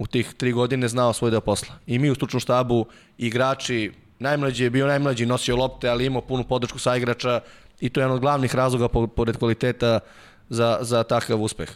[0.00, 1.74] u tih tri godine znao svoj deo posla.
[1.86, 2.86] I mi u stručnom štabu,
[3.18, 7.40] igrači, najmlađi je bio najmlađi, nosio lopte, ali imao punu podršku sa igrača
[7.80, 10.00] i to je jedan od glavnih razloga pored kvaliteta
[10.48, 11.68] za, za takav uspeh.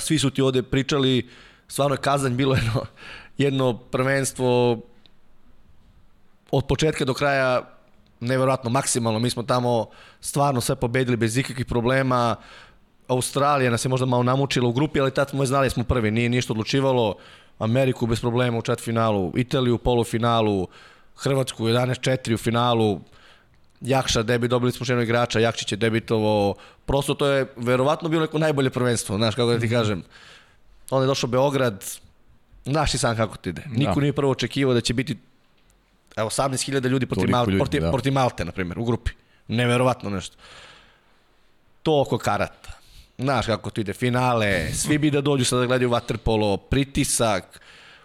[0.00, 1.28] Svi su ti ovde pričali,
[1.68, 2.86] stvarno je Kazanj bilo jedno,
[3.38, 4.80] jedno prvenstvo
[6.50, 7.76] od početka do kraja
[8.20, 9.18] neverovatno maksimalno.
[9.18, 9.86] Mi smo tamo
[10.20, 12.36] stvarno sve pobedili bez ikakvih problema.
[13.08, 15.84] Australija nas je možda malo namučila u grupi, ali tad smo je znali da smo
[15.84, 17.14] prvi, nije ništa odlučivalo.
[17.58, 20.68] Ameriku bez problema u četvrtfinalu, Italiju u polufinalu,
[21.16, 23.00] Hrvatsku 11-4 u finalu,
[23.80, 26.54] Jakša debi, dobili smo jednog igrača, Jakšić je debitovo,
[26.86, 29.74] prosto to je verovatno bilo neko najbolje prvenstvo, znaš kako da ti mhm.
[29.74, 30.02] kažem.
[30.90, 31.84] Onda je došao Beograd,
[32.64, 33.62] znaš i sam kako ti ide.
[33.70, 34.00] Niko da.
[34.00, 35.16] nije prvo očekivao da će biti
[36.16, 37.90] Evo, 18.000 ljudi protiv, Mal, ljudi, protiv, da.
[37.90, 39.10] protiv Malte, na primjer, u grupi.
[39.48, 40.36] Neverovatno nešto.
[41.82, 42.75] To oko karata.
[43.18, 47.60] Znaš kako to ide, finale, svi bi da dođu sada da gledaju vaterpolo, pritisak,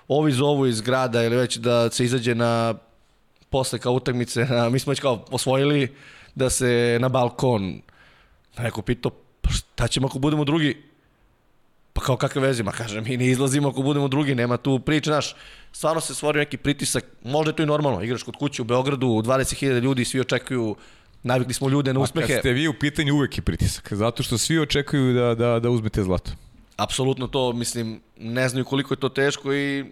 [0.08, 2.76] ovi zovu iz grada ili već da se izađe na
[3.50, 5.96] posle kao utakmice, na, mi smo već kao osvojili
[6.36, 7.82] da se na balkon.
[8.58, 9.12] Neko pitao,
[9.42, 10.84] pa šta ćemo ako budemo drugi?
[11.94, 15.10] Pa kao kakve veze, ma kažem, mi ne izlazimo ako budemo drugi, nema tu priče,
[15.10, 15.36] znaš,
[15.72, 19.08] stvarno se stvorio neki pritisak, možda je to i normalno, igraš kod kuće u Beogradu,
[19.08, 20.76] 20.000 ljudi, svi očekuju,
[21.24, 22.26] navikli smo ljude na uspehe.
[22.26, 25.60] A kad ste vi u pitanju uvek je pritisak, zato što svi očekuju da, da,
[25.60, 26.32] da uzmete zlato.
[26.78, 29.86] Apsolutno to, mislim, ne znaju koliko je to teško i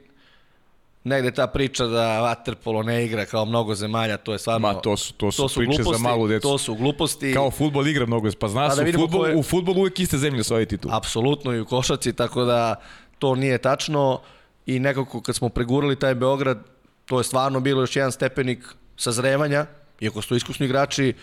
[1.04, 4.68] negde ta priča da Waterpolo ne igra kao mnogo zemalja, to je stvarno...
[4.68, 6.48] Ma, to su, to su, to su priče gluposti, za malu decu.
[6.48, 7.34] To su gluposti.
[7.34, 9.36] Kao futbol igra mnogo, pa zna pa se, da u, futbol, je...
[9.36, 10.92] u futbolu uvek iste zemlje svoje titul.
[10.94, 12.76] Apsolutno i u košaci, tako da
[13.20, 14.22] to nije tačno
[14.66, 16.58] i nekako kad smo pregurali taj Beograd,
[17.06, 18.60] to je stvarno bilo još jedan stepenik
[18.98, 19.66] sazrevanja,
[20.00, 21.14] iako su iskusni igrači,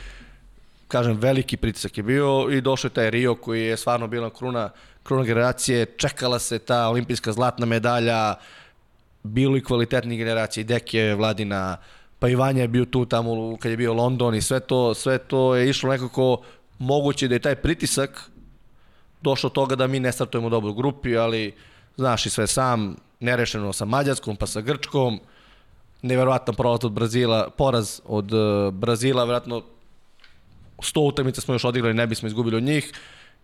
[0.89, 4.71] kažem, veliki pritisak je bio i došao je taj Rio koji je stvarno bila kruna,
[5.03, 8.35] kruna generacije, čekala se ta olimpijska zlatna medalja,
[9.23, 11.77] bilo i kvalitetnih generacija, i Deke, Vladina,
[12.19, 15.19] pa i Vanja je bio tu tamo kad je bio London i sve to, sve
[15.19, 16.43] to je išlo nekako
[16.79, 18.31] moguće da je taj pritisak
[19.23, 21.55] došao toga da mi ne startujemo dobro u grupi, ali
[21.97, 25.21] znaš i sve sam, nerešeno sa Mađarskom, pa sa Grčkom,
[26.03, 29.63] neverovatan prolaz od Brazila, poraz od uh, Brazila, verovatno
[30.79, 32.93] 100 utakmica smo još odigrali, ne bismo izgubili od njih.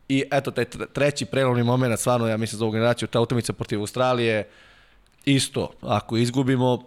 [0.09, 3.81] I eto, taj treći prelomni moment, stvarno, ja mislim za ovu generaciju, ta utakmica protiv
[3.81, 4.49] Australije,
[5.24, 6.83] isto, ako izgubimo,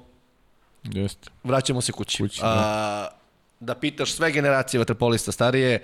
[0.84, 1.30] Jeste.
[1.44, 2.24] vraćamo se kući.
[2.24, 2.48] kući da.
[2.48, 3.08] A,
[3.60, 5.84] da pitaš sve generacije vaterpolista starije,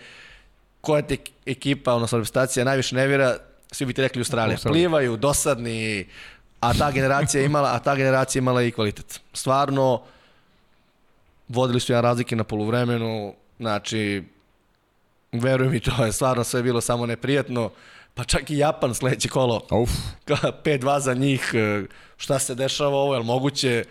[0.82, 3.38] koja te ekipa, odnosno reprezentacija najviše nevira,
[3.72, 4.58] svi bi ti rekli Australija.
[4.64, 6.08] Plivaju, dosadni,
[6.62, 9.22] a ta generacija imala, a ta generacija imala i kvalitet.
[9.34, 10.02] Stvarno,
[11.48, 14.24] vodili su jedan razlike na poluvremenu, znači,
[15.32, 17.70] verujem mi, to je stvarno sve bilo samo neprijatno.
[18.14, 19.62] Pa čak i Japan sledeće kolo.
[19.72, 19.90] Uf.
[20.28, 21.52] 5-2 za njih.
[21.54, 21.84] E,
[22.18, 23.86] šta se dešava ovo, je li moguće?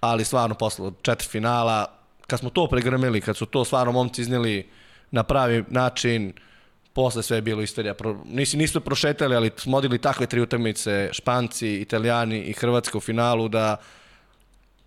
[0.00, 1.86] ali stvarno posle četiri finala,
[2.26, 4.68] kad smo to pregrmili, kad su to stvarno momci iznijeli
[5.10, 6.32] na pravi način,
[6.92, 7.94] posle sve je bilo istorija.
[7.94, 13.00] Pro, nisi, nismo prošetali, ali smo odili takve tri utakmice, Španci, Italijani i Hrvatska u
[13.00, 13.76] finalu, da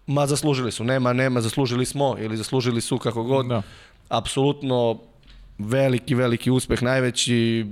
[0.08, 3.46] ma zaslužili su, nema, nema, zaslužili smo ili zaslužili su kako god.
[3.46, 3.62] Da.
[4.10, 5.00] Apsolutno
[5.58, 7.66] veliki, veliki uspeh, najveći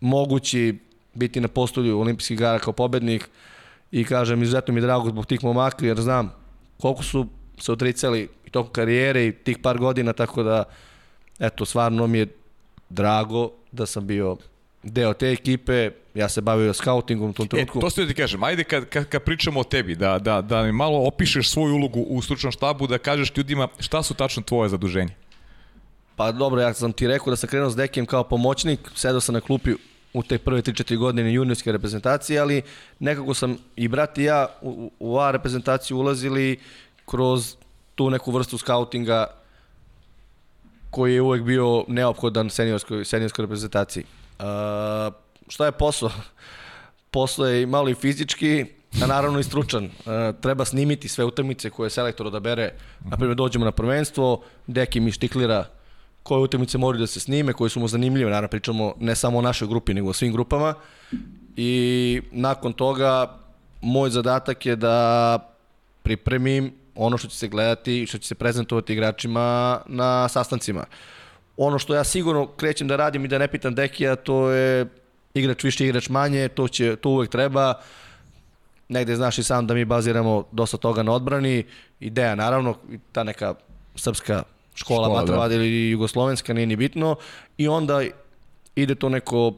[0.00, 0.78] mogući
[1.14, 3.28] biti na postolju olimpijskih igara kao pobednik
[3.92, 6.32] i kažem, izuzetno mi je drago zbog tih momaka jer znam
[6.80, 7.26] koliko su
[7.58, 10.64] se odricali i tokom karijere i tih par godina, tako da
[11.38, 12.26] eto, stvarno mi je
[12.88, 14.36] drago da sam bio
[14.82, 17.80] deo te ekipe, ja se bavio scoutingom u tom E, trenutku.
[17.80, 20.72] to ste ti kažem, ajde kad, kad, kad pričamo o tebi, da, da, da mi
[20.72, 25.14] malo opišeš svoju ulogu u stručnom štabu, da kažeš ljudima šta su tačno tvoje zaduženje.
[26.16, 29.32] Pa dobro, ja sam ti rekao da sam krenuo s Dekijem kao pomoćnik, sedao sam
[29.34, 29.70] na klupi
[30.12, 32.62] u te prve 3-4 godine juniorske reprezentacije, ali
[32.98, 36.58] nekako sam i brat i ja u, u A reprezentaciju ulazili
[37.06, 37.56] kroz
[37.94, 39.26] tu neku vrstu skautinga
[40.94, 44.04] koji je uvek bio neophodan seniorskoj, seniorskoj reprezentaciji.
[44.38, 44.44] Uh,
[45.48, 46.10] šta je posao?
[47.14, 48.66] Posao je malo i fizički,
[49.02, 49.84] a naravno i stručan.
[49.84, 49.90] Uh,
[50.40, 52.70] treba snimiti sve utakmice koje selektor odabere.
[53.10, 55.64] Na primjer, dođemo na prvenstvo, Deki mi štiklira
[56.22, 58.30] koje utakmice moraju da se snime, koje su mu zanimljive.
[58.30, 60.74] Naravno, pričamo ne samo o našoj grupi, nego o svim grupama.
[61.56, 63.38] I nakon toga,
[63.80, 65.38] moj zadatak je da
[66.02, 70.84] pripremim ono što će se gledati i što će se prezentovati igračima na sastancima.
[71.56, 74.86] Ono što ja sigurno krećem da radim i da ne pitam Dekija, to je
[75.34, 77.74] igrač više, igrač manje, to, će, to uvek treba.
[78.88, 81.64] Negde znaš i sam da mi baziramo dosta toga na odbrani.
[82.00, 82.76] Ideja, naravno,
[83.12, 83.54] ta neka
[83.96, 84.42] srpska
[84.74, 85.48] škola, Škola, škola da.
[85.48, 85.54] da.
[85.54, 87.16] ili jugoslovenska, nije ni bitno.
[87.58, 88.02] I onda
[88.76, 89.54] ide to neko,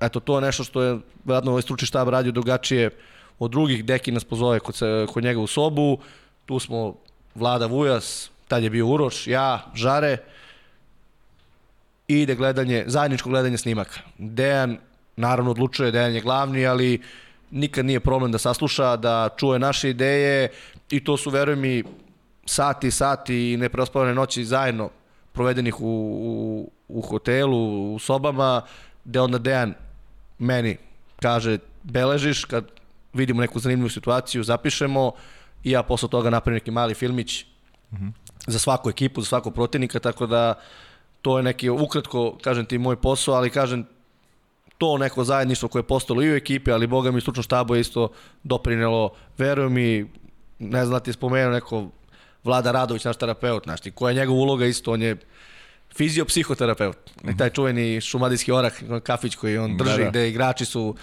[0.00, 2.90] eto, to je nešto što je vjerojatno ovaj stručni štab radio drugačije
[3.38, 3.84] od drugih.
[3.84, 5.98] Deki nas pozove kod, se, kod njega u sobu,
[6.46, 6.94] tu smo
[7.34, 10.16] Vlada Vujas, tad je bio Uroš, ja, Žare,
[12.08, 14.00] i ide gledanje, zajedničko gledanje snimaka.
[14.18, 14.78] Dejan
[15.16, 17.02] naravno odlučuje, Dejan je glavni, ali
[17.50, 20.48] nikad nije problem da sasluša, da čuje naše ideje
[20.90, 21.84] i to su, veruj mi,
[22.46, 24.90] sati, sati i nepreospavane noći zajedno
[25.32, 28.62] provedenih u, u, u hotelu, u sobama,
[29.04, 29.74] gde onda Dejan
[30.38, 30.76] meni
[31.20, 32.64] kaže beležiš kad
[33.12, 35.12] vidimo neku zanimljivu situaciju, zapišemo
[35.64, 37.44] i ja posle toga napravim neki mali filmić
[37.92, 38.12] mm -hmm.
[38.46, 40.54] za svaku ekipu, za svakog protivnika, tako da
[41.22, 43.86] to je neki, ukratko, kažem ti, moj posao, ali kažem,
[44.78, 47.80] to neko zajedništvo koje je postalo i u ekipi, ali boga mi stručno štabo je
[47.80, 48.08] isto
[48.42, 50.10] doprinelo, verujem mi,
[50.58, 51.88] ne znam da ti je spomenuo neko
[52.44, 55.16] Vlada Radović, naš terapeut, znaš ti, koja je njegova uloga isto, on je
[55.96, 56.96] fiziopsihoterapeut.
[57.22, 57.38] Mm -hmm.
[57.38, 58.72] Taj čuveni šumadijski orah,
[59.02, 60.10] kafić koji on drži, Da, da.
[60.10, 60.94] gde igrači su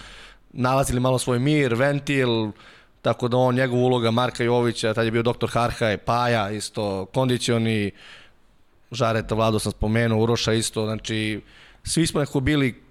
[0.52, 2.50] nalazili malo svoj mir, ventil,
[3.02, 7.90] tako da on, njegova uloga Marka Jovića, tad je bio doktor Harhaj, Paja, isto, kondicioni,
[8.90, 11.40] Žareta Vlado sam spomenuo, Uroša isto, znači,
[11.84, 12.82] svi smo nekako bili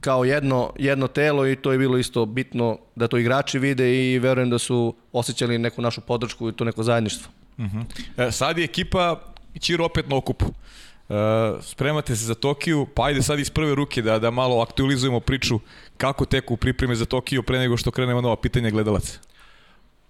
[0.00, 4.18] kao jedno, jedno telo i to je bilo isto bitno da to igrači vide i
[4.18, 7.32] verujem da su osjećali neku našu podršku i to neko zajedništvo.
[7.58, 7.84] Uh -huh.
[8.16, 9.20] e, sad je ekipa
[9.60, 10.44] Čiro opet na okupu.
[10.44, 11.14] E,
[11.62, 15.60] spremate se za Tokiju, pa ajde sad iz prve ruke da, da malo aktualizujemo priču
[15.96, 19.18] kako teku pripreme za Tokiju pre nego što krenemo nova pitanja gledalaca.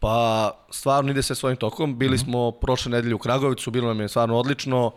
[0.04, 1.98] Pa stvarno ide se svojim tokom.
[1.98, 4.92] Bili smo prošle nedelje u Kragovicu, bilo nam je stvarno odlično,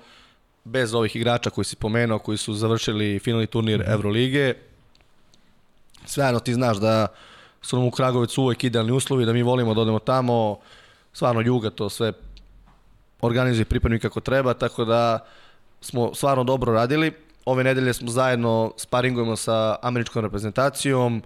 [0.64, 4.54] bez ovih igrača koji si pomenuo, koji su završili finalni turnir Evrolige.
[6.06, 7.08] Svejano ti znaš da
[7.62, 10.60] su nam u Kragovicu uvek idealni uslovi, da mi volimo da odemo tamo,
[11.14, 12.14] stvarno Juga to sve
[13.22, 15.26] organizuje i pripremi kako treba, tako da
[15.82, 17.12] smo stvarno dobro radili.
[17.46, 21.24] Ove nedelje smo zajedno sparingujemo sa američkom reprezentacijom,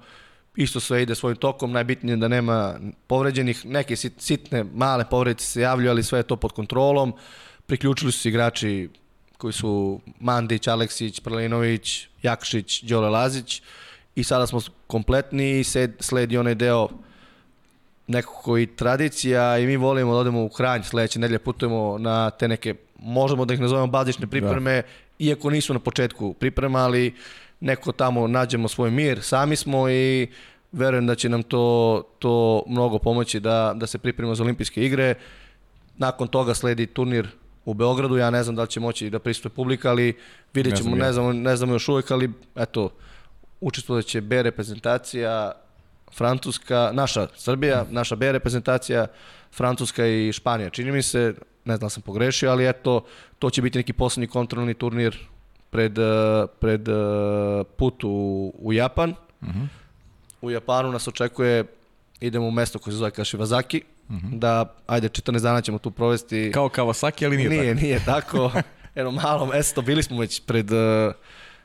[0.56, 5.46] isto sve ide svojim tokom, najbitnije je da nema povređenih, neke sit- sitne, male povredice
[5.46, 7.14] se javljaju, ali sve je to pod kontrolom.
[7.66, 8.90] Priključili su se igrači
[9.38, 13.62] koji su Mandić, Aleksić, Prlinović, Jakšić, Đole Lazić
[14.16, 15.64] i sada smo kompletni i
[16.00, 16.90] sledi onaj deo
[18.08, 22.48] nekako i tradicija i mi volimo da odemo u Kranj sledeće nedelje putujemo na te
[22.48, 24.88] neke možemo da ih nazovemo bazične pripreme da.
[25.20, 27.16] iako nisu na početku priprema ali
[27.62, 30.28] neko tamo nađemo svoj mir sami smo i
[30.72, 35.16] verujem da će nam to, to mnogo pomoći da, da se pripremimo za olimpijske igre
[35.98, 37.28] nakon toga sledi turnir
[37.66, 40.18] u Beogradu, ja ne znam da li će moći da prisutuje publika, ali
[40.54, 42.90] vidjet ćemo, ne, znam, ne znamo još uvijek, ali eto,
[43.62, 45.52] učestvovat će B reprezentacija,
[46.18, 49.08] Francuska, naša Srbija, naša B reprezentacija,
[49.52, 50.70] Francuska i Španija.
[50.70, 51.34] Čini mi se,
[51.66, 53.06] ne znam da sam pogrešio, ali eto,
[53.40, 55.18] to će biti neki poslednji kontrolni turnir
[55.72, 56.94] pred, eh, pred eh,
[57.78, 59.10] put u, u Japan.
[59.42, 59.68] Uh -huh.
[60.42, 61.66] U Japanu nas očekuje
[62.22, 64.40] idemo u mesto koje se zove Kašivazaki, mm -hmm.
[64.40, 66.52] da, ajde, 14 dana ćemo tu provesti.
[66.54, 67.82] Kao Kawasaki, ali nije, nije tako.
[67.82, 68.52] Nije, tako.
[68.96, 71.14] Jedno malo mesto, bili smo već pred uh,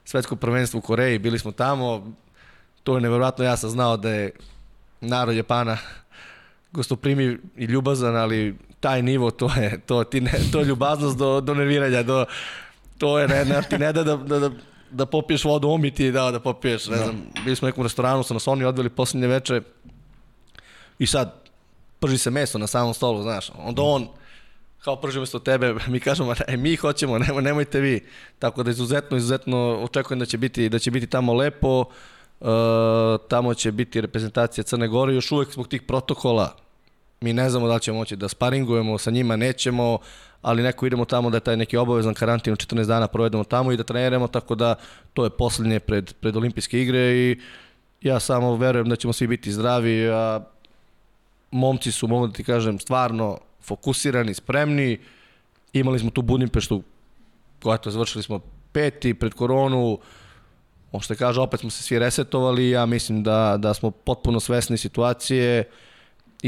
[0.05, 2.13] svetsko prvenstvo u Koreji, bili smo tamo,
[2.83, 4.31] to je nevjerojatno, ja sam znao da je
[5.01, 5.79] narod Japana
[6.73, 11.41] gostoprimiv i ljubazan, ali taj nivo, to je, to, ti ne, to je ljubaznost do,
[11.41, 12.25] do nerviranja, do,
[12.99, 14.51] to je, ne, ne, ti ne da da, da, da,
[14.91, 17.83] da popiješ vodu, on bi ti dao da popiješ, ne znam, bili smo u nekom
[17.83, 19.61] restoranu, su nas oni odveli posljednje veče
[20.99, 21.35] i sad
[22.01, 24.09] prži se meso na samom stolu, znaš, onda on
[24.87, 28.07] kao prži mesto tebe, mi kažemo, e, mi hoćemo, nemoj, nemojte vi.
[28.39, 31.85] Tako da izuzetno, izuzetno očekujem da će biti, da će biti tamo lepo,
[32.41, 32.49] uh,
[33.29, 36.57] tamo će biti reprezentacija Crne Gore, još uvek zbog tih protokola,
[37.21, 39.99] mi ne znamo da ćemo moći da sparingujemo, sa njima nećemo,
[40.43, 43.73] ali neko idemo tamo da je taj neki obavezan karantin od 14 dana provedemo tamo
[43.73, 44.75] i da treniramo, tako da
[45.13, 47.41] to je poslednje pred, pred olimpijske igre i
[48.03, 50.41] ja samo verujem da ćemo svi biti zdravi, a
[51.51, 54.99] momci su, mogu da ti kažem, stvarno fokusirani, spremni.
[55.73, 56.83] Imali smo tu Budimpeštu,
[57.63, 58.41] koja to završili smo
[58.73, 59.99] peti pred koronu,
[60.93, 64.79] on što kaže, opet smo se svi resetovali, ja mislim da, da smo potpuno svesni
[64.79, 65.65] situacije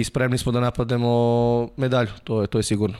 [0.00, 2.96] i spremni smo da napademo medalju, to je, to je sigurno.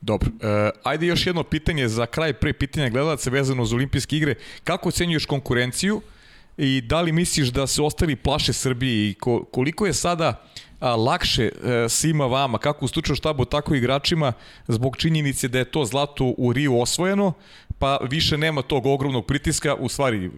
[0.00, 4.34] Dobro, e, ajde još jedno pitanje za kraj pre pitanja gledalaca vezano uz olimpijske igre.
[4.64, 6.00] Kako ocenjuješ konkurenciju
[6.56, 10.44] i da li misliš da se ostali plaše Srbije i ko, koliko je sada
[10.80, 14.32] a, lakše e, svima vama, kako u stručnom štabu, tako i igračima,
[14.68, 17.32] zbog činjenice da je to zlato u Riju osvojeno,
[17.78, 20.30] pa više nema tog ogromnog pritiska, u stvari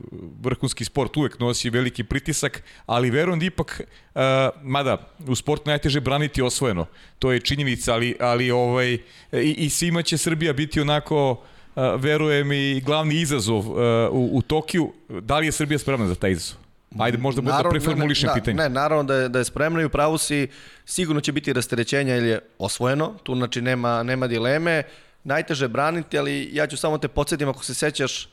[0.42, 3.80] vrhunski sport uvek nosi veliki pritisak, ali verujem da ipak,
[4.14, 4.20] uh,
[4.62, 6.86] mada u sportu najteže braniti osvojeno,
[7.18, 8.92] to je činjenica, ali, ali ovaj,
[9.32, 13.76] i, i svima će Srbija biti onako, uh, verujem i glavni izazov uh,
[14.10, 16.58] u, u Tokiju, da li je Srbija spremna za taj izazov?
[16.98, 18.56] Ajde, možda bude to preformulišem ne, pitanje.
[18.56, 20.48] Ne, naravno da je, da je spremno i u pravu si,
[20.84, 24.82] sigurno će biti rasterećenja ili je osvojeno, tu znači nema, nema dileme,
[25.28, 28.28] najteže braniti, ali ja ću samo te podsjetim ako se sećaš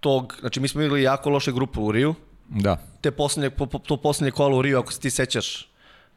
[0.00, 2.14] tog, znači mi smo imali jako loše grupu u Riju,
[2.48, 2.78] Da.
[3.00, 5.68] te poslednje, po, po, to poslednje kolo u Riju, ako se ti sećaš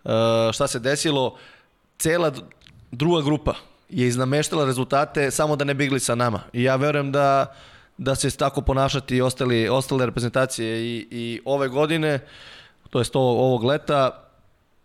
[0.04, 0.12] uh,
[0.54, 1.38] šta se desilo,
[1.98, 2.32] cela
[2.92, 3.54] druga grupa
[3.90, 6.42] je iznameštala rezultate samo da ne bigli sa nama.
[6.54, 7.56] I ja verujem da
[8.00, 12.20] da se tako ponašati i ostali, ostale reprezentacije i, i ove godine,
[12.90, 14.24] to jest ovo, ovog leta,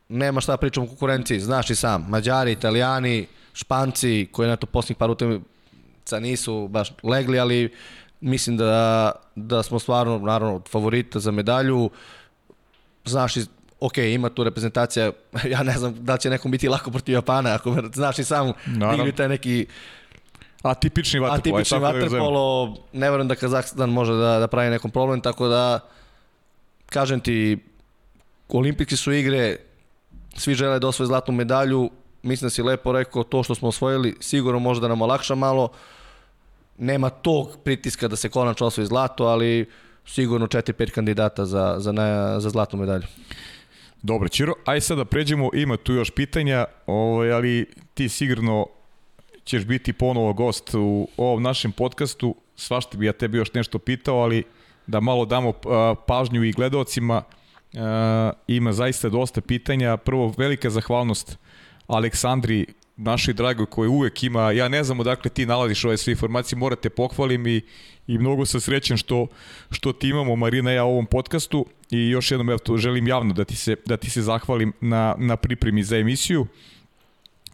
[0.09, 4.99] nema šta pričamo o konkurenciji, znaš i sam, Mađari, Italijani, Španci, koji na to posljednjih
[4.99, 7.73] par utakmica nisu baš legli, ali
[8.21, 11.91] mislim da, da smo stvarno, naravno, favorita za medalju,
[13.05, 13.35] znaš
[13.81, 15.13] ok, ima tu reprezentacija,
[15.53, 19.13] ja ne znam da će nekom biti lako protiv Japana, ako znaš i sam, digli
[19.13, 19.67] taj neki
[20.63, 21.57] Atipični vaterpolo.
[21.59, 25.81] Atipični da vaterpolo, ne verujem da Kazahstan može da, da pravi nekom problem, tako da,
[26.87, 27.59] kažem ti,
[28.49, 29.57] olimpijski su igre,
[30.37, 31.91] svi žele da osvoje zlatnu medalju,
[32.25, 35.69] mislim da si lepo rekao, to što smo osvojili sigurno može da nam olakša malo,
[36.79, 39.71] nema tog pritiska da se konačno osvoji zlato, ali
[40.07, 43.07] sigurno 4-5 kandidata za, za, ne, za zlatnu medalju.
[44.03, 48.67] Dobro, Čiro, aj sad da pređemo, ima tu još pitanja, ovaj, ali ti sigurno
[49.45, 52.35] ćeš biti ponovo gost u ovom našem podcastu.
[52.57, 54.45] Svašta bi ja tebi još nešto pitao, ali
[54.87, 55.53] da malo damo
[56.07, 57.23] pažnju i gledalcima.
[58.47, 59.97] Ima zaista dosta pitanja.
[59.97, 61.39] Prvo, velika zahvalnost
[61.87, 62.67] Aleksandri,
[62.97, 66.91] našoj dragoj koji uvek ima, ja ne znam odakle ti nalaziš ove sve informacije, morate
[66.91, 67.61] pohvalim i,
[68.07, 69.27] i mnogo sam srećan što,
[69.71, 73.35] što ti imamo Marina ja u ovom podcastu i još jednom ja to želim javno
[73.35, 76.47] da ti se, da ti se zahvalim na, na pripremi za emisiju.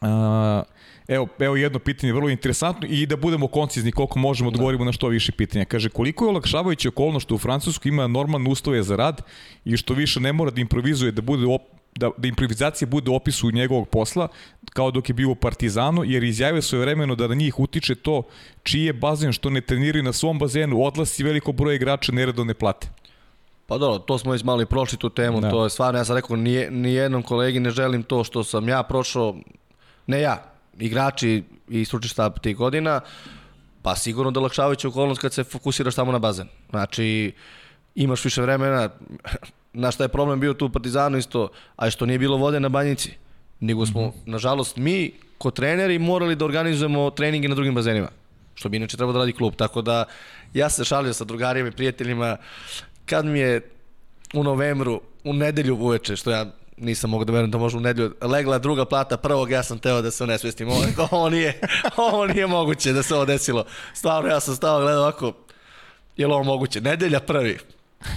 [0.01, 0.09] Uh,
[1.11, 4.89] Evo, evo jedno pitanje vrlo interesantno i da budemo koncizni koliko možemo odgovorimo da.
[4.89, 5.65] na što više pitanja.
[5.65, 9.23] Kaže, koliko je olakšavajuće okolno što u Francusku ima normalne uslove za rad
[9.65, 11.63] i što više ne mora da improvizuje, da bude op,
[11.97, 14.29] da, da improvizacija bude u opisu njegovog posla,
[14.73, 18.23] kao dok je bio u Partizanu, jer izjavio svoje vremeno da na njih utiče to
[18.63, 22.89] čiji je bazen što ne treniraju na svom bazenu, odlasi veliko broje igrača neredovne plate.
[23.67, 25.51] Pa dobro, to smo već malo i prošli tu temu, da.
[25.51, 28.69] to je stvarno, ja sam rekao, ni, ni jednom kolegi ne želim to što sam
[28.69, 29.37] ja prošao,
[30.07, 30.43] ne ja,
[30.79, 33.01] igrači i stručni štab tih godina,
[33.83, 36.49] pa sigurno da lakšavajuća okolnost kad se fokusiraš samo na bazen.
[36.71, 37.33] Znači,
[37.95, 38.89] imaš više vremena,
[39.73, 42.69] na šta je problem bio tu u Partizanu isto, a što nije bilo vode na
[42.69, 43.13] banjici,
[43.61, 44.13] nego smo, mm -hmm.
[44.25, 48.09] nažalost, mi, ko treneri, morali da organizujemo treninge na drugim bazenima,
[48.55, 49.55] što bi inače trebao da radi klub.
[49.57, 50.05] Tako da,
[50.55, 52.37] ja se šalio sa drugarima i prijateljima,
[53.07, 53.71] kad mi je
[54.35, 58.15] u novembru, u nedelju uveče, što ja nisam mogu da verujem da može u nedelju
[58.21, 60.69] legla druga plata prvog, ja sam teo da se nesvestim.
[60.69, 61.61] Ovo, ovo, nije,
[61.97, 63.65] ovo nije moguće da se ovo desilo.
[63.95, 65.33] Stvarno, ja sam stao gledao ovako,
[66.17, 66.81] je li ovo moguće?
[66.81, 67.59] Nedelja prvi.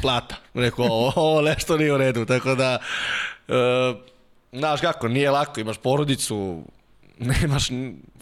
[0.01, 0.35] Plata.
[0.53, 0.85] Rekao,
[1.15, 2.79] ovo, nešto nije u redu, tako da,
[3.47, 3.53] e,
[4.53, 6.63] znaš kako, nije lako, imaš porodicu,
[7.19, 7.69] nemaš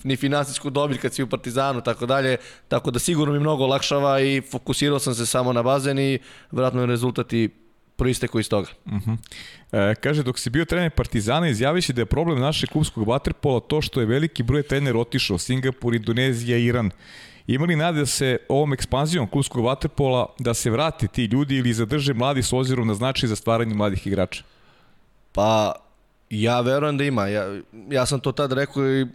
[0.03, 4.21] ni finansijsku dobit kad si u Partizanu, tako dalje, tako da sigurno mi mnogo lakšava
[4.21, 6.19] i fokusirao sam se samo na bazen i
[6.51, 7.49] vratno je rezultat i
[7.95, 8.67] proisteko iz toga.
[8.85, 9.17] Uh -huh.
[9.71, 13.59] e, kaže, dok si bio trener Partizana, izjavi si da je problem našeg klubskog vaterpola
[13.59, 16.91] to što je veliki broj trener otišao, Singapur, Indonezija, Iran.
[17.51, 21.73] Ima li nade da se ovom ekspanzijom klubskog vaterpola da se vrate ti ljudi ili
[21.73, 24.43] zadrže mladi s ozirom na značaj za stvaranje mladih igrača?
[25.31, 25.73] Pa,
[26.29, 27.27] ja verujem da ima.
[27.27, 27.59] Ja,
[27.89, 29.07] ja sam to tad rekao i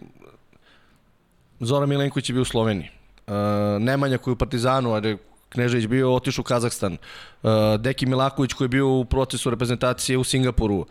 [1.59, 2.89] Zoran Milenković je bio u Sloveniji.
[3.27, 3.33] Uh,
[3.79, 5.17] Nemanja koji je u Partizanu, ali
[5.49, 6.97] Knežević bio otišao u Kazahstan.
[7.43, 7.49] Uh,
[7.79, 10.85] Deki Milaković koji je bio u procesu reprezentacije u Singapuru.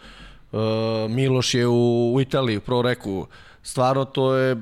[0.53, 0.61] Uh,
[1.11, 3.27] Miloš je u, u Italiji, u Proreku.
[3.63, 4.57] Stvarno to je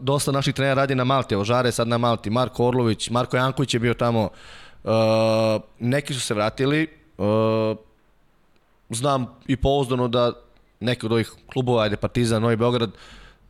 [0.00, 3.74] dosta naših trenera radi na Malti, evo Žare sad na Malti, Marko Orlović, Marko Janković
[3.74, 4.28] je bio tamo.
[4.84, 4.90] Uh,
[5.78, 6.88] neki su se vratili.
[7.18, 7.76] Uh,
[8.90, 10.32] znam i pouzdano da
[10.80, 12.90] neki od ovih klubova, ajde Partizan, Novi Beograd,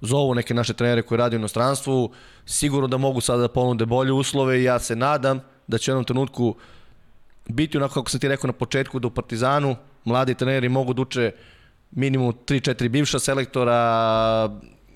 [0.01, 2.11] zovu neke naše trenere koji radi u inostranstvu,
[2.47, 5.93] sigurno da mogu sada da ponude bolje uslove i ja se nadam da će u
[5.93, 6.55] jednom trenutku
[7.49, 11.03] biti onako kako sam ti rekao na početku da u Partizanu mladi treneri mogu da
[11.03, 11.33] uče
[11.91, 14.51] minimum 3-4 bivša selektora,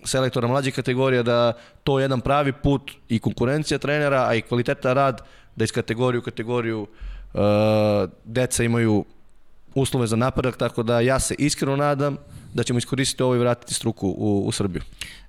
[0.06, 1.52] selektora mlađih kategorija, da
[1.84, 5.20] to je jedan pravi put i konkurencija trenera, a i kvaliteta rad,
[5.56, 7.40] da iz kategoriju u kategoriju uh,
[8.24, 9.04] deca imaju
[9.74, 12.16] uslove za napredak, tako da ja se iskreno nadam
[12.54, 14.82] da ćemo iskoristiti ovo i vratiti struku u, u Srbiju.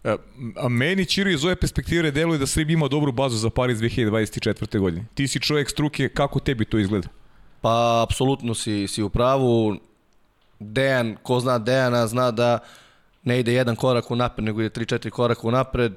[0.04, 0.16] E,
[0.56, 4.80] a meni, Čiro, iz ove perspektive deluje da Srbija ima dobru bazu za Paris 2024.
[4.80, 5.06] godine.
[5.14, 7.08] Ti si čovjek struke, kako tebi to izgleda?
[7.62, 9.78] Pa, apsolutno si, si u pravu.
[10.60, 12.60] Dejan, ko zna Dejana, zna da
[13.28, 15.94] ne ide jedan korak u napred, nego ide 3-4 koraka u napred.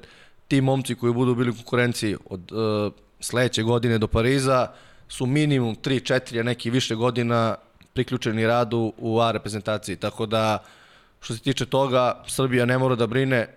[0.47, 4.67] Ti momci koji budu bili u konkurenciji od uh, sledeće godine do Pariza
[5.07, 7.55] su minimum 3-4, a neki više godina
[7.93, 9.95] priključeni radu u A reprezentaciji.
[9.95, 10.63] Tako da,
[11.21, 13.47] što se tiče toga, Srbija ne mora da brine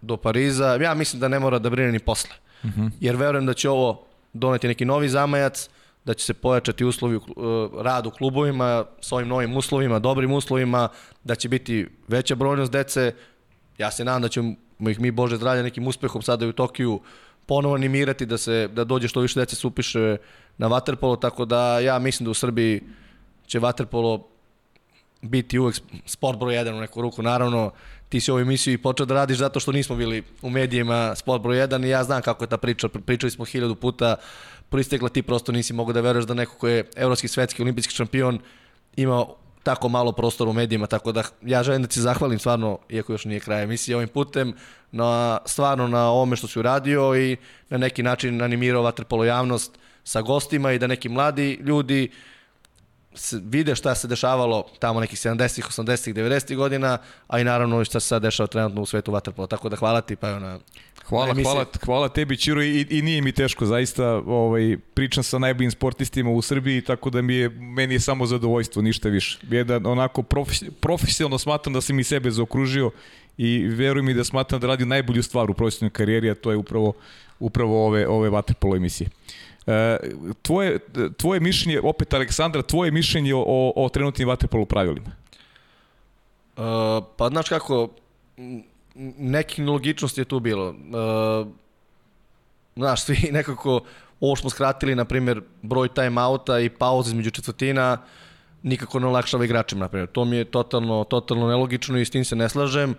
[0.00, 0.78] do Pariza.
[0.82, 2.34] Ja mislim da ne mora da brine ni posle.
[2.62, 2.90] Uh -huh.
[3.00, 5.68] Jer verujem da će ovo doneti neki novi zamajac,
[6.06, 7.24] da će se pojačati uslovi uh,
[7.82, 10.88] rad u klubovima s ovim novim uslovima, dobrim uslovima,
[11.24, 13.12] da će biti veća brojnost dece.
[13.78, 14.54] Ja se nadam da ćemo
[14.90, 17.00] ih mi, Bože zdravlja, nekim uspehom sada i u Tokiju
[17.46, 20.16] ponovo animirati da se da dođe što više dece se upiše
[20.58, 22.82] na vaterpolo, tako da ja mislim da u Srbiji
[23.46, 24.28] će vaterpolo
[25.22, 25.76] biti uvek
[26.06, 27.22] sport broj 1 u neku ruku.
[27.22, 27.70] Naravno,
[28.08, 31.42] ti si ovu emisiju i počeo da radiš zato što nismo bili u medijima sport
[31.42, 32.88] broj 1 i ja znam kako je ta priča.
[32.88, 34.16] Pričali smo hiljadu puta,
[34.70, 38.38] proistekla ti prosto nisi mogu da veruješ da neko ko je evropski, svetski, olimpijski šampion
[38.96, 39.26] ima
[39.62, 43.24] tako malo prostora u medijima, tako da ja želim da ti zahvalim stvarno, iako još
[43.24, 44.54] nije kraj emisije, ovim putem,
[44.92, 47.36] na, stvarno na ovome što si uradio i
[47.70, 52.10] na neki način animirao vaterpolo javnost sa gostima i da neki mladi ljudi
[53.32, 58.08] vide šta se dešavalo tamo nekih 70-ih, 80-ih, 90-ih godina, a i naravno šta se
[58.08, 59.46] sad dešava trenutno u svetu vaterpola.
[59.46, 60.58] Tako da hvala ti pa na
[61.08, 65.38] Hvala, na hvala, hvala tebi Čiro i, i nije mi teško zaista, ovaj, pričam sa
[65.38, 69.38] najboljim sportistima u Srbiji, tako da mi je, meni je samo zadovoljstvo, ništa više.
[69.50, 72.90] Jedan onako profes, profesionalno smatram da sam i sebe zaokružio
[73.38, 76.56] i veruj mi da smatram da radi najbolju stvar u profesionalnoj karijeri, a to je
[76.56, 76.92] upravo,
[77.40, 79.08] upravo ove, ove vaterpolo emisije.
[79.66, 79.98] E,
[80.42, 80.78] tvoje,
[81.16, 85.10] tvoje mišljenje, opet Aleksandra, tvoje mišljenje o, o trenutnim vaterpolu pravilima?
[86.56, 86.62] Uh,
[87.16, 87.88] pa znaš kako,
[89.18, 90.68] neki nelogičnosti je tu bilo.
[90.68, 91.48] Uh,
[92.76, 93.80] znaš, svi nekako,
[94.20, 97.98] ovo smo skratili, na primjer, broj time-outa i pauze između četvrtina,
[98.62, 100.08] nikako ne olakšava igračima, na primjer.
[100.08, 102.94] To mi je totalno, totalno nelogično i s tim se ne slažem.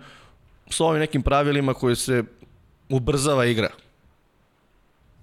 [0.70, 2.24] S ovim nekim pravilima koje se
[2.88, 3.68] ubrzava igra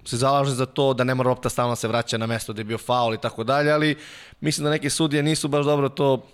[0.05, 2.63] se zalaže za to da ne mora lopta stalno se vraća na mesto gde je
[2.65, 3.97] bio faul i tako dalje, ali
[4.41, 6.27] mislim da neke sudije nisu baš dobro to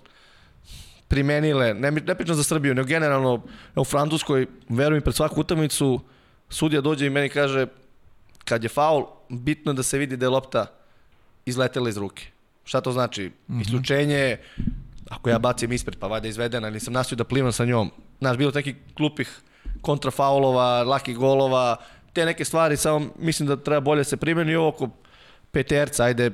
[1.11, 3.41] primenile, ne, ne pričam za Srbiju, nego generalno
[3.75, 5.99] u Francuskoj, verujem pred svaku utakmicu,
[6.49, 7.67] sudija dođe i meni kaže
[8.45, 10.65] kad je faul, bitno je da se vidi da je lopta
[11.45, 12.31] izletela iz ruke.
[12.63, 13.27] Šta to znači?
[13.27, 13.61] Mm -hmm.
[13.61, 14.37] Isključenje,
[15.09, 17.91] ako ja bacim ispred, pa valjda izvedena, ili sam nasio da plivam sa njom.
[18.19, 19.39] Znaš, bilo takih klupih
[19.81, 21.75] kontrafaulova, lakih golova,
[22.13, 24.89] te neke stvari, samo mislim da treba bolje se primeni oko
[25.51, 26.31] peterca, ajde,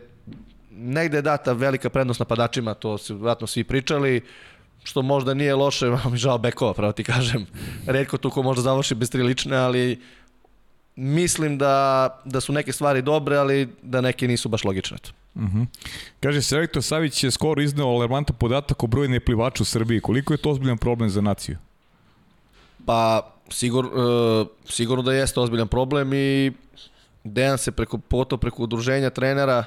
[0.72, 4.22] negde je data velika prednost napadačima, to su vratno svi pričali,
[4.88, 7.46] što možda nije loše, malo mi žao bekova, pravo ti kažem.
[7.86, 10.02] Redko tu ko možda završi bez tri lične, ali
[10.96, 14.98] mislim da, da su neke stvari dobre, ali da neke nisu baš logične.
[15.36, 15.62] Uh mhm.
[15.62, 15.66] -huh.
[16.20, 20.02] Kaže, selektor Savić je skoro izneo alarmantan podatak o broju neplivača u Srbiji.
[20.02, 21.58] Koliko je to ozbiljan problem za naciju?
[22.86, 26.52] Pa, sigur, uh, sigurno da jeste ozbiljan problem i
[27.24, 29.64] Dejan se preko, poto preko udruženja trenera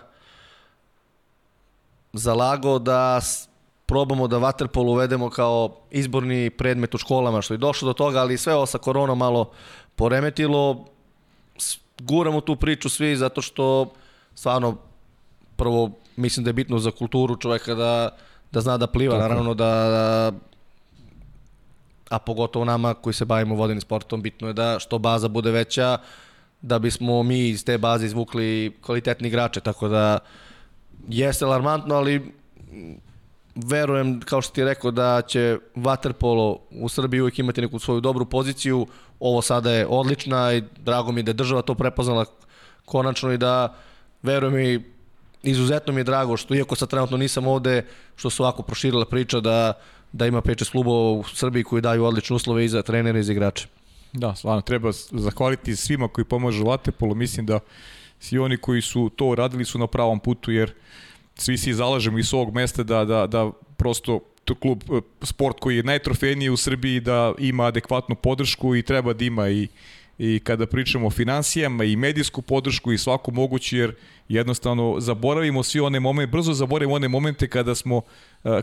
[2.12, 3.20] zalagao da
[3.90, 8.38] probamo da vaterpol uvedemo kao izborni predmet u školama, što je došlo do toga, ali
[8.38, 9.50] sve ovo sa koronom malo
[9.96, 10.84] poremetilo.
[11.98, 13.90] Guramo tu priču svi zato što
[14.34, 14.76] stvarno
[15.56, 18.16] prvo mislim da je bitno za kulturu čoveka da,
[18.52, 19.28] da zna da pliva, Tako.
[19.28, 20.32] naravno da, da
[22.10, 25.98] a pogotovo nama koji se bavimo vodenim sportom, bitno je da što baza bude veća,
[26.62, 30.18] da bismo mi iz te baze izvukli kvalitetni igrače, tako da
[31.08, 32.32] jeste alarmantno, ali
[33.54, 38.00] verujem, kao što ti je rekao, da će Waterpolo u Srbiji uvijek imati neku svoju
[38.00, 38.86] dobru poziciju.
[39.20, 42.24] Ovo sada je odlična i drago mi da je država to prepoznala
[42.84, 43.74] konačno i da
[44.22, 44.82] verujem i
[45.42, 47.84] izuzetno mi je drago što, iako sad trenutno nisam ovde,
[48.16, 49.72] što su ovako proširila priča da,
[50.12, 53.32] da ima 5 klubova u Srbiji koji daju odlične uslove i za trenere i za
[53.32, 53.66] igrače.
[54.12, 57.14] Da, stvarno, treba zahvaliti svima koji pomažu Vatepolu.
[57.14, 57.60] Mislim da
[58.20, 60.72] svi oni koji su to radili su na pravom putu, jer
[61.40, 65.76] svi se zalažemo iz ovog mesta da, da, da prosto to klub, e, sport koji
[65.76, 69.68] je najtrofejniji u Srbiji da ima adekvatnu podršku i treba da ima i,
[70.18, 73.94] i kada pričamo o financijama i medijsku podršku i svaku moguću jer
[74.28, 78.02] jednostavno zaboravimo svi one momente, brzo zaboravimo one momente kada smo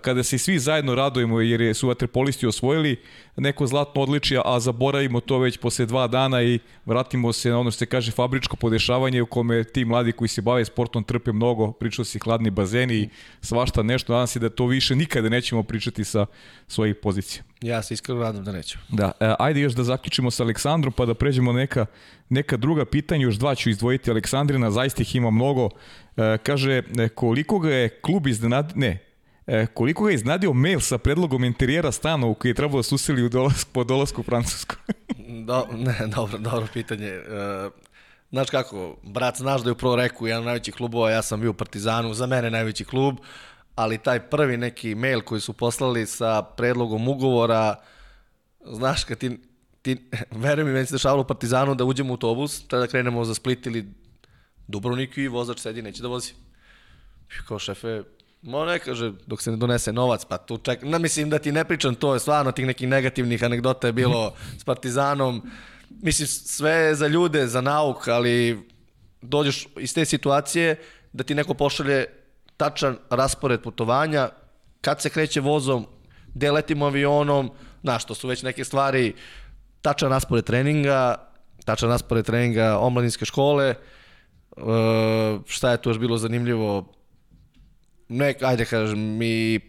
[0.02, 2.98] kada se svi zajedno radujemo jer su vaterpolisti osvojili
[3.36, 7.72] neko zlatno odličje, a zaboravimo to već posle dva dana i vratimo se na ono
[7.72, 11.72] što se kaže fabričko podešavanje u kome ti mladi koji se bave sportom trpe mnogo,
[11.72, 13.10] pričaju se hladni bazeni i
[13.42, 16.26] svašta nešto, nadam se da to više nikada nećemo pričati sa
[16.68, 17.44] svojih pozicija.
[17.62, 18.78] Ja se iskreno nadam da neću.
[18.90, 21.86] Da, e, ajde još da zaključimo sa Aleksandrom pa da pređemo neka,
[22.30, 25.70] neka druga pitanja, još dva ću izdvojiti Aleksandrina, zaista ih ima mnogo.
[26.18, 28.74] E, kaže, e, koliko ga je klub iznenad...
[28.76, 29.07] Ne,
[29.48, 32.84] E, koliko ga je iznadio mail sa predlogom interijera stana u koji je trebalo da
[32.84, 34.76] se usili u dolasku, po dolasku u Francusku?
[35.48, 37.08] Do, ne, dobro, dobro pitanje.
[37.08, 37.22] E,
[38.32, 41.52] znaš kako, brat, znaš da je u reku jedan od najvećih klubova, ja sam bio
[41.52, 43.18] u Partizanu, za mene najveći klub,
[43.76, 47.76] ali taj prvi neki mail koji su poslali sa predlogom ugovora,
[48.66, 49.40] znaš, kad ti,
[49.82, 50.10] ti
[50.44, 53.36] veruj mi, meni se dešavalo u Partizanu da uđemo u autobus, treba da krenemo za
[53.36, 53.88] Split ili
[54.68, 56.34] Dubrovnik i vozač sedi, neće da vozi.
[57.48, 58.04] Kao šefe,
[58.48, 60.84] Mo ne kaže, dok se ne donese novac, pa tu ček...
[60.88, 64.34] Na, mislim da ti ne pričam, to je stvarno tih nekih negativnih anegdota je bilo
[64.58, 65.42] s Partizanom.
[65.90, 68.64] Mislim, sve je za ljude, za nauk, ali
[69.22, 70.80] dođeš iz te situacije
[71.14, 72.06] da ti neko pošalje
[72.58, 74.30] tačan raspored putovanja,
[74.82, 75.86] kad se kreće vozom,
[76.34, 77.52] gde letimo avionom,
[77.84, 79.14] znaš, to su već neke stvari,
[79.82, 81.16] tačan raspored treninga,
[81.66, 83.76] tačan raspored treninga omladinske škole,
[84.58, 84.64] uh,
[85.46, 86.97] šta je tu još bilo zanimljivo,
[88.10, 89.60] ne, ajde kažem, mi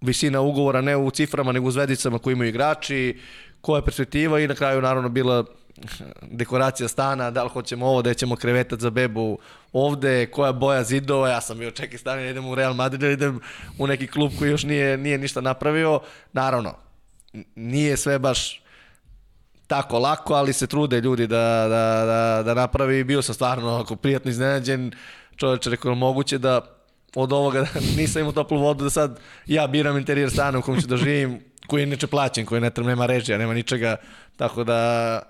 [0.00, 3.20] visina ugovora ne u ciframa, nego u zvezdicama koje imaju igrači,
[3.60, 5.44] koja je perspektiva i na kraju naravno bila
[6.22, 9.38] dekoracija stana, da li hoćemo ovo, da ćemo krevetat za bebu
[9.72, 13.08] ovde, koja boja zidova, ja sam bio čekaj stane, da idem u Real Madrid, da
[13.08, 13.40] idem
[13.78, 16.00] u neki klub koji još nije, nije ništa napravio.
[16.32, 16.74] Naravno,
[17.54, 18.62] nije sve baš
[19.66, 23.04] tako lako, ali se trude ljudi da, da, da, da napravi.
[23.04, 24.92] Bio sam stvarno ako prijatno iznenađen,
[25.36, 26.73] čoveče rekao moguće da
[27.14, 30.80] od ovoga da nisam imao toplu vodu, da sad ja biram interijer stana u kom
[30.80, 33.96] ću da živim, koji je neče plaćen, koji ne treba, nema režija, nema ničega,
[34.36, 35.22] tako da,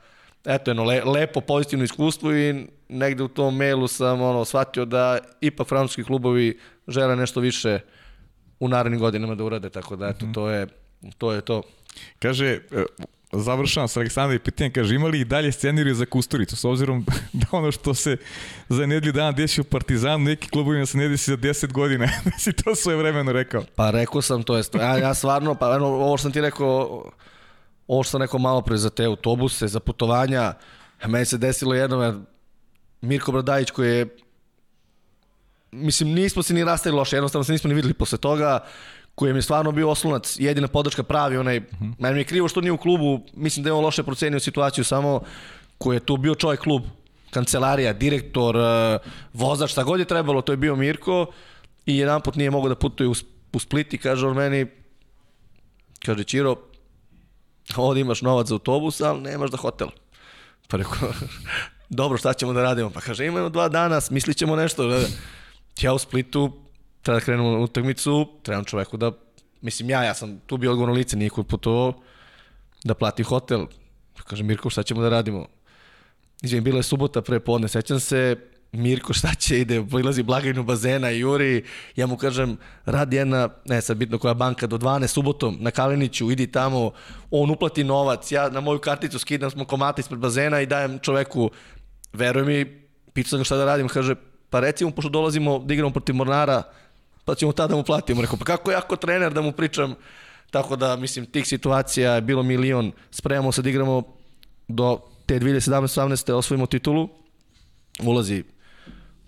[0.44, 5.18] eto, jedno le, lepo, pozitivno iskustvo i negde u tom mailu sam ono, shvatio da
[5.40, 6.58] ipak francuski klubovi
[6.88, 7.78] žele nešto više
[8.60, 10.66] u narednim godinama da urade, tako da, eto, to je
[11.18, 11.32] to.
[11.32, 11.62] Je to.
[12.18, 12.60] Kaže,
[13.34, 17.46] završavam sa Aleksandrom i pitanjem, kaže, imali i dalje scenariju za Kusturicu, s obzirom da
[17.52, 18.16] ono što se
[18.68, 22.38] za nedelju dana desi u Partizanu, neki klubovima se ne desi za 10 godina, da
[22.38, 23.64] si to svoje vremeno rekao.
[23.74, 27.04] Pa rekao sam, to je, ja, ja stvarno, pa eno, ovo što sam ti rekao,
[27.88, 30.52] ovo što sam rekao malo pre za te autobuse, za putovanja,
[31.06, 32.24] meni se desilo jedno,
[33.00, 34.06] Mirko Bradajić koji je
[35.74, 38.64] mislim, nismo se ni rastali loše, jednostavno se nismo ni videli posle toga,
[39.14, 41.94] koji mi je stvarno bio oslonac, jedina podrška pravi, onaj, uh -huh.
[41.98, 45.20] meni je krivo što nije u klubu, mislim da je on loše procenio situaciju, samo
[45.78, 46.82] koji je tu bio čovjek klub,
[47.30, 48.98] kancelarija, direktor, eh,
[49.32, 51.26] vozač, šta god je trebalo, to je bio Mirko
[51.86, 53.14] i jedan put nije mogao da putuje u,
[53.52, 54.66] u Split i kaže on meni,
[56.04, 56.56] kaže Čiro,
[57.76, 59.88] ovdje imaš novac za autobus, ali nemaš za hotel.
[60.68, 61.12] Pa rekao,
[62.00, 62.90] dobro, šta ćemo da radimo?
[62.90, 65.00] Pa kaže, imamo dva dana, smislit ćemo nešto.
[65.80, 66.63] Ja u Splitu
[67.04, 69.12] treba da krenemo na utakmicu, trebam čoveku da,
[69.60, 71.92] mislim ja, ja sam tu bio odgovorno lice, nije kod putovao,
[72.84, 73.66] da plati hotel.
[74.24, 75.46] Kaže, Mirko, šta ćemo da radimo?
[76.42, 78.36] Izvijem, bila je subota pre podne, sećam se,
[78.72, 81.64] Mirko šta će, ide, prilazi blagajnu bazena i juri,
[81.96, 86.30] ja mu kažem, radi jedna, ne sad bitno koja banka, do 12 subotom na Kaliniću,
[86.30, 86.90] idi tamo,
[87.30, 91.50] on uplati novac, ja na moju karticu skidam smo komate ispred bazena i dajem čoveku,
[92.12, 92.64] veruj mi,
[93.12, 94.14] pitao sam ga šta da radim, kaže,
[94.50, 96.62] pa recimo, pošto dolazimo da igramo protiv Mornara,
[97.24, 98.22] pa ćemo tada mu platimo.
[98.22, 99.94] Rekao, pa kako ja ako trener da mu pričam?
[100.50, 102.92] Tako da, mislim, tih situacija je bilo milion.
[103.10, 104.02] Spremamo se da igramo
[104.68, 106.32] do te 2017-18.
[106.32, 107.08] osvojimo titulu.
[108.02, 108.44] Ulazi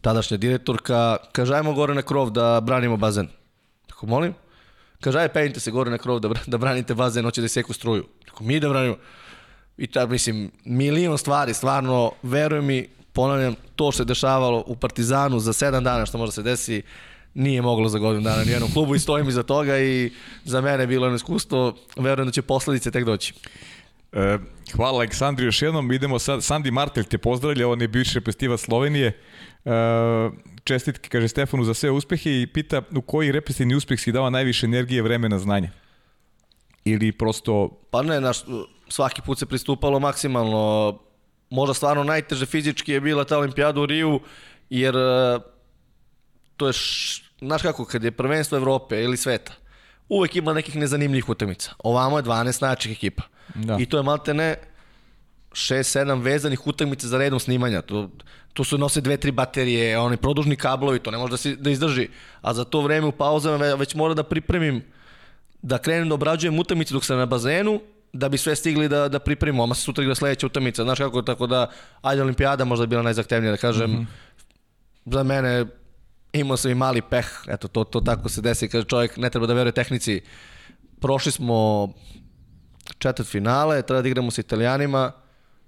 [0.00, 3.28] tadašnja direktorka, kaže, ajmo gore na krov da branimo bazen.
[3.86, 4.34] Tako, molim?
[5.00, 8.04] Kaže, aj, penjite se gore na krov da, da branite bazen, hoće da seku struju.
[8.26, 8.96] Tako, mi da branimo.
[9.76, 15.40] I ta, mislim, milion stvari, stvarno, veruj mi, ponavljam, to što se dešavalo u Partizanu
[15.40, 16.82] za sedam dana, što može se desi,
[17.36, 20.10] nije moglo za godinu dana nijednom klubu i stojim iza toga i
[20.44, 23.34] za mene je bilo jedno iskustvo, verujem da će posledice tek doći.
[24.12, 24.38] E,
[24.76, 29.20] hvala Aleksandri još jednom, idemo sad, Sandi Martelj te pozdravlja, on je bivši reprezentativac Slovenije,
[29.64, 29.70] e,
[30.64, 34.66] čestitke, kaže Stefanu, za sve uspehe i pita u koji reprezentativni uspeh si dava najviše
[34.66, 35.70] energije, vremena, znanja?
[36.84, 37.70] Ili prosto...
[37.90, 38.38] Pa ne, naš,
[38.88, 40.98] svaki put se pristupalo maksimalno.
[41.50, 44.20] Možda stvarno najteže fizički je bila ta olimpijada u Riju,
[44.70, 45.38] jer e,
[46.56, 49.52] to je, š, znaš kako, kad je prvenstvo Evrope ili sveta,
[50.08, 51.70] uvek ima nekih nezanimljivih utakmica.
[51.78, 53.22] Ovamo je 12 najjačih ekipa.
[53.54, 53.76] Da.
[53.80, 54.56] I to je malte ne
[55.52, 57.82] 6-7 vezanih utakmica za redom snimanja.
[57.82, 58.10] To,
[58.52, 61.70] to su nose dve, tri baterije, oni produžni kablovi, to ne može da, se, da
[61.70, 62.08] izdrži.
[62.42, 64.82] A za to vreme u pauzama ve- već mora da pripremim
[65.62, 67.80] da krenem da obrađujem utakmice dok sam na bazenu,
[68.12, 69.62] da bi sve stigli da, da pripremimo.
[69.62, 70.82] Oma se sutra igra sledeća utakmica.
[70.84, 71.70] Znaš kako, tako da,
[72.02, 73.90] ajde olimpijada možda je bila najzahtevnija, da kažem.
[73.90, 75.14] Mm -hmm.
[75.14, 75.66] Za mene
[76.40, 79.46] imao sam i mali peh, eto, to, to tako se desi, kaže čovjek ne treba
[79.46, 80.20] da veruje tehnici.
[81.00, 81.88] Prošli smo
[82.98, 85.12] četvrt finale, treba da igramo sa italijanima,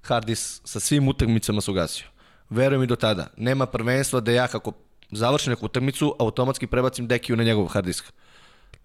[0.03, 2.07] Hardis sa svim utakmicama se ugasio.
[2.51, 3.27] Verujem i do tada.
[3.36, 4.73] Nema prvenstva da ja kako
[5.11, 8.05] završim neku utakmicu, automatski prebacim Dekiju na njegov hard disk.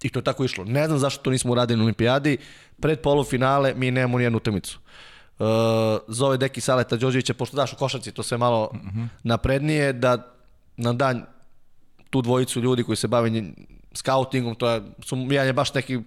[0.03, 0.65] I to je tako išlo.
[0.65, 2.37] Ne znam zašto to nismo uradili na olimpijadi.
[2.81, 4.79] Pred polufinale mi nemamo nijednu utakmicu.
[5.39, 5.47] Uh,
[6.07, 9.07] zove Deki Saleta Đorđevića, pošto daš u košarci to sve malo mm -hmm.
[9.23, 10.35] naprednije, da
[10.77, 11.25] na dan
[12.13, 13.31] tu dvojicu ljudi koji se bave
[13.93, 15.99] scoutingom, to je, su, jedan je baš neki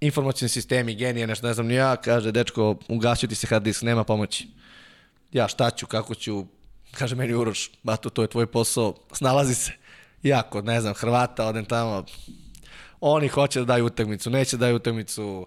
[0.00, 3.82] informacijni sistemi, genije, nešto ne znam ni ja, kaže, dečko, ugasio ti se hard disk,
[3.82, 4.48] nema pomoći.
[5.32, 6.44] Ja šta ću, kako ću,
[6.92, 9.72] kaže meni Uroš, bato, to je tvoj posao, snalazi se.
[10.22, 12.04] Ja, kod, ne znam, Hrvata, odem tamo,
[13.00, 15.46] oni hoće da daju utakmicu, neće da daju utakmicu,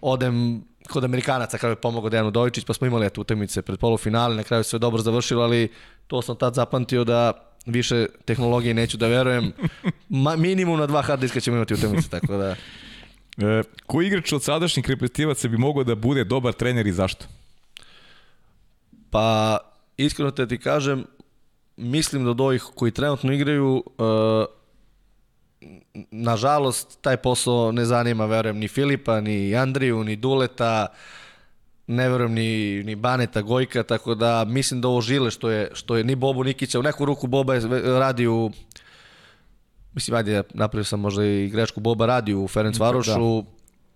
[0.00, 4.36] odem kod Amerikanaca, kada je pomogao Dejan Udovičić, pa smo imali eto utakmice pred polufinale,
[4.36, 5.70] na kraju sve dobro završilo, ali
[6.06, 9.52] to sam tad zapamtio da više tehnologije neću da verujem.
[10.08, 12.56] Ma, minimum na dva hard diska ćemo imati utakmice, tako da...
[13.38, 17.24] E, koji igrač od sadašnjih reprezentativaca bi mogao da bude dobar trener i zašto?
[19.10, 19.58] Pa,
[19.96, 21.04] iskreno te ti kažem,
[21.76, 24.44] mislim da od ovih koji trenutno igraju, uh,
[26.10, 30.86] nažalost, taj posao ne zanima, verujem, ni Filipa, ni Andriju, ni Duleta,
[31.90, 35.96] ne verujem ni, ni Baneta, Gojka, tako da mislim da ovo žile što je, što
[35.96, 37.60] je ni Bobu Nikića, u neku ruku Boba je
[37.98, 38.50] radi u
[39.94, 43.44] mislim, ajde, napravio sam možda i grešku, Boba radi u Ferenc Varošu,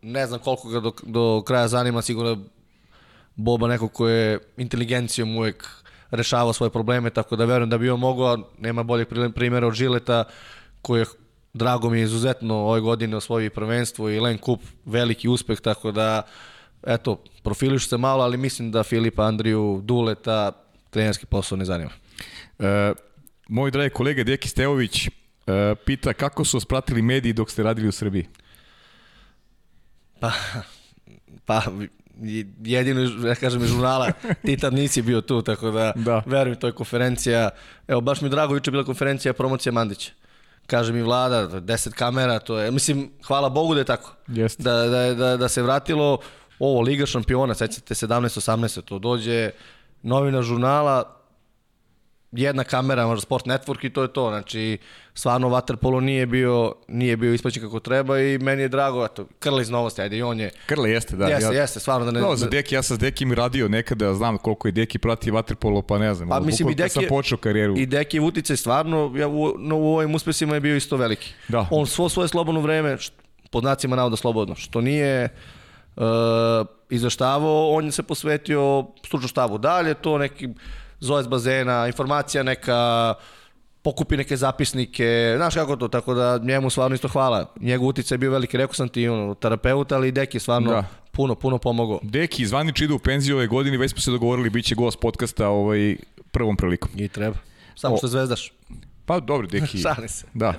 [0.02, 2.38] ne znam koliko ga do, do kraja zanima, sigurno
[3.36, 5.68] Boba neko ko je inteligencijom uvek
[6.10, 10.24] rešavao svoje probleme, tako da verujem da bi on mogao, nema boljeg primjera od Žileta,
[10.82, 11.06] koji je,
[11.52, 16.22] drago mi je izuzetno ove godine osvojio prvenstvo i Len Kup, veliki uspeh, tako da,
[16.86, 20.52] eto, profilišu se malo, ali mislim da Filipa, Andriju, Duleta,
[20.90, 21.90] trenerski posao ne zanima.
[22.58, 22.92] E,
[23.48, 25.10] moj dragi kolega Deki Stevović e,
[25.84, 28.26] pita kako su vas pratili mediji dok ste radili u Srbiji?
[30.20, 30.32] Pa,
[31.46, 31.62] pa
[32.62, 34.12] jedino, ja kažem, iz žurnala,
[34.46, 36.22] ti tad nisi bio tu, tako da, Da.
[36.26, 37.50] verujem, to je konferencija.
[37.88, 40.12] Evo, baš mi je drago, juče bila konferencija promocija Mandića.
[40.66, 44.16] Kaže mi vlada, 10 kamera, to je, mislim, hvala Bogu da je tako.
[44.28, 44.62] Jeste.
[44.62, 46.18] Da, da, da, da se vratilo
[46.58, 49.50] ovo, Liga šampiona, sećate 17-18, to dođe
[50.02, 51.14] novina žurnala,
[52.36, 54.28] jedna kamera, možda Sport Network i to je to.
[54.28, 54.78] Znači,
[55.14, 59.62] stvarno Waterpolo nije bio, nije bio isplaćen kako treba i meni je drago, eto, Krla
[59.62, 61.26] iz novosti, ajde i on je, Krle jeste, da.
[61.26, 62.20] jeste, ja, jeste, stvarno da ne...
[62.20, 65.82] No, za Deki, ja sam s Dekim radio nekada, znam koliko je Deki prati vaterpolo,
[65.82, 66.28] pa ne znam.
[66.28, 67.78] Pa mislim i Deki sam počeo karijeru.
[67.78, 71.32] I Deki uticaj stvarno ja, u, no, u ovim uspesima je bio isto veliki.
[71.48, 71.68] Da.
[71.70, 73.12] On svo svoje slobodno vreme, št,
[73.50, 75.28] pod znacima navoda slobodno, što nije
[75.96, 76.04] uh,
[76.90, 79.58] izveštavao, on je se posvetio stručnom štabu.
[79.58, 80.48] Dalje to neki
[81.00, 83.14] zove bazena, informacija neka,
[83.82, 87.52] pokupi neke zapisnike, znaš kako to, tako da njemu stvarno isto hvala.
[87.60, 90.84] Njegov uticaj je bio veliki, rekao sam ti, ono, terapeut, ali i Deki stvarno Da.
[91.12, 91.98] puno, puno pomogao.
[92.02, 95.48] Deki, zvanično ide u penziju ove godine, već smo se dogovorili, bit će gost podcasta
[95.48, 95.96] ovaj,
[96.30, 96.90] prvom prilikom.
[96.96, 97.36] I treba.
[97.76, 97.98] Samo O.
[97.98, 98.52] što zvezdaš.
[99.06, 99.78] Pa dobro, Deki.
[99.82, 100.26] Šalim se.
[100.34, 100.54] Da.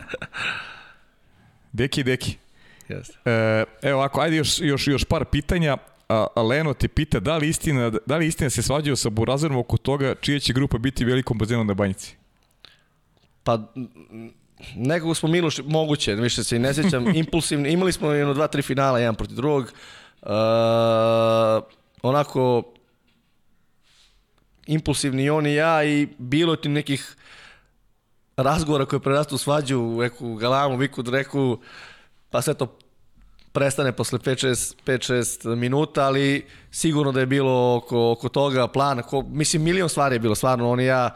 [1.74, 2.38] Deki, Deki.
[2.90, 3.18] Jeste.
[3.26, 5.78] E, evo ovako, ajde još, još, još par pitanja.
[6.10, 9.58] A, a Leno te pita da li istina, da li istina se svađao sa Burazerom
[9.58, 12.16] oko toga čija će grupa biti velikom bazenu na banjici?
[13.44, 13.60] Pa,
[14.76, 18.62] nekog smo Miloš, moguće, više se i ne sjećam, impulsivni, imali smo jedno dva, tri
[18.62, 19.64] finala, jedan protiv drugog,
[20.22, 20.30] uh,
[22.02, 22.64] onako
[24.68, 27.16] impulsivni on i ja i bilo ti nekih
[28.38, 31.60] razgovora koje prerastu svađu u neku galamu, viku, reku,
[32.36, 32.78] pa sve to
[33.52, 39.64] prestane posle 5-6 minuta, ali sigurno da je bilo oko, oko toga plan, ko, mislim
[39.64, 41.10] milion stvari je bilo stvarno, on i ja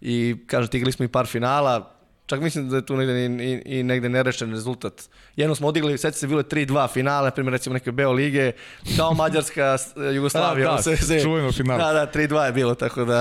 [0.00, 1.90] i kažete igrali smo i par finala,
[2.26, 5.02] čak mislim da je tu negde i, i, i negde nerešen rezultat.
[5.36, 8.52] Jedno smo odigli, sveća se bilo 3-2 finale, primjer recimo neke Beo lige,
[8.96, 9.76] kao Mađarska,
[10.16, 10.70] Jugoslavija.
[10.70, 11.84] da, da, se, se, čuveno finale.
[11.84, 13.20] Da, da, 3-2 je bilo, tako da,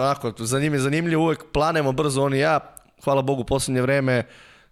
[0.00, 2.60] onako, za njim je zanimljivo, uvek planemo brzo on i ja,
[3.04, 4.24] hvala Bogu, poslednje vreme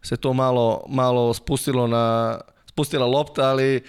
[0.02, 3.82] se to malo, malo spustilo na, spustila lopta, ali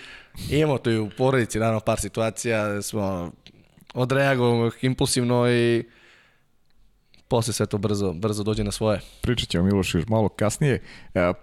[0.49, 3.31] imamo tu i u porodici, naravno, par situacija, smo
[3.93, 5.83] odreagovamo impulsivno i
[7.27, 9.01] posle sve to brzo, brzo dođe na svoje.
[9.21, 10.83] Pričat ćemo Miloš još malo kasnije.
[11.13, 11.33] E,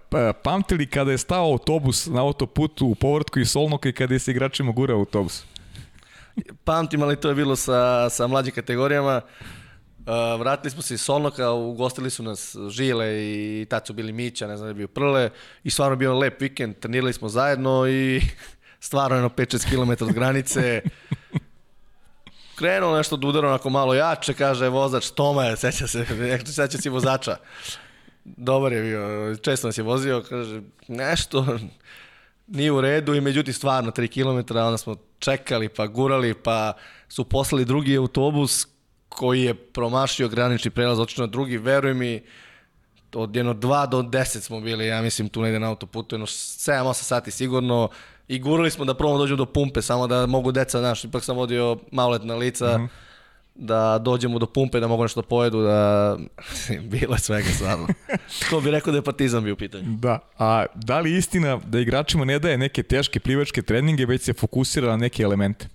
[0.43, 4.19] pamti li kada je stao autobus na autoputu u povrtku iz Solnoka i kada je
[4.19, 5.45] se igračima gura autobus?
[6.65, 9.21] Pamtim, ali to je bilo sa, sa mlađim kategorijama.
[10.07, 14.47] Uh, vratili smo se iz Solnoka, ugostili su nas Žile i tad su bili Mića,
[14.47, 15.31] ne znam da je bio Prle
[15.65, 18.21] i stvarno bio lep vikend, trenirali smo zajedno i
[18.81, 20.83] stvarno jedno 5-6 km od granice.
[22.55, 26.07] Krenuo nešto da udara onako malo jače, kaže vozač Toma je, seća se,
[26.57, 27.37] seća si vozača.
[28.25, 31.59] Dobar je bio, često nas je vozio, kaže nešto
[32.47, 36.73] nije u redu i međutim stvarno 3 km, onda smo čekali pa gurali pa
[37.09, 38.76] su poslali drugi autobus
[39.09, 42.23] koji je promašio granični prelaz, otišao na drugi, veruj mi,
[43.15, 46.93] od jedno 2 do 10 smo bili, ja mislim, tu negde na autoputu, jedno 7-8
[46.93, 47.89] sati sigurno,
[48.29, 51.25] i gurali smo da probamo da dođemo do pumpe, samo da mogu deca, znaš, ipak
[51.25, 52.89] sam vodio maloletna lica, mm -hmm.
[53.55, 56.17] da dođemo do pumpe, da mogu nešto da pojedu, da
[56.93, 57.87] bilo je svega stvarno.
[58.51, 59.85] Ko bi rekao da je partizan bio u pitanju.
[59.87, 64.33] Da, a da li istina da igračima ne daje neke teške plivačke treninge, već se
[64.33, 65.69] fokusira na neke elemente?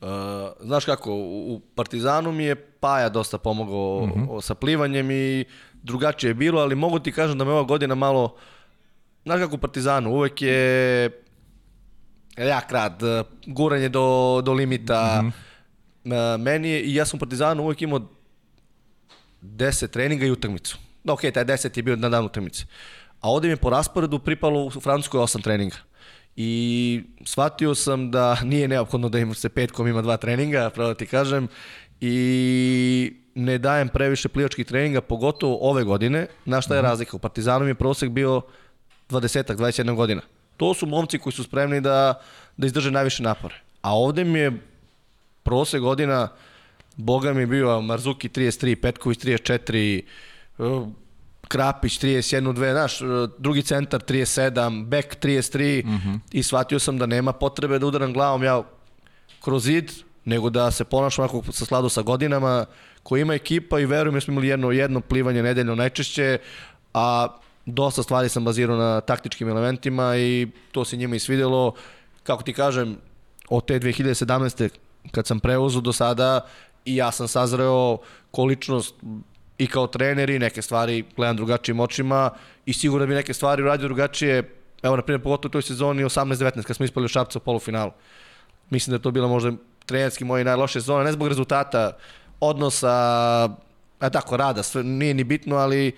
[0.00, 0.08] Uh,
[0.60, 4.40] znaš kako, u Partizanu mi je Paja dosta pomogao mm -hmm.
[4.40, 5.44] sa plivanjem i
[5.82, 8.36] drugačije je bilo, ali mogu ti kažem da me ova godina malo,
[9.24, 11.10] znaš kako u Partizanu, uvek je
[12.36, 13.02] jak rad,
[13.46, 15.32] guranje do, do limita, mm
[16.04, 16.38] -hmm.
[16.38, 18.00] meni je, i ja sam u Partizanu uvek imao
[19.42, 20.78] 10 treninga i utakmicu.
[21.04, 22.64] Da, ok, taj 10 je bio na dan utakmice.
[23.20, 25.76] A ovde mi je po rasporedu pripalo u Francuskoj 8 treninga
[26.36, 30.94] i shvatio sam da nije neophodno da ima se petkom ima dva treninga, pravo da
[30.94, 31.48] ti kažem,
[32.00, 36.26] i ne dajem previše plivačkih treninga, pogotovo ove godine.
[36.44, 36.88] Na šta je mhm.
[36.88, 37.16] razlika?
[37.16, 38.42] U Partizanu je prosek bio
[39.10, 40.20] 20 21 godina.
[40.56, 42.20] To su momci koji su spremni da,
[42.56, 43.54] da izdrže najviše napore.
[43.82, 44.52] A ovde mi je
[45.42, 46.28] prosek godina,
[46.96, 50.02] boga mi je bio Marzuki 33, Petković 34,
[51.50, 52.98] Krapić 31, 2, znaš,
[53.38, 56.18] drugi centar 37, bek 33 mm -hmm.
[56.32, 58.62] i shvatio sam da nema potrebe da udaram glavom ja
[59.40, 59.90] kroz zid,
[60.24, 62.66] nego da se ponašam ako sa sladu sa godinama,
[63.02, 66.38] koji ima ekipa i verujem da smo imali jedno, jedno plivanje nedeljno najčešće,
[66.94, 67.28] a
[67.66, 71.74] dosta stvari sam bazirao na taktičkim elementima i to se njima i svidelo.
[72.22, 72.96] Kako ti kažem,
[73.48, 74.68] od te 2017.
[75.10, 76.46] kad sam preuzeo do sada
[76.84, 77.98] i ja sam sazreo
[78.30, 78.94] količnost
[79.60, 82.30] i kao trener i neke stvari gledam drugačijim očima
[82.66, 86.62] i sigurno bi neke stvari uradio drugačije, evo na primjer pogotovo u toj sezoni 18-19
[86.62, 87.90] kad smo ispali u Šapca u polufinalu.
[88.70, 89.52] Mislim da je to bila možda
[89.86, 91.92] trenerski moje najloše sezone, ne zbog rezultata,
[92.40, 92.88] odnosa,
[93.98, 95.92] a tako rada, sve, nije ni bitno, ali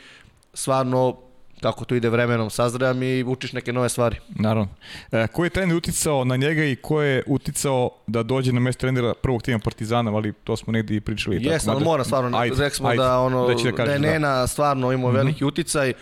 [0.54, 1.18] stvarno
[1.62, 4.16] kako to ide vremenom sazrajam i učiš neke nove stvari.
[4.28, 4.68] Naravno.
[5.12, 8.80] E, ko je trener uticao na njega i ko je uticao da dođe na mesto
[8.80, 11.38] trenera prvog tima Partizana, ali to smo negdje i pričali.
[11.40, 13.98] Jes, ali mora stvarno, ajde, rekli smo ajde, da, ono, da, da, kažeš, da je
[13.98, 14.46] Nena da.
[14.46, 15.16] stvarno imao mm -hmm.
[15.16, 15.92] veliki uticaj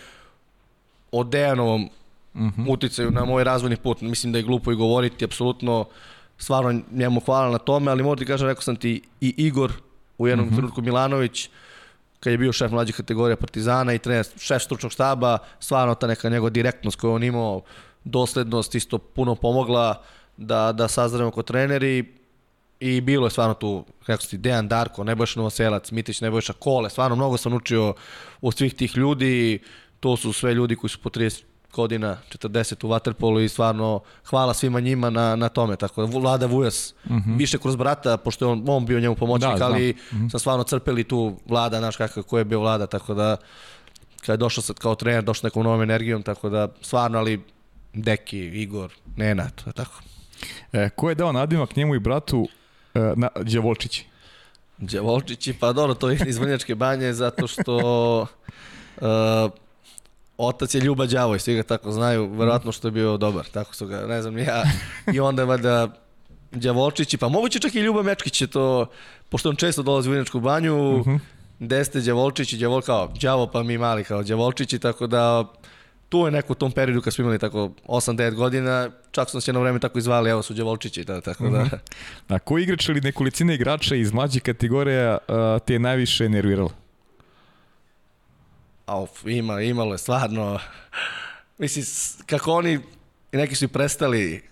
[1.12, 1.88] o Dejanovom
[2.34, 2.64] mm -hmm.
[2.68, 4.00] uticaju na moj razvojni put.
[4.00, 5.86] Mislim da je glupo i govoriti, apsolutno
[6.38, 9.72] stvarno njemu hvala na tome, ali moram ti kažem, rekao sam ti i Igor
[10.18, 10.56] u jednom mm -hmm.
[10.56, 11.48] trenutku Milanović,
[12.20, 16.28] kad je bio šef mlađih kategorija Partizana i trener, šef stručnog štaba, stvarno ta neka
[16.28, 17.62] njegova direktnost koju on imao,
[18.04, 20.02] doslednost isto puno pomogla
[20.36, 22.14] da, da sazremo kod treneri
[22.80, 27.16] i bilo je stvarno tu, kako ti, Dejan Darko, Nebojša Novoselac, Mitić, Nebojša Kole, stvarno
[27.16, 27.94] mnogo sam učio
[28.40, 29.58] od svih tih ljudi,
[30.00, 31.42] to su sve ljudi koji su po 30
[31.72, 35.76] godina, 40 u Waterpolu i stvarno hvala svima njima na, na tome.
[35.76, 37.38] Tako da Vlada Vujas, mm -hmm.
[37.38, 40.30] više kroz brata, pošto je on, on bio njemu pomoćnik, da, ali mm -hmm.
[40.30, 43.36] sam stvarno crpeli tu Vlada, znaš kako, ko je bio Vlada, tako da
[44.20, 47.40] kada je došao sad kao trener, došao nekom novom energijom, tako da stvarno, ali
[47.92, 50.00] Deki, Igor, Nena, to je tako.
[50.72, 52.48] E, ko je dao nadimak njemu i bratu
[52.94, 54.06] e, na Đevolčići?
[54.78, 57.76] Đevolčići, pa dobro, to je iz Vrnjačke banje, zato što
[58.20, 58.28] uh,
[60.46, 63.86] otac je Ljuba Đavoj, svi ga tako znaju, verovatno što je bio dobar, tako su
[63.86, 64.62] ga, ne znam ja.
[65.14, 65.88] I onda je valjda
[66.50, 68.86] Đavolčići, pa moguće čak i Ljuba Mečkić je to,
[69.28, 71.18] pošto on često dolazi u Vinačku banju, uh -huh.
[71.60, 75.44] Deste Đavolčić i Đavol kao Đavo pa mi mali kao Đavolčići, tako da
[76.08, 79.52] tu je neko u tom periodu kad smo imali tako 8-9 godina, čak smo se
[79.52, 81.60] na vreme tako izvali, evo su Đavolčići, da, tako da.
[81.62, 81.78] Uh -huh.
[82.28, 85.34] A koji igrač ili nekolicina igrača iz mlađih kategorija uh,
[85.66, 86.70] te je najviše nerviralo?
[88.90, 90.58] Auf, ima, imalo je stvarno.
[91.58, 91.84] Mislim,
[92.26, 92.80] kako oni,
[93.32, 94.42] neki su i prestali,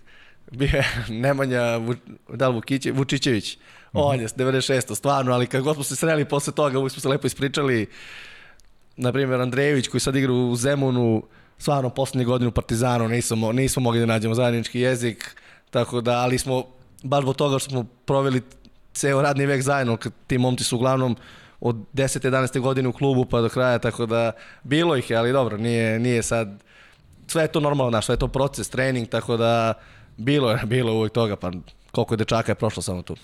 [0.51, 1.79] bio je Nemanja,
[2.33, 3.59] da li Vukiće, Vučićević, -hmm.
[3.93, 4.95] on je 96.
[4.95, 7.87] stvarno, ali kad god smo se sreli posle toga, uvijek smo se lepo ispričali,
[8.97, 11.23] na primjer Andrejević koji sad igra u Zemunu,
[11.57, 15.35] stvarno poslednje godine u Partizanu nismo, nismo mogli da nađemo zajednički jezik,
[15.69, 16.63] tako da, ali smo,
[17.03, 18.41] baš zbog toga što smo proveli
[18.93, 21.15] ceo radni vek zajedno, kad ti momci su uglavnom
[21.61, 22.29] od 10.
[22.29, 22.59] 11.
[22.59, 24.31] godine u klubu pa do kraja, tako da
[24.63, 26.63] bilo ih je, ali dobro, nije, nije sad,
[27.27, 29.73] sve je to normalno, znaš, sve je to proces, trening, tako da
[30.17, 31.51] bilo je, bilo uvijek toga, pa
[31.91, 33.15] koliko je dečaka je prošlo samo tu.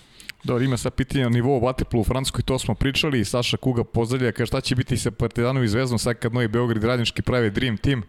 [0.44, 4.32] Dobro, ima sad pitanje na nivou Vateplu u Francuskoj, to smo pričali, Saša Kuga pozdravlja,
[4.32, 7.76] kaže šta će biti sa Partizanom i Zvezdom sad kad Novi Beograd radnički prave Dream
[7.76, 8.02] Team,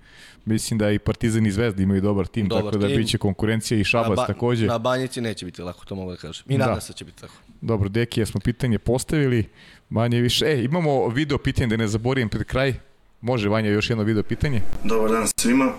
[0.45, 2.97] mislim da i Partizan i Zvezda imaju dobar tim, dobar tako da tim.
[2.97, 4.65] biće konkurencija i Šabac na ba, takođe.
[4.65, 6.45] Na Banjici neće biti lako, to mogu da kažem.
[6.49, 6.81] I nadam da.
[6.81, 7.33] se da će biti tako.
[7.61, 9.49] Dobro, Deki, smo pitanje postavili,
[9.89, 10.45] manje više.
[10.45, 12.73] E, imamo video pitanje, da ne zaborim pred kraj.
[13.21, 14.61] Može, Vanja, još jedno video pitanje.
[14.83, 15.71] Dobar dan svima.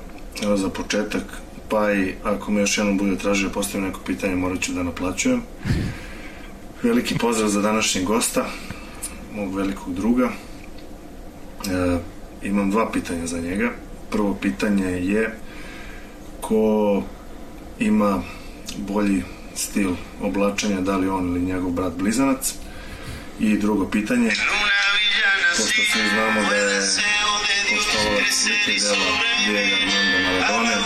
[0.42, 1.22] Evo za početak,
[1.68, 5.42] pa i ako me još jednom bude tražio postavim neko pitanje, morat ću da naplaćujem.
[6.82, 8.46] Veliki pozdrav za današnjeg gosta,
[9.34, 10.28] mog velikog druga.
[10.28, 11.98] E,
[12.42, 13.70] imam dva pitanja za njega.
[14.10, 15.34] Prvo pitanje je
[16.40, 17.02] ko
[17.78, 18.22] ima
[18.76, 19.22] bolji
[19.54, 19.90] stil
[20.22, 22.54] oblačenja, da li on ili njegov brat blizanac.
[23.40, 24.30] I drugo pitanje,
[25.56, 26.80] pošto svi znamo da je
[27.70, 28.96] poštovalac neke dela
[29.46, 30.76] Diego Armando Maradone,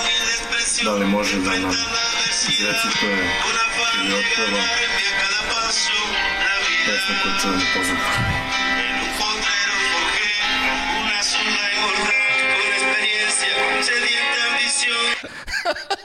[0.84, 1.74] da li može da nam
[2.48, 3.30] izrecituje
[4.04, 4.62] ili otpeva
[6.86, 8.52] pesmu koju čujemo pozadnje.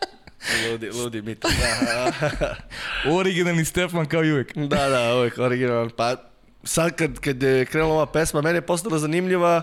[0.71, 1.41] ludi, ludi mit.
[1.41, 2.13] Da.
[3.19, 4.57] Originalni Stefan kao i uvek.
[4.57, 5.91] da, da, uvek originalan.
[5.97, 6.17] Pa
[6.65, 9.63] sad kad, kad je krenula ova pesma, meni je postala zanimljiva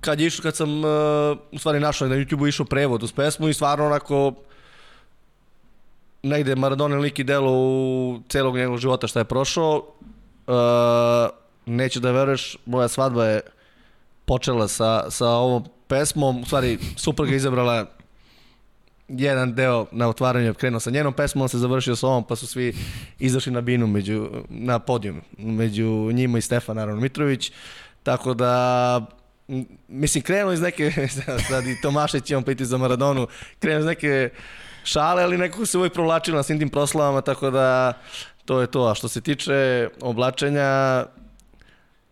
[0.00, 3.48] kad je išao, kad sam uh, u stvari našao na YouTube-u išao prevod uz pesmu
[3.48, 4.34] i stvarno onako
[6.22, 9.84] negde Maradona lik i delo u celog njegovog života šta je prošao.
[10.46, 10.54] Uh,
[11.66, 13.40] neću da veruješ, moja svadba je
[14.24, 17.86] počela sa, sa ovom pesmom, u stvari supruga izabrala
[19.08, 22.46] jedan deo na otvaranju krenuo sa njenom pesmom, on se završio sa ovom, pa su
[22.46, 22.74] svi
[23.18, 27.52] izašli na binu među, na podijum, među njima i Stefan naravno Mitrović,
[28.02, 29.06] tako da
[29.88, 30.92] mislim krenuo iz neke,
[31.48, 33.26] sad i Tomašeć on piti za Maradonu,
[33.58, 34.30] krenuo iz neke
[34.84, 37.92] šale, ali nekako se uvijek provlačilo na svim tim proslavama, tako da
[38.44, 38.84] to je to.
[38.84, 41.04] A što se tiče oblačenja,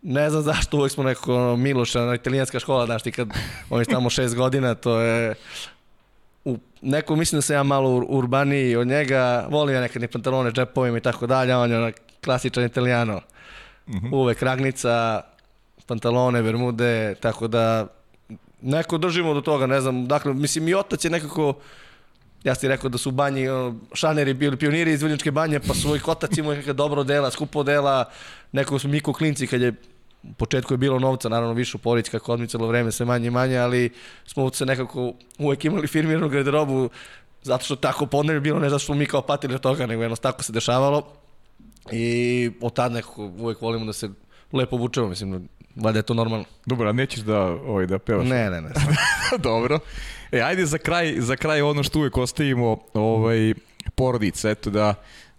[0.01, 3.29] ne znam zašto uvijek smo neko Miloša, italijanska škola, znaš ti kad
[3.69, 5.35] on je tamo šest godina, to je
[6.45, 10.97] u, neko mislim da sam ja malo urbaniji od njega, volim ja nekad pantalone džepovima
[10.97, 13.21] i tako dalje, on je onak klasičan italijano.
[13.87, 14.13] Mm -hmm.
[14.13, 15.21] Uvek ragnica,
[15.85, 17.87] pantalone, vermude, tako da
[18.61, 21.53] neko držimo do toga, ne znam, dakle, mislim i otac je nekako
[22.43, 23.47] ja ti rekao da su banji
[23.93, 28.09] šaneri bili pioniri iz Vilničke banje, pa su otac imao neka dobro dela, skupo dela,
[28.51, 29.73] nekako su Miko Klinci kad je
[30.31, 33.31] u početku je bilo novca, naravno više u Porić kako odmicalo vreme sve manje i
[33.31, 33.89] manje, ali
[34.25, 36.89] smo se nekako uvek imali firmiranu garderobu
[37.45, 40.15] zato što tako podnebi bilo, ne zato što mi kao patili od toga, nego jedno
[40.15, 41.07] tako se dešavalo
[41.91, 44.09] i od tada nekako uvek volimo da se
[44.53, 46.45] lepo obučemo, mislim, valjda je to normalno.
[46.65, 48.27] Dobro, a nećeš da, ovaj, da pevaš?
[48.27, 48.69] Ne, ne, ne.
[49.49, 49.79] Dobro.
[50.31, 53.53] E, ajde za kraj, za kraj ono što uvek ostavimo, ovaj,
[53.95, 54.93] porodica, eto da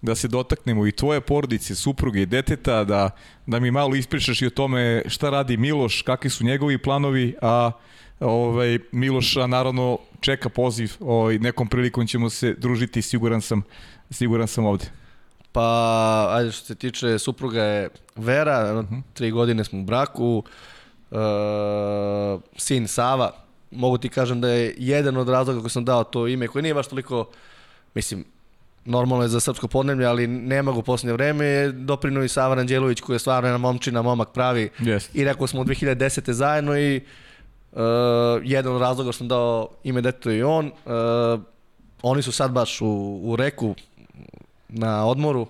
[0.06, 3.10] da se dotaknemo i tvoje porodice, supruge i deteta, da,
[3.46, 7.70] da mi malo ispričaš i o tome šta radi Miloš, kakvi su njegovi planovi, a
[8.20, 13.62] ovaj, Miloša naravno čeka poziv, ovaj, nekom prilikom ćemo se družiti, siguran sam,
[14.10, 14.84] siguran sam ovde.
[15.52, 19.02] Pa, ajde što se tiče supruga je Vera, uh -huh.
[19.14, 20.44] tri godine smo u braku,
[21.10, 21.18] uh,
[22.56, 23.32] sin Sava,
[23.70, 26.74] mogu ti kažem da je jedan od razloga koji sam dao to ime, koje nije
[26.74, 27.28] baš toliko,
[27.94, 28.24] mislim,
[28.86, 32.56] normalno je za srpsko podnemlje, ali nema ga u posljednje vreme, je doprinuo i Sava
[32.58, 34.70] Anđelović koji je stvarno jedna momčina, momak pravi.
[34.78, 35.08] Yes.
[35.14, 36.30] I rekao smo u 2010.
[36.30, 37.00] zajedno i
[37.72, 37.80] uh,
[38.42, 40.66] jedan od razloga što sam dao ime detetu i on.
[40.66, 41.40] Uh,
[42.02, 43.74] oni su sad baš u, u reku
[44.68, 45.46] na odmoru,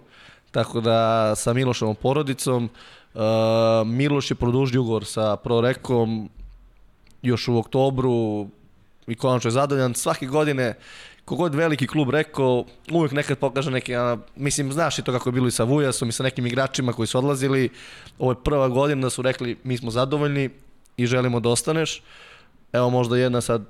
[0.50, 2.70] tako da sa Milošovom porodicom.
[3.14, 3.20] Uh,
[3.86, 6.30] Miloš je produžio ugovor sa Prorekom
[7.22, 8.48] još u oktobru
[9.06, 9.94] i konačno je zadovoljan.
[9.94, 10.74] Svake godine,
[11.26, 15.32] kogod veliki klub rekao, uvijek nekad pokaže neke, a, mislim, znaš i to kako je
[15.32, 17.68] bilo i sa Vujasom i sa nekim igračima koji su odlazili.
[18.18, 20.50] Ovo je prva godina da su rekli mi smo zadovoljni
[20.96, 22.02] i želimo da ostaneš.
[22.72, 23.64] Evo možda jedna sad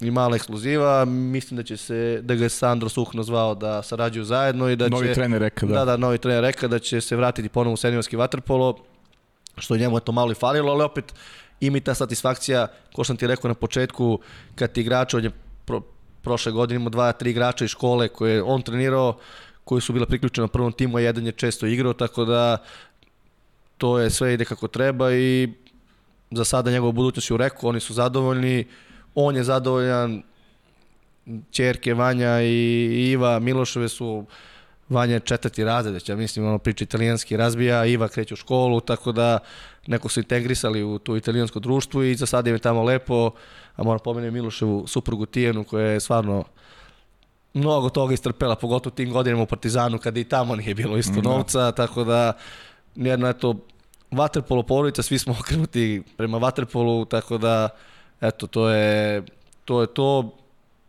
[0.00, 4.24] i mala ekskluziva, mislim da će se, da ga je Sandro Suhno zvao da sarađuju
[4.24, 5.14] zajedno i da novi će...
[5.14, 5.74] trener reka, da.
[5.74, 8.78] Da, da, novi trener reka da će se vratiti ponovo u seniorski vaterpolo,
[9.58, 11.14] što njemu je to malo i falilo, ali opet
[11.60, 14.18] ima i ta satisfakcija, ko sam ti rekao na početku,
[14.54, 15.30] kad ti igrač, on je
[15.64, 15.82] pro,
[16.22, 19.18] prošle godine imao dva, tri igrača iz škole koje je on trenirao,
[19.64, 22.58] koji su bila priključena na prvom timu, a jedan je često igrao, tako da
[23.78, 25.48] to je sve ide kako treba i
[26.30, 28.66] za sada njegova budućnost je u reku, oni su zadovoljni,
[29.14, 30.22] on je zadovoljan,
[31.50, 34.24] čerke Vanja i Iva Miloševe su
[34.88, 39.12] Vanja je četvrti razred, ja mislim, ono priča italijanski razbija, Iva kreće u školu, tako
[39.12, 39.38] da
[39.86, 43.30] neko su integrisali u to italijansko društvo i za sada im je tamo lepo,
[43.80, 46.44] a moram pomenuti Miloševu suprugu Tijenu koja je stvarno
[47.54, 51.72] mnogo toga istrpela, pogotovo tim godinama u Partizanu kada i tamo nije bilo isto novca,
[51.72, 52.32] tako da
[52.94, 53.54] jedna eto
[54.10, 57.68] vaterpolo porodica, svi smo okrenuti prema vaterpolu, tako da
[58.20, 59.22] eto to je
[59.64, 60.36] to je to.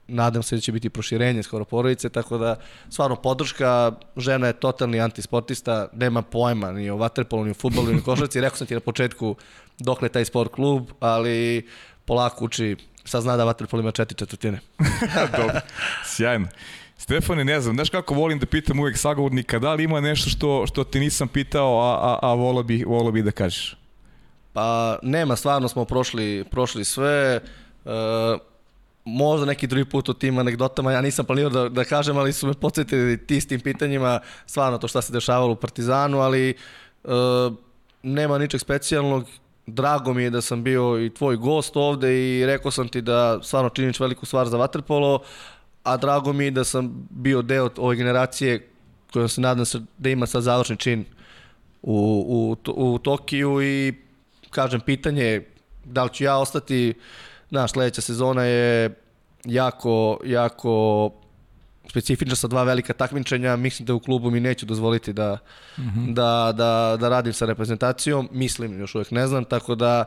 [0.07, 2.55] Nadam se da će biti proširenje skoro porodice, tako da
[2.89, 7.99] stvarno podrška, žena je totalni antisportista, nema pojma ni o vaterpolu, ni o futbolu, ni
[7.99, 9.35] o košarci, rekao sam ti na početku
[9.79, 11.67] dokle taj sport klub, ali
[12.05, 12.75] polako uči,
[13.05, 14.59] sad zna da vaterpol ima četiri četvrtine.
[15.37, 15.59] Dobro,
[16.05, 16.47] sjajno.
[16.97, 20.67] Stefane, ne znam, znaš kako volim da pitam uvek sagovornika, da li ima nešto što,
[20.67, 23.77] što ti nisam pitao, a, a, a volao bi, volao bi da kažeš?
[24.53, 27.39] Pa nema, stvarno smo prošli, prošli sve.
[27.85, 27.89] E,
[29.05, 32.47] možda neki drugi put o tim anegdotama, ja nisam planirao da, da kažem, ali su
[32.47, 36.55] me podsjetili ti s tim pitanjima, stvarno to šta se dešavalo u Partizanu, ali e,
[38.03, 39.25] nema ničeg specijalnog.
[39.73, 43.39] Drago mi je da sam bio i tvoj gost ovde i rekao sam ti da
[43.43, 45.19] stvarno činiš veliku stvar za Waterpolo,
[45.83, 48.69] a drago mi je da sam bio deo ove generacije
[49.13, 51.05] koja se nadam se da ima sad završni čin
[51.81, 53.93] u, u, u Tokiju i
[54.49, 55.45] kažem pitanje
[55.85, 56.93] da li ću ja ostati.
[57.49, 58.95] Znaš, sledeća sezona je
[59.45, 61.11] jako, jako
[61.91, 65.37] specifična sa dva velika takmičenja, mislim da u klubu mi neću dozvoliti da,
[65.77, 66.13] mm -hmm.
[66.13, 70.05] da, da, da radim sa reprezentacijom, mislim, još uvek ne znam, tako da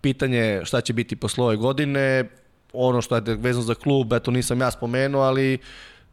[0.00, 2.28] pitanje šta će biti posle ove godine,
[2.72, 5.58] ono što je vezano za klub, eto nisam ja spomenuo, ali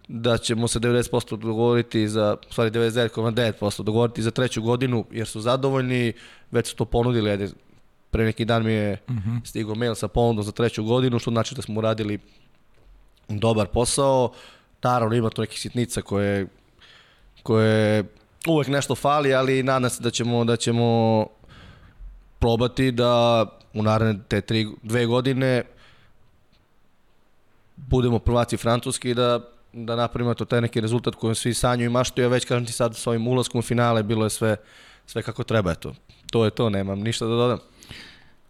[0.08, 5.42] da ćemo se 90% dogovoriti za, u stvari 99,9% dogovoriti za treću godinu, jer su
[5.42, 6.14] zadovoljni,
[6.52, 7.50] već su to ponudili, ajde,
[8.12, 9.46] pre neki dan mi je uh -huh.
[9.46, 12.20] stigao mail sa ponudom za treću godinu, što znači da smo uradili
[13.30, 14.32] dobar posao.
[14.84, 16.48] Naravno ima tu nekih sitnica koje,
[17.44, 18.04] koje
[18.48, 21.28] uvek nešto fali, ali nadam se da ćemo, da ćemo
[22.40, 25.64] probati da u naredne te tri, dve godine
[27.76, 29.40] budemo prvaci francuski i da,
[29.74, 32.22] da napravimo to taj neki rezultat kojem svi sanju i maštu.
[32.22, 34.56] Ja već kažem ti sad s ovim ulaskom u finale bilo je sve,
[35.06, 35.72] sve kako treba.
[35.72, 35.94] Eto.
[36.32, 37.60] To je to, nemam ništa da dodam.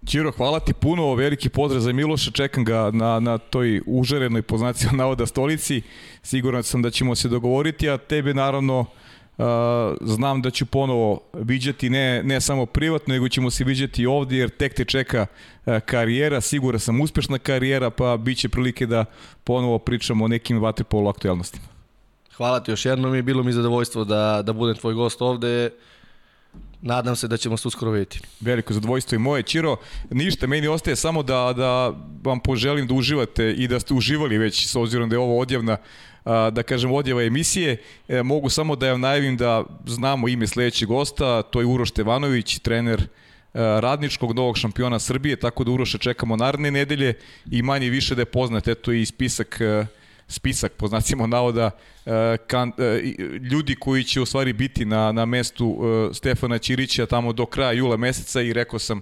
[0.05, 4.89] Ćiro, hvala ti puno, veliki pozdrav za Miloša, čekam ga na, na toj užarenoj poznaciju
[4.93, 5.81] navoda stolici,
[6.23, 9.45] siguran sam da ćemo se dogovoriti, a tebe naravno uh,
[10.01, 14.49] znam da ću ponovo viđati ne, ne samo privatno, nego ćemo se viđati ovdje, jer
[14.49, 15.25] tek te čeka
[15.65, 19.05] uh, karijera, siguran sam uspešna karijera, pa bit će prilike da
[19.43, 21.65] ponovo pričamo o nekim vaterpolo aktualnostima.
[22.37, 25.69] Hvala ti još jednom i bilo mi zadovoljstvo da, da budem tvoj gost ovde
[26.81, 28.19] nadam se da ćemo se uskoro vidjeti.
[28.39, 29.43] Veliko zadovoljstvo i moje.
[29.43, 29.77] Čiro,
[30.09, 31.93] ništa, meni ostaje samo da, da
[32.23, 35.77] vam poželim da uživate i da ste uživali već s obzirom da je ovo odjavna
[36.51, 37.77] da kažem odjava emisije.
[38.07, 42.59] E, mogu samo da vam najavim da znamo ime sledećeg gosta, to je Uroš Tevanović,
[42.59, 43.07] trener e,
[43.53, 47.13] radničkog novog šampiona Srbije, tako da Uroša čekamo naredne nedelje
[47.51, 49.87] i manje više da je poznat, eto i spisak uh,
[50.27, 51.71] spisak, po znacima navoda,
[52.05, 53.01] e, kan, e,
[53.51, 55.77] ljudi koji će u stvari biti na, na mestu
[56.11, 59.01] e, Stefana Ćirića tamo do kraja jula meseca i rekao sam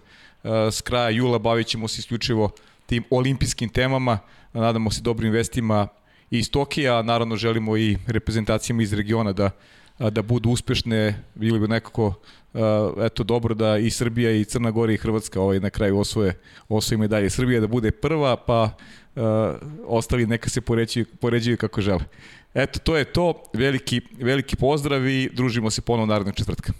[0.71, 2.49] s kraja jula bavit ćemo se isključivo
[2.85, 4.19] tim olimpijskim temama,
[4.53, 5.87] nadamo se dobrim vestima
[6.29, 9.51] iz Tokija, naravno želimo i reprezentacijama iz regiona da
[9.99, 12.13] da budu uspešne, bili bi nekako
[13.05, 16.97] eto dobro da i Srbija i Crna Gora i Hrvatska ovaj na kraju osvoje osvoje
[16.97, 17.29] medalje.
[17.29, 18.63] Srbija da bude prva, pa
[19.15, 19.21] uh,
[19.85, 22.03] ostali neka se poređuju, poređuju kako žele.
[22.53, 23.43] Eto, to je to.
[23.53, 26.73] Veliki, veliki pozdrav i družimo se ponovno narednog četvrtka.